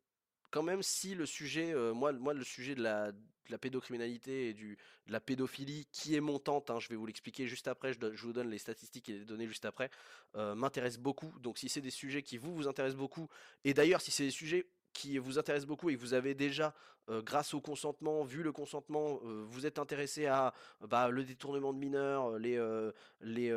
quand 0.51 0.63
même, 0.63 0.83
si 0.83 1.15
le 1.15 1.27
sujet, 1.27 1.75
moi, 1.95 2.13
moi, 2.13 2.35
le 2.35 2.45
sujet 2.45 2.75
de 2.75 2.83
la, 2.83 3.13
pédocriminalité 3.59 4.49
et 4.49 4.55
du, 4.55 4.79
de 5.07 5.13
la 5.13 5.21
pédophilie 5.21 5.87
qui 5.93 6.15
est 6.15 6.21
montante, 6.21 6.71
hein, 6.71 6.81
je 6.81 6.89
vais 6.89 6.97
vous 6.97 7.07
l'expliquer 7.07 7.47
juste 7.47 7.69
après, 7.69 7.93
je, 7.93 7.99
je, 8.15 8.27
vous 8.27 8.33
donne 8.33 8.49
les 8.49 8.59
statistiques 8.59 9.09
et 9.09 9.19
les 9.19 9.25
données 9.25 9.47
juste 9.47 9.65
après, 9.65 9.91
m'intéresse 10.35 10.99
beaucoup. 10.99 11.33
Donc, 11.41 11.59
si 11.59 11.69
c'est 11.69 11.81
des 11.81 11.91
sujets 11.91 12.23
qui 12.23 12.39
vous, 12.39 12.55
vous 12.55 12.69
intéressent 12.69 12.99
beaucoup, 12.99 13.29
et 13.65 13.75
d'ailleurs, 13.75 14.01
si 14.01 14.11
c'est 14.11 14.25
des 14.25 14.31
sujets 14.31 14.67
qui 14.93 15.19
vous 15.19 15.39
intéresse 15.39 15.67
beaucoup 15.67 15.91
et 15.91 15.95
que 15.97 16.01
vous 16.01 16.15
avez 16.15 16.35
déjà, 16.35 16.75
grâce 17.09 17.55
au 17.55 17.61
consentement, 17.61 18.25
vu 18.25 18.43
le 18.43 18.53
consentement, 18.53 19.21
vous 19.23 19.67
êtes 19.67 19.79
intéressé 19.79 20.27
à 20.27 20.55
bah, 20.89 21.09
le 21.09 21.25
détournement 21.25 21.73
de 21.73 21.79
mineurs, 21.79 22.39
les, 22.39 22.61
les, 23.21 23.51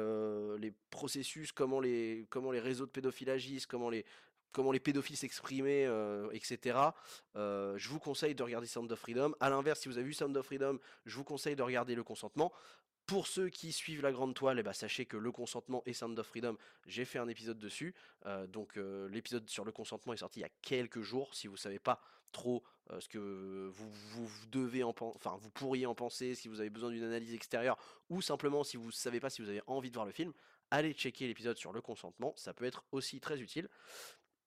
les 0.60 0.74
processus, 0.90 1.52
comment 1.52 1.80
les, 1.80 2.26
comment 2.30 2.52
les 2.52 2.60
réseaux 2.60 2.86
de 2.86 2.92
pédophiles 2.92 3.30
agissent, 3.30 3.66
comment 3.66 3.90
les, 3.90 4.06
comment 4.52 4.72
les 4.72 4.80
pédophiles 4.80 5.18
s'exprimer, 5.18 5.84
etc. 6.32 6.80
je 7.36 7.90
vous 7.90 8.00
conseille 8.00 8.36
de 8.36 8.44
regarder 8.44 8.68
Sound 8.68 8.92
of 8.92 9.00
Freedom. 9.00 9.34
A 9.40 9.50
l'inverse, 9.50 9.82
si 9.82 9.90
vous 9.90 9.98
avez 9.98 10.08
vu 10.08 10.14
Sound 10.14 10.36
of 10.38 10.46
Freedom, 10.46 10.80
je 11.06 11.16
vous 11.16 11.26
conseille 11.26 11.56
de 11.56 11.64
regarder 11.64 11.96
le 11.96 12.04
consentement. 12.04 12.52
Pour 13.06 13.28
ceux 13.28 13.50
qui 13.50 13.72
suivent 13.72 14.02
la 14.02 14.12
grande 14.12 14.34
toile, 14.34 14.58
eh 14.58 14.64
ben, 14.64 14.74
sachez 14.74 15.06
que 15.06 15.16
le 15.16 15.32
consentement 15.32 15.84
et 15.86 15.94
Sound 15.94 16.18
of 16.18 16.26
Freedom, 16.26 16.58
j'ai 16.88 17.06
fait 17.06 17.20
un 17.20 17.28
épisode 17.28 17.60
dessus. 17.60 17.94
Euh, 18.26 18.48
donc 18.48 18.78
euh, 18.78 19.08
l'épisode 19.10 19.48
sur 19.48 19.64
le 19.64 19.72
consentement 19.72 20.14
est 20.14 20.18
sorti 20.18 20.40
il 20.40 20.44
y 20.44 20.46
a 20.46 20.52
quelques 20.64 21.02
jours. 21.02 21.36
Si 21.36 21.46
vous 21.46 21.54
ne 21.54 21.60
savez 21.60 21.78
pas 21.78 22.02
trop 22.32 22.64
euh, 22.90 23.00
ce 23.00 23.08
que 23.08 23.70
vous, 23.72 24.30
devez 24.52 24.84
en 24.84 24.94
enfin 25.00 25.38
vous 25.40 25.52
pourriez 25.52 25.86
en 25.86 25.94
penser, 25.94 26.34
si 26.34 26.48
vous 26.48 26.60
avez 26.60 26.72
besoin 26.72 26.90
d'une 26.90 27.04
analyse 27.04 27.34
extérieure, 27.36 27.78
ou 28.10 28.24
simplement 28.24 28.64
si 28.64 28.76
vous 28.76 28.88
ne 28.88 28.92
savez 28.92 29.20
pas 29.20 29.30
si 29.30 29.44
vous 29.44 29.50
avez 29.50 29.62
envie 29.68 29.92
de 29.92 29.96
voir 29.96 30.08
le 30.08 30.12
film, 30.12 30.34
allez 30.72 30.94
checker 30.94 31.28
l'épisode 31.28 31.58
sur 31.58 31.74
le 31.74 31.82
consentement. 31.82 32.34
Ça 32.36 32.56
peut 32.56 32.66
être 32.66 32.84
aussi 32.92 33.20
très 33.20 33.40
utile. 33.40 33.70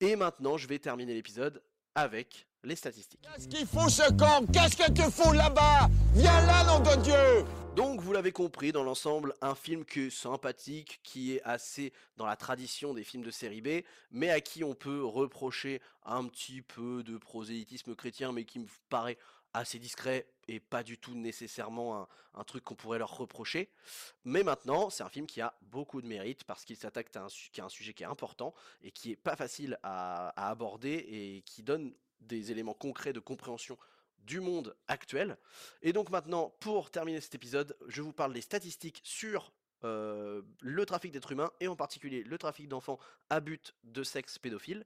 Et 0.01 0.17
maintenant, 0.17 0.57
je 0.57 0.67
vais 0.67 0.79
terminer 0.79 1.13
l'épisode 1.13 1.63
avec 1.95 2.48
les 2.63 2.75
statistiques. 2.75 3.21
Qu'est-ce 3.21 3.47
qu'il 3.47 3.67
faut 3.67 3.89
ce 3.89 4.11
camp 4.13 4.45
Qu'est-ce 4.51 4.75
que 4.75 4.91
tu 4.91 5.09
fous 5.11 5.33
là-bas? 5.33 5.89
Viens 6.13 6.45
là, 6.45 6.63
nom 6.65 6.79
de 6.79 7.01
Dieu 7.01 7.45
Donc 7.75 8.01
vous 8.01 8.11
l'avez 8.11 8.31
compris, 8.31 8.71
dans 8.71 8.83
l'ensemble, 8.83 9.33
un 9.41 9.55
film 9.55 9.85
qui 9.85 10.01
est 10.01 10.09
sympathique, 10.09 10.99
qui 11.03 11.35
est 11.35 11.41
assez 11.43 11.93
dans 12.17 12.25
la 12.25 12.35
tradition 12.35 12.93
des 12.93 13.03
films 13.03 13.23
de 13.23 13.31
série 13.31 13.61
B, 13.61 13.83
mais 14.11 14.29
à 14.29 14.41
qui 14.41 14.63
on 14.63 14.75
peut 14.75 15.03
reprocher 15.03 15.81
un 16.05 16.25
petit 16.25 16.61
peu 16.61 17.03
de 17.03 17.17
prosélytisme 17.17 17.95
chrétien, 17.95 18.31
mais 18.31 18.43
qui 18.43 18.59
me 18.59 18.67
paraît 18.89 19.17
assez 19.53 19.79
discret 19.79 20.27
et 20.47 20.59
pas 20.59 20.83
du 20.83 20.97
tout 20.97 21.15
nécessairement 21.15 22.07
un, 22.33 22.43
truc 22.43 22.63
qu'on 22.63 22.75
pourrait 22.75 22.99
leur 22.99 23.17
reprocher. 23.17 23.69
Mais 24.23 24.43
maintenant, 24.43 24.89
c'est 24.89 25.03
un 25.03 25.09
film 25.09 25.25
qui 25.27 25.41
a 25.41 25.53
beaucoup 25.61 26.01
de 26.01 26.07
mérite 26.07 26.43
parce 26.43 26.63
qu'il 26.65 26.77
s'attaque 26.77 27.15
à, 27.15 27.25
un 27.25 27.69
sujet 27.69 27.93
qui 27.93 28.03
est 28.03 28.07
important 28.07 28.53
et 28.81 28.91
qui 28.91 29.11
est 29.11 29.15
pas 29.15 29.35
facile 29.35 29.77
à 29.83 30.49
aborder 30.49 31.05
et 31.09 31.41
qui 31.45 31.63
donne 31.63 31.93
des 32.21 32.51
éléments 32.51 32.73
concrets 32.73 33.13
de 33.13 33.19
compréhension 33.19 33.77
du 34.19 34.39
monde 34.39 34.75
actuel. 34.87 35.37
Et 35.81 35.93
donc 35.93 36.09
maintenant, 36.09 36.53
pour 36.59 36.91
terminer 36.91 37.21
cet 37.21 37.35
épisode, 37.35 37.75
je 37.87 38.01
vous 38.01 38.13
parle 38.13 38.33
des 38.33 38.41
statistiques 38.41 39.01
sur 39.03 39.51
euh, 39.85 40.41
le 40.59 40.85
trafic 40.85 41.11
d'êtres 41.11 41.31
humains 41.31 41.51
et 41.61 41.67
en 41.67 41.75
particulier 41.75 42.23
le 42.23 42.37
trafic 42.37 42.67
d'enfants 42.67 42.99
à 43.29 43.39
but 43.39 43.73
de 43.85 44.03
sexe 44.03 44.37
pédophile. 44.37 44.85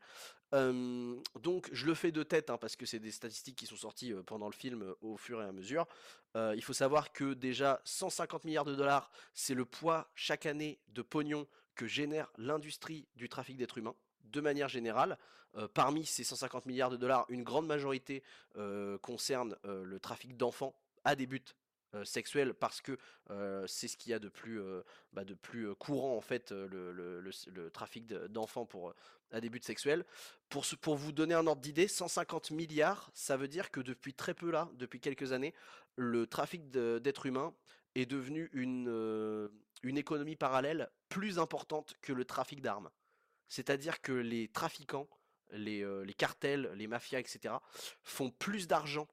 donc 0.52 1.68
je 1.72 1.88
le 1.88 1.96
fais 1.96 2.12
de 2.12 2.22
tête 2.22 2.52
hein, 2.52 2.60
parce 2.60 2.76
que 2.76 2.86
c'est 2.86 3.00
des 3.00 3.10
statistiques 3.10 3.56
qui 3.56 3.66
sont 3.66 3.76
sorties 3.76 4.14
pendant 4.28 4.46
le 4.46 4.54
film 4.54 4.94
au 5.02 5.18
fur 5.18 5.42
et 5.42 5.46
à 5.46 5.52
mesure. 5.52 5.88
il 6.36 6.62
faut 6.62 6.74
savoir 6.74 7.12
que 7.12 7.34
déjà 7.34 7.82
150 7.86 8.46
milliards 8.46 8.66
de 8.66 8.76
dollars, 8.76 9.10
c'est 9.34 9.56
le 9.56 9.66
poids 9.66 10.12
chaque 10.14 10.46
année 10.46 10.80
de 10.90 11.02
pognon 11.02 11.48
que 11.74 11.88
génère 11.88 12.32
l'industrie 12.38 13.08
du 13.16 13.30
trafic 13.30 13.58
d'êtres 13.58 13.80
humains 13.80 13.96
de 14.24 14.42
manière 14.42 14.70
générale. 14.70 15.18
parmi 15.74 16.06
ces 16.06 16.24
150 16.24 16.66
milliards 16.66 16.90
de 16.90 16.98
dollars, 16.98 17.26
une 17.30 17.44
grande 17.44 17.68
majorité 17.68 18.24
concerne 19.02 19.56
le 19.64 20.00
trafic 20.00 20.36
d'enfants 20.36 20.76
à 21.04 21.16
des 21.16 21.28
buts 21.28 21.44
sexuels 22.04 22.54
parce 22.54 22.82
que 22.82 22.98
c'est 23.68 23.88
ce 23.88 23.98
qu'il 23.98 24.12
y 24.12 24.14
a 24.14 24.20
de 24.20 24.30
plus, 24.30 24.62
bah, 25.12 25.24
courant 25.78 26.18
en 26.18 26.22
fait 26.22 26.52
le, 26.52 27.70
trafic 27.72 28.08
d'enfants 28.08 28.66
pour 28.66 28.94
à 29.34 29.42
des 29.42 29.50
buts 29.50 29.60
sexuels. 29.62 30.06
Pour, 30.50 30.96
vous 30.96 31.12
donner 31.12 31.34
un 31.34 31.48
ordre 31.48 31.62
d'idée, 31.62 31.88
150 31.88 32.52
milliards, 32.52 33.10
ça 33.14 33.36
veut 33.36 33.48
dire 33.48 33.72
que 33.72 33.82
depuis 33.82 34.14
très 34.14 34.34
peu 34.34 34.52
là, 34.52 34.70
depuis 34.76 35.00
quelques 35.00 35.32
années, 35.34 35.54
le 35.96 36.28
trafic 36.28 36.70
d'êtres 36.70 37.26
humains 37.26 37.54
est 37.96 38.06
devenu 38.06 38.50
une 38.54 39.98
économie 39.98 40.36
parallèle 40.36 40.90
plus 41.10 41.40
importante 41.40 41.96
que 42.02 42.14
le 42.14 42.26
trafic 42.26 42.62
d'armes. 42.62 42.90
C'est-à-dire 43.54 44.02
que 44.02 44.14
les 44.14 44.48
trafiquants, 44.48 45.08
les, 45.52 45.86
cartels, 46.18 46.72
les 46.74 46.88
mafias, 46.88 47.20
etc., 47.20 47.54
font 48.02 48.32
plus 48.32 48.68
d'argent 48.68 49.08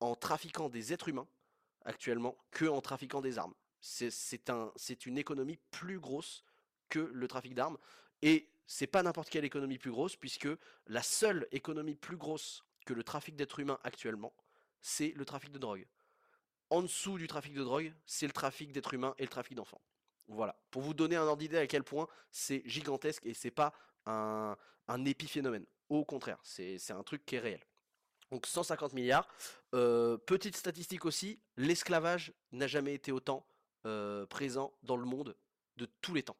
en 0.00 0.16
trafiquant 0.16 0.68
des 0.68 0.92
êtres 0.92 1.08
humains 1.08 1.28
actuellement 1.84 2.36
que 2.50 2.64
en 2.64 2.80
trafiquant 2.80 3.20
des 3.20 3.38
armes. 3.38 3.54
C'est 3.80 4.50
un, 4.50 4.72
une 5.06 5.18
économie 5.18 5.56
plus 5.70 6.00
grosse 6.00 6.42
que 6.88 6.98
le 6.98 7.28
trafic 7.28 7.54
d'armes. 7.54 7.78
Et 8.22 8.48
c'est 8.66 8.88
pas 8.88 9.04
n'importe 9.04 9.30
quelle 9.30 9.44
économie 9.44 9.78
plus 9.78 9.92
grosse, 9.92 10.16
puisque 10.16 10.48
la 10.88 11.04
seule 11.04 11.46
économie 11.52 11.94
plus 11.94 12.16
grosse 12.16 12.64
que 12.84 12.92
le 12.92 13.04
trafic 13.04 13.36
d'êtres 13.36 13.60
humains 13.60 13.78
actuellement, 13.84 14.32
c'est 14.80 15.12
le 15.14 15.24
trafic 15.24 15.52
de 15.52 15.58
drogue. 15.58 15.86
En 16.70 16.82
dessous 16.82 17.18
du 17.18 17.28
trafic 17.28 17.54
de 17.54 17.62
drogue, 17.62 17.94
c'est 18.04 18.26
le 18.26 18.32
trafic 18.32 18.72
d'êtres 18.72 18.94
humains 18.94 19.14
et 19.18 19.22
le 19.22 19.28
trafic 19.28 19.54
d'enfants. 19.54 19.80
Voilà, 20.30 20.54
pour 20.70 20.82
vous 20.82 20.94
donner 20.94 21.16
un 21.16 21.24
ordre 21.24 21.38
d'idée 21.38 21.58
à 21.58 21.66
quel 21.66 21.82
point 21.82 22.06
c'est 22.30 22.62
gigantesque 22.64 23.26
et 23.26 23.34
c'est 23.34 23.50
pas 23.50 23.72
un, 24.06 24.56
épiphénomène. 25.04 25.66
Au 25.88 26.04
contraire, 26.04 26.38
c'est 26.44 26.78
un 26.90 27.02
truc 27.02 27.26
qui 27.26 27.34
est 27.34 27.40
réel. 27.40 27.60
Donc 28.30 28.46
150 28.46 28.92
milliards. 28.92 29.26
Euh, 29.74 30.16
petite 30.18 30.56
statistique 30.56 31.04
aussi, 31.04 31.40
l'esclavage 31.56 32.32
n'a 32.52 32.68
jamais 32.68 32.94
été 32.94 33.10
autant 33.10 33.44
euh, 33.86 34.24
présent 34.26 34.72
dans 34.84 34.96
le 34.96 35.04
monde 35.04 35.36
de 35.76 35.88
tous 36.00 36.14
les 36.14 36.22
temps. 36.22 36.36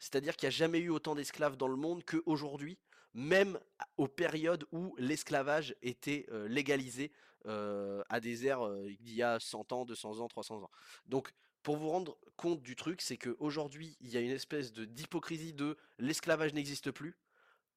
C'est-à-dire 0.00 0.36
qu'il 0.36 0.48
n'y 0.48 0.54
a 0.54 0.58
jamais 0.58 0.80
eu 0.80 0.88
autant 0.90 1.14
d'esclaves 1.14 1.56
dans 1.56 1.68
le 1.68 1.76
monde 1.76 2.04
qu'aujourd'hui, 2.04 2.76
même 3.14 3.60
aux 3.98 4.08
périodes 4.08 4.66
où 4.72 4.96
l'esclavage 4.98 5.76
était 5.80 6.26
euh, 6.30 6.48
légalisé 6.48 7.12
à 7.44 8.20
des 8.20 8.46
ères 8.46 8.68
d'il 9.00 9.14
y 9.14 9.22
a 9.22 9.40
100 9.40 9.72
ans, 9.72 9.86
200 9.86 10.18
ans, 10.18 10.28
300 10.28 10.64
ans. 10.64 10.70
Donc 11.06 11.32
pour 11.62 11.76
vous 11.76 11.88
rendre 11.88 12.18
compte 12.36 12.62
du 12.62 12.76
truc, 12.76 13.00
c'est 13.02 13.18
qu'aujourd'hui, 13.18 13.96
il 14.00 14.08
y 14.10 14.16
a 14.16 14.20
une 14.20 14.30
espèce 14.30 14.72
d'hypocrisie 14.72 15.52
de 15.52 15.76
l'esclavage 15.98 16.54
n'existe 16.54 16.90
plus, 16.90 17.16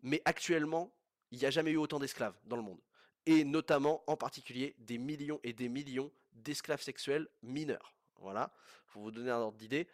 mais 0.04 0.22
actuellement, 0.26 0.94
il 1.32 1.40
n'y 1.40 1.46
a 1.46 1.50
jamais 1.50 1.72
eu 1.72 1.78
autant 1.78 2.00
d'esclaves 2.00 2.38
dans 2.46 2.56
le 2.56 2.62
monde. 2.62 2.80
Et 3.26 3.44
notamment, 3.44 4.04
en 4.08 4.18
particulier, 4.18 4.76
des 4.80 4.98
millions 4.98 5.40
et 5.44 5.54
des 5.54 5.70
millions 5.70 6.12
d'esclaves 6.34 6.82
sexuels 6.82 7.28
mineurs. 7.42 7.94
Voilà, 8.20 8.54
pour 8.92 9.02
vous 9.02 9.12
donner 9.12 9.32
un 9.32 9.38
ordre 9.38 9.58
d'idée. 9.58 9.88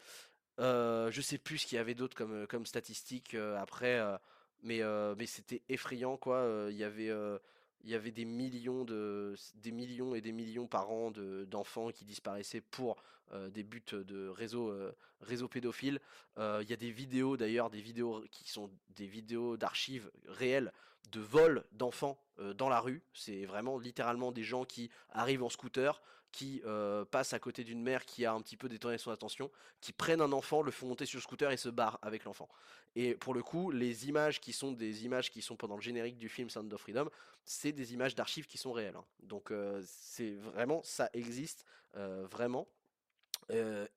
Euh, 0.59 1.11
je 1.11 1.21
sais 1.21 1.37
plus 1.37 1.59
ce 1.59 1.67
qu'il 1.67 1.75
y 1.75 1.79
avait 1.79 1.93
d'autre 1.93 2.15
comme, 2.15 2.47
comme 2.47 2.65
statistiques 2.65 3.35
euh, 3.35 3.57
après, 3.57 3.99
euh, 3.99 4.17
mais, 4.63 4.81
mais 5.15 5.25
c'était 5.27 5.61
effrayant 5.69 6.17
quoi. 6.17 6.67
Il 6.69 6.75
y 6.75 6.83
avait 6.83 7.11
il 7.83 7.89
y 7.89 7.95
avait 7.95 8.11
des 8.11 8.25
millions, 8.25 8.83
de, 8.83 9.35
des 9.55 9.71
millions 9.71 10.15
et 10.15 10.21
des 10.21 10.31
millions 10.31 10.67
par 10.67 10.91
an 10.91 11.11
d'enfants 11.47 11.91
qui 11.91 12.05
disparaissaient 12.05 12.61
pour 12.61 12.97
des 13.51 13.63
buts 13.63 13.83
de 13.91 14.27
réseaux 14.29 14.73
réseau 15.21 15.47
pédophiles. 15.47 15.99
il 16.37 16.69
y 16.69 16.73
a 16.73 16.77
des 16.77 16.91
vidéos 16.91 17.37
d'ailleurs, 17.37 17.69
des 17.69 17.81
vidéos 17.81 18.23
qui 18.31 18.49
sont 18.49 18.69
des 18.95 19.07
vidéos 19.07 19.57
d'archives 19.57 20.09
réelles 20.27 20.71
de 21.11 21.19
vol 21.19 21.63
d'enfants 21.71 22.17
dans 22.55 22.69
la 22.69 22.79
rue. 22.79 23.01
C'est 23.13 23.45
vraiment 23.45 23.77
littéralement 23.77 24.31
des 24.31 24.43
gens 24.43 24.65
qui 24.65 24.89
arrivent 25.11 25.43
en 25.43 25.49
scooter, 25.49 26.01
qui 26.31 26.61
passent 27.11 27.33
à 27.33 27.39
côté 27.39 27.63
d'une 27.63 27.81
mère 27.81 28.05
qui 28.05 28.25
a 28.25 28.33
un 28.33 28.41
petit 28.41 28.57
peu 28.57 28.69
détourné 28.69 28.97
son 28.97 29.11
attention, 29.11 29.49
qui 29.81 29.91
prennent 29.91 30.21
un 30.21 30.31
enfant, 30.31 30.61
le 30.61 30.71
font 30.71 30.87
monter 30.87 31.05
sur 31.05 31.17
le 31.17 31.23
scooter 31.23 31.51
et 31.51 31.57
se 31.57 31.69
barrent 31.69 31.99
avec 32.01 32.23
l'enfant. 32.25 32.49
Et 32.95 33.15
pour 33.15 33.33
le 33.33 33.43
coup, 33.43 33.71
les 33.71 34.07
images 34.07 34.39
qui 34.39 34.53
sont 34.53 34.71
des 34.71 35.05
images 35.05 35.31
qui 35.31 35.41
sont 35.41 35.55
pendant 35.55 35.75
le 35.75 35.81
générique 35.81 36.17
du 36.17 36.29
film 36.29 36.49
Sound 36.49 36.73
of 36.73 36.81
Freedom, 36.81 37.09
c'est 37.47 37.71
des 37.71 37.93
images 37.93 38.13
d'archives 38.13 38.45
qui 38.45 38.57
sont 38.57 38.71
réelles. 38.71 38.95
Hein. 38.95 39.05
Donc 39.23 39.51
c'est 39.85 40.35
vraiment, 40.35 40.81
ça 40.83 41.09
existe 41.13 41.65
vraiment. 41.95 42.67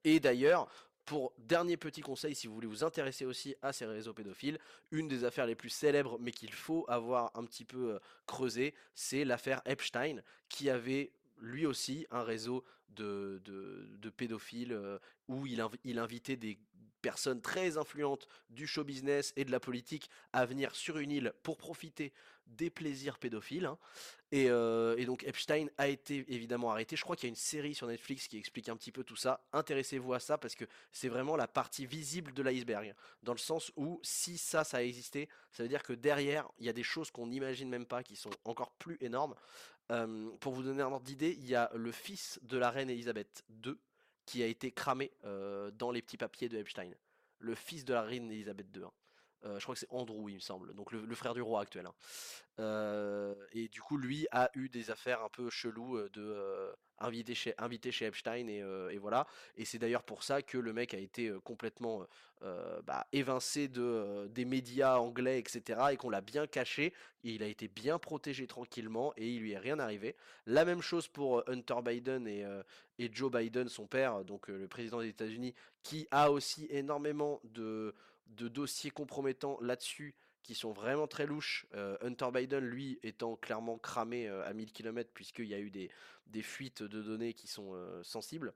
et 0.03 0.19
d'ailleurs, 0.19 0.67
pour 1.05 1.33
dernier 1.37 1.77
petit 1.77 2.01
conseil, 2.01 2.33
si 2.35 2.47
vous 2.47 2.53
voulez 2.53 2.67
vous 2.67 2.83
intéresser 2.83 3.25
aussi 3.25 3.55
à 3.61 3.73
ces 3.73 3.85
réseaux 3.85 4.13
pédophiles, 4.13 4.57
une 4.91 5.07
des 5.07 5.25
affaires 5.25 5.45
les 5.45 5.55
plus 5.55 5.69
célèbres, 5.69 6.17
mais 6.19 6.31
qu'il 6.31 6.53
faut 6.53 6.85
avoir 6.87 7.31
un 7.35 7.43
petit 7.43 7.65
peu 7.65 7.99
creusé, 8.25 8.73
c'est 8.95 9.25
l'affaire 9.25 9.61
Epstein, 9.65 10.21
qui 10.47 10.69
avait 10.69 11.11
lui 11.39 11.65
aussi 11.65 12.07
un 12.11 12.23
réseau 12.23 12.63
de, 12.89 13.41
de, 13.43 14.09
pédophiles 14.09 14.77
où 15.27 15.45
il, 15.45 15.63
il 15.83 15.99
invitait 15.99 16.35
des 16.35 16.59
personnes 17.01 17.41
très 17.41 17.77
influentes 17.77 18.27
du 18.49 18.67
show 18.67 18.83
business 18.83 19.33
et 19.35 19.45
de 19.45 19.51
la 19.51 19.59
politique 19.59 20.09
à 20.33 20.45
venir 20.45 20.75
sur 20.75 20.97
une 20.97 21.11
île 21.11 21.33
pour 21.43 21.57
profiter 21.57 22.13
des 22.47 22.69
plaisirs 22.69 23.17
pédophiles. 23.17 23.65
Hein. 23.65 23.77
Et, 24.31 24.47
donc 25.05 25.23
Epstein 25.25 25.67
a 25.77 25.87
été 25.87 26.25
évidemment 26.29 26.71
arrêté. 26.71 26.95
Je 26.95 27.03
crois 27.03 27.15
qu'il 27.15 27.27
y 27.27 27.29
a 27.29 27.33
une 27.33 27.35
série 27.35 27.75
sur 27.75 27.87
Netflix 27.87 28.27
qui 28.27 28.37
explique 28.37 28.69
un 28.69 28.77
petit 28.77 28.91
peu 28.91 29.03
tout 29.03 29.15
ça. 29.15 29.45
Intéressez-vous 29.51 30.13
à 30.13 30.19
ça 30.19 30.37
parce 30.37 30.55
que 30.55 30.65
c'est 30.91 31.09
vraiment 31.09 31.35
la 31.35 31.47
partie 31.47 31.85
visible 31.85 32.33
de 32.33 32.41
l'iceberg. 32.41 32.93
Dans 33.23 33.33
le 33.33 33.37
sens 33.39 33.71
où 33.75 33.99
si 34.03 34.37
ça, 34.37 34.63
ça 34.63 34.77
a 34.77 34.81
existé, 34.83 35.27
ça 35.51 35.63
veut 35.63 35.69
dire 35.69 35.83
que 35.83 35.93
derrière, 35.93 36.49
il 36.59 36.65
y 36.65 36.69
a 36.69 36.73
des 36.73 36.83
choses 36.83 37.11
qu'on 37.11 37.27
n'imagine 37.27 37.69
même 37.69 37.85
pas 37.85 38.03
qui 38.03 38.15
sont 38.15 38.31
encore 38.45 38.71
plus 38.71 38.97
énormes. 39.01 39.35
pour 40.39 40.53
vous 40.53 40.63
donner 40.63 40.81
un 40.81 40.91
ordre 40.91 41.05
d'idée, 41.05 41.35
il 41.37 41.47
y 41.47 41.55
a 41.55 41.69
le 41.75 41.91
fils 41.91 42.39
de 42.43 42.57
la 42.57 42.69
reine 42.69 42.89
Elisabeth 42.89 43.43
II 43.65 43.75
qui 44.31 44.41
a 44.43 44.47
été 44.47 44.71
cramé 44.71 45.11
dans 45.73 45.91
les 45.91 46.01
petits 46.01 46.17
papiers 46.17 46.47
de 46.47 46.57
Epstein. 46.57 46.91
Le 47.39 47.53
fils 47.55 47.83
de 47.83 47.93
la 47.93 48.03
reine 48.03 48.31
Elisabeth 48.31 48.67
II. 48.75 48.83
Hein. 48.83 48.91
Euh, 49.45 49.57
je 49.57 49.63
crois 49.63 49.73
que 49.73 49.79
c'est 49.79 49.89
Andrew, 49.89 50.29
il 50.29 50.35
me 50.35 50.39
semble, 50.39 50.73
donc 50.75 50.91
le, 50.91 51.15
frère 51.15 51.33
du 51.33 51.41
roi 51.41 51.61
actuel. 51.61 51.87
Hein. 51.87 51.93
Euh, 52.59 53.33
et 53.53 53.69
du 53.69 53.81
coup, 53.81 53.97
lui 53.97 54.27
a 54.31 54.51
eu 54.53 54.69
des 54.69 54.91
affaires 54.91 55.23
un 55.23 55.29
peu 55.29 55.49
cheloues 55.49 55.97
euh, 55.97 56.09
de 56.09 56.75
invité, 57.01 57.33
chez, 57.35 58.05
Epstein 58.05 58.47
et, 58.47 58.97
voilà. 58.97 59.27
Et 59.57 59.65
c'est 59.65 59.79
d'ailleurs 59.79 60.03
pour 60.03 60.23
ça 60.23 60.41
que 60.41 60.57
le 60.57 60.73
mec 60.73 60.93
a 60.93 60.97
été 60.97 61.31
complètement 61.43 62.05
bah, 62.83 63.05
évincé 63.11 63.67
de, 63.67 64.27
des 64.27 64.45
médias 64.45 64.97
anglais, 64.97 65.39
etc. 65.39 65.79
Et 65.91 65.97
qu'on 65.97 66.09
l'a 66.09 66.21
bien 66.21 66.47
caché. 66.47 66.93
Il 67.23 67.43
a 67.43 67.47
été 67.47 67.67
bien 67.67 67.99
protégé 67.99 68.47
tranquillement 68.47 69.13
et 69.17 69.29
il 69.29 69.41
lui 69.41 69.51
est 69.51 69.59
rien 69.59 69.79
arrivé. 69.79 70.15
La 70.45 70.65
même 70.65 70.81
chose 70.81 71.07
pour 71.07 71.43
Hunter 71.47 71.81
Biden 71.83 72.27
et, 72.27 72.45
et 72.97 73.09
Joe 73.13 73.31
Biden, 73.31 73.69
son 73.69 73.87
père, 73.87 74.23
donc 74.23 74.47
le 74.47 74.67
président 74.67 75.01
des 75.01 75.09
États-Unis, 75.09 75.53
qui 75.83 76.07
a 76.11 76.31
aussi 76.31 76.67
énormément 76.69 77.39
de 77.43 77.93
de 78.35 78.47
dossiers 78.47 78.91
compromettants 78.91 79.57
là-dessus 79.61 80.15
qui 80.43 80.55
sont 80.55 80.71
vraiment 80.71 81.07
très 81.07 81.25
louches. 81.25 81.65
Euh, 81.73 81.97
Hunter 82.01 82.29
Biden, 82.33 82.65
lui, 82.65 82.99
étant 83.03 83.35
clairement 83.35 83.77
cramé 83.77 84.27
euh, 84.27 84.45
à 84.45 84.53
1000 84.53 84.71
km 84.71 85.11
puisqu'il 85.13 85.47
y 85.47 85.53
a 85.53 85.59
eu 85.59 85.69
des, 85.69 85.89
fuites 86.41 86.83
de 86.83 87.01
données 87.01 87.33
qui 87.33 87.47
sont 87.47 87.73
euh, 87.73 88.01
sensibles 88.03 88.53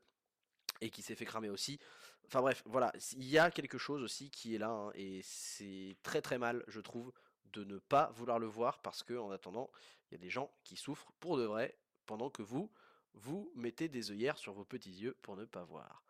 et 0.82 0.90
qui 0.90 1.02
s'est 1.02 1.16
fait 1.16 1.26
cramer 1.26 1.50
aussi. 1.50 1.80
Enfin 2.26 2.42
bref, 2.42 2.64
voilà, 2.66 2.92
il 3.14 3.26
y 3.26 3.38
a 3.38 3.52
quelque 3.52 3.78
chose 3.78 4.02
aussi 4.02 4.32
qui 4.32 4.56
est 4.56 4.58
là 4.58 4.70
hein, 4.70 4.92
et 4.96 5.22
c'est 5.24 5.96
très 6.02 6.22
très 6.22 6.40
mal, 6.40 6.64
je 6.68 6.80
trouve, 6.80 7.14
de 7.54 7.64
ne 7.64 7.78
pas 7.78 8.12
vouloir 8.16 8.40
le 8.40 8.48
voir 8.48 8.80
parce 8.80 9.04
que 9.04 9.14
en 9.14 9.30
attendant, 9.30 9.70
il 10.10 10.16
y 10.16 10.16
a 10.16 10.18
des 10.18 10.30
gens 10.30 10.52
qui 10.64 10.76
souffrent 10.76 11.12
pour 11.20 11.38
de 11.38 11.44
vrai 11.44 11.78
pendant 12.08 12.30
que 12.30 12.42
vous, 12.42 12.72
vous 13.14 13.52
mettez 13.56 13.88
des 13.90 14.12
œillères 14.12 14.38
sur 14.38 14.54
vos 14.54 14.66
petits 14.66 14.92
yeux 14.92 15.16
pour 15.22 15.38
ne 15.38 15.46
pas 15.46 15.64
voir. 15.64 16.05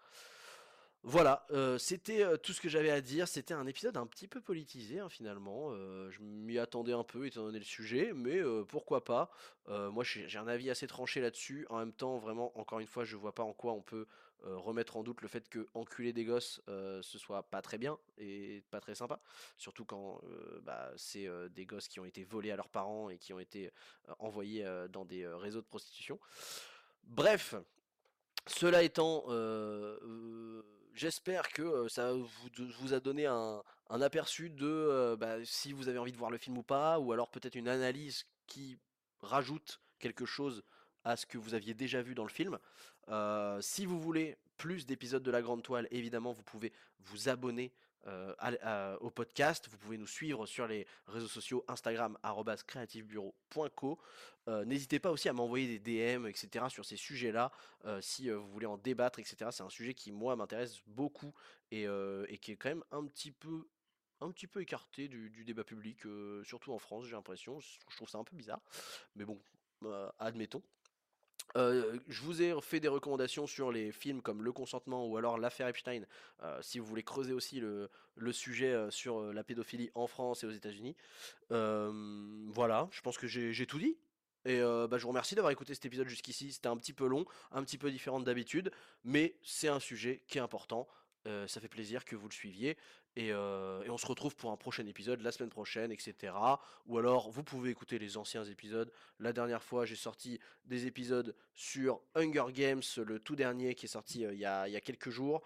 Voilà, 1.07 1.45
c'était 1.77 2.25
tout 2.39 2.51
ce 2.51 2.59
que 2.59 2.67
j'avais 2.67 2.89
à 2.89 2.99
dire. 2.99 3.27
C'était 3.27 3.53
un 3.53 3.67
épisode 3.67 3.95
un 3.95 4.07
petit 4.07 4.27
peu 4.27 4.41
politisé 4.41 4.99
hein, 4.99 5.07
finalement. 5.07 5.71
je 6.09 6.19
m'y 6.19 6.57
attendais 6.57 6.93
un 6.93 7.03
peu 7.03 7.27
étant 7.27 7.43
donné 7.43 7.59
le 7.59 7.63
sujet, 7.63 8.11
mais 8.15 8.41
pourquoi 8.67 9.03
pas. 9.03 9.29
moi 9.67 10.03
j'ai 10.03 10.37
un 10.39 10.47
avis 10.47 10.71
assez 10.71 10.87
tranché 10.87 11.21
là-dessus. 11.21 11.67
En 11.69 11.77
même 11.77 11.93
temps, 11.93 12.17
vraiment, 12.17 12.57
encore 12.57 12.79
une 12.79 12.87
fois, 12.87 13.03
je 13.03 13.15
vois 13.15 13.35
pas 13.35 13.43
en 13.43 13.53
quoi 13.53 13.73
on 13.73 13.83
peut 13.83 14.07
remettre 14.41 14.97
en 14.97 15.03
doute 15.03 15.21
le 15.21 15.27
fait 15.27 15.47
que 15.47 15.67
enculer 15.75 16.11
des 16.11 16.25
gosses 16.25 16.59
ce 16.67 17.17
soit 17.19 17.43
pas 17.43 17.61
très 17.61 17.77
bien 17.77 17.99
et 18.17 18.63
pas 18.71 18.79
très 18.79 18.95
sympa. 18.95 19.21
Surtout 19.57 19.85
quand 19.85 20.21
bah, 20.63 20.91
c'est 20.97 21.29
des 21.51 21.67
gosses 21.67 21.87
qui 21.87 21.99
ont 21.99 22.05
été 22.05 22.23
volés 22.23 22.49
à 22.49 22.55
leurs 22.55 22.69
parents 22.69 23.11
et 23.11 23.19
qui 23.19 23.31
ont 23.31 23.39
été 23.39 23.71
envoyés 24.17 24.65
dans 24.89 25.05
des 25.05 25.27
réseaux 25.27 25.61
de 25.61 25.67
prostitution. 25.67 26.19
Bref, 27.03 27.53
cela 28.47 28.81
étant, 28.81 29.25
J'espère 30.95 31.49
que 31.49 31.89
ça 31.89 32.13
vous, 32.13 32.93
a 32.93 33.01
donné 33.01 33.25
un, 33.25 33.61
aperçu 33.89 34.49
de 34.49 35.17
bah, 35.19 35.43
si 35.43 35.73
vous 35.73 35.89
avez 35.89 35.99
envie 35.99 36.13
de 36.13 36.17
voir 36.17 36.31
le 36.31 36.37
film 36.37 36.57
ou 36.57 36.63
pas, 36.63 36.99
ou 36.99 37.11
alors 37.11 37.29
peut-être 37.29 37.55
une 37.55 37.67
analyse 37.67 38.25
qui 38.47 38.79
rajoute 39.21 39.81
quelque 39.99 40.25
chose 40.25 40.63
à 41.03 41.17
ce 41.17 41.25
que 41.25 41.37
vous 41.37 41.53
aviez 41.53 41.73
déjà 41.73 42.01
vu 42.01 42.15
dans 42.15 42.23
le 42.23 42.29
film. 42.29 42.57
si 43.59 43.85
vous 43.85 43.99
voulez 43.99 44.37
plus 44.55 44.85
d'épisodes 44.85 45.21
de 45.21 45.31
la 45.31 45.41
Grande 45.41 45.63
Toile, 45.63 45.89
évidemment, 45.91 46.31
vous 46.31 46.43
pouvez 46.43 46.71
vous 46.99 47.27
abonner 47.27 47.73
euh, 48.07 48.97
au 48.99 49.09
podcast. 49.09 49.67
Vous 49.69 49.77
pouvez 49.77 49.97
nous 49.97 50.07
suivre 50.07 50.45
sur 50.45 50.67
les 50.67 50.85
réseaux 51.07 51.27
sociaux 51.27 51.65
Instagram 51.67 52.17
creativebureau.co. 52.67 53.99
Euh, 54.47 54.63
n'hésitez 54.63 54.99
pas 54.99 55.09
aussi 55.09 55.27
à 55.27 55.33
m'envoyer 55.33 55.79
des 55.79 56.15
DM, 56.15 56.27
etc. 56.27 56.65
sur 56.69 56.85
ces 56.85 56.97
sujets-là, 56.97 57.51
euh, 57.85 57.99
si 58.01 58.29
vous 58.29 58.47
voulez 58.47 58.67
en 58.67 58.77
débattre, 58.77 59.17
etc. 59.17 59.49
C'est 59.51 59.63
un 59.63 59.69
sujet 59.69 59.95
qui 59.95 60.11
moi 60.11 60.35
m'intéresse 60.35 60.81
beaucoup 60.85 61.33
et, 61.71 61.87
qui 62.41 62.51
est 62.51 62.57
quand 62.57 62.69
même 62.69 62.83
un 62.91 63.05
petit 63.07 63.31
peu 63.31 64.61
écarté 64.61 65.07
du 65.07 65.43
débat 65.43 65.63
public, 65.63 66.03
surtout 66.43 66.73
en 66.73 66.79
France, 66.79 67.05
j'ai 67.05 67.15
l'impression. 67.15 67.59
Je 67.59 67.95
trouve 67.95 68.09
ça 68.09 68.19
un 68.19 68.23
peu 68.23 68.35
bizarre. 68.35 68.61
Mais 69.15 69.25
bon, 69.25 69.41
admettons 70.19 70.61
je 71.55 72.21
vous 72.21 72.41
ai 72.41 72.53
fait 72.61 72.79
des 72.79 72.87
recommandations 72.87 73.47
sur 73.47 73.71
les 73.71 73.91
films 73.91 74.21
comme 74.21 74.43
Le 74.43 74.51
Consentement 74.51 75.07
ou 75.07 75.17
alors 75.17 75.37
L'affaire 75.37 75.67
Epstein, 75.67 76.01
si 76.61 76.79
vous 76.79 76.85
voulez 76.85 77.03
creuser 77.03 77.33
aussi 77.33 77.59
le, 77.59 77.89
sujet 78.31 78.75
sur 78.89 79.33
la 79.33 79.43
pédophilie 79.43 79.89
en 79.95 80.07
France 80.07 80.43
et 80.43 80.47
aux 80.47 80.51
États-Unis. 80.51 80.95
voilà, 81.49 82.87
je 82.91 83.01
pense 83.01 83.17
que 83.17 83.27
j'ai 83.27 83.65
tout 83.65 83.79
dit. 83.79 83.97
Et 84.45 84.59
bah, 84.59 84.97
je 84.97 85.03
vous 85.03 85.09
remercie 85.09 85.35
d'avoir 85.35 85.51
écouté 85.51 85.73
cet 85.73 85.85
épisode 85.85 86.07
jusqu'ici. 86.07 86.51
C'était 86.51 86.67
un 86.67 86.77
petit 86.77 86.93
peu 86.93 87.07
long, 87.07 87.25
un 87.51 87.63
petit 87.63 87.77
peu 87.77 87.89
différent 87.89 88.19
d'habitude, 88.19 88.71
mais 89.03 89.35
c'est 89.43 89.69
un 89.69 89.79
sujet 89.79 90.23
qui 90.27 90.37
est 90.37 90.41
important. 90.41 90.87
Ça 91.47 91.59
fait 91.59 91.67
plaisir 91.67 92.05
que 92.05 92.15
vous 92.15 92.27
le 92.27 92.33
suiviez. 92.33 92.77
Et, 93.15 93.33
on 93.33 93.97
se 93.97 94.05
retrouve 94.05 94.35
pour 94.35 94.51
un 94.51 94.57
prochain 94.57 94.85
épisode 94.85 95.21
la 95.21 95.31
semaine 95.31 95.49
prochaine, 95.49 95.91
etc. 95.91 96.33
Ou 96.87 96.97
alors, 96.97 97.29
vous 97.31 97.43
pouvez 97.43 97.69
écouter 97.69 97.97
les 97.97 98.17
anciens 98.17 98.43
épisodes. 98.43 98.91
La 99.19 99.33
dernière 99.33 99.63
fois, 99.63 99.85
j'ai 99.85 99.95
sorti 99.95 100.39
des 100.65 100.85
épisodes 100.85 101.35
sur 101.53 102.01
Hunger 102.15 102.51
Games, 102.51 102.81
le 102.97 103.19
tout 103.19 103.35
dernier 103.35 103.75
qui 103.75 103.85
est 103.85 103.89
sorti 103.89 104.21
il, 104.21 104.39
y 104.39 104.45
a, 104.45 104.81
quelques 104.81 105.09
jours. 105.09 105.41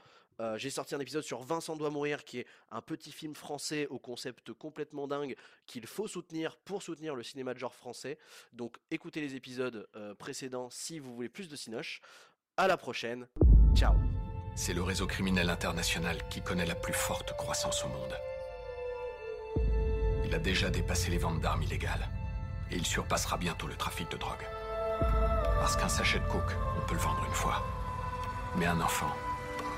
j'ai 0.55 0.69
sorti 0.69 0.95
un 0.95 0.99
épisode 0.99 1.23
sur 1.23 1.41
Vincent 1.41 1.75
doit 1.75 1.91
mourir, 1.91 2.23
qui 2.23 2.39
est 2.39 2.47
un 2.71 2.81
petit 2.81 3.11
film 3.11 3.35
français 3.35 3.87
au 3.87 3.99
concept 3.99 4.51
complètement 4.53 5.07
dingue 5.07 5.35
qu'il 5.65 5.85
faut 5.85 6.07
soutenir 6.07 6.57
pour 6.57 6.81
soutenir 6.81 7.15
le 7.15 7.23
cinéma 7.23 7.53
de 7.53 7.59
genre 7.59 7.75
français. 7.75 8.17
Donc 8.53 8.77
écoutez 8.89 9.21
les 9.21 9.35
épisodes 9.35 9.87
précédents 10.17 10.69
si 10.69 10.99
vous 10.99 11.13
voulez 11.13 11.29
plus 11.29 11.49
de 11.49 11.55
Cinoche. 11.55 12.01
À 12.57 12.67
la 12.67 12.75
prochaine. 12.75 13.27
Ciao 13.75 13.93
c'est 14.55 14.73
le 14.73 14.83
réseau 14.83 15.07
criminel 15.07 15.49
international 15.49 16.17
qui 16.29 16.41
connaît 16.41 16.65
la 16.65 16.75
plus 16.75 16.93
forte 16.93 17.35
croissance 17.37 17.83
au 17.85 17.87
monde. 17.87 18.15
Il 20.25 20.35
a 20.35 20.39
déjà 20.39 20.69
dépassé 20.69 21.09
les 21.09 21.17
ventes 21.17 21.41
d'armes 21.41 21.63
illégales. 21.63 22.07
Et 22.71 22.75
il 22.75 22.85
surpassera 22.85 23.37
bientôt 23.37 23.65
le 23.65 23.75
trafic 23.75 24.11
de 24.11 24.17
drogue. 24.17 24.45
Parce 25.59 25.75
qu'un 25.75 25.89
sachet 25.89 26.19
de 26.19 26.25
coke, 26.25 26.55
on 26.77 26.85
peut 26.85 26.93
le 26.93 26.99
vendre 26.99 27.23
une 27.27 27.33
fois. 27.33 27.65
Mais 28.55 28.67
un 28.67 28.79
enfant, 28.79 29.09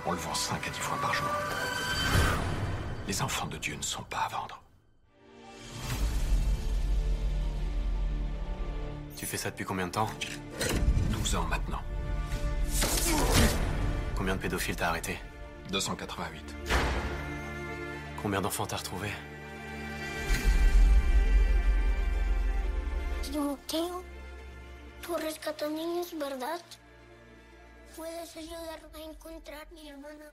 on 0.05 0.11
le 0.11 0.17
vend 0.17 0.33
5 0.33 0.67
à 0.67 0.69
10 0.69 0.79
fois 0.79 0.97
par 1.01 1.13
jour. 1.13 1.27
Les 3.07 3.21
enfants 3.21 3.47
de 3.47 3.57
Dieu 3.57 3.75
ne 3.75 3.81
sont 3.81 4.03
pas 4.03 4.17
à 4.25 4.27
vendre. 4.27 4.61
Tu 9.15 9.25
fais 9.25 9.37
ça 9.37 9.51
depuis 9.51 9.65
combien 9.65 9.87
de 9.87 9.91
temps? 9.91 10.09
12 11.11 11.35
ans 11.35 11.45
maintenant. 11.49 11.81
Combien 14.21 14.35
de 14.35 14.41
pédophiles 14.41 14.75
t'as 14.75 14.89
arrêté 14.89 15.19
288. 15.71 16.55
Combien 18.21 18.39
d'enfants 18.39 18.67
t'as 18.67 18.77
retrouvé 18.77 19.09
Timoteo, 23.23 24.03
tú 25.01 25.15
rescatas 25.15 25.71
niños, 25.71 26.13
¿verdad? 26.19 26.61
¿Puedes 27.95 28.37
ayudarme 28.37 28.99
a 28.99 29.09
encontrar 29.09 29.65
a 29.67 29.73
mi 29.73 29.89
hermana? 29.89 30.31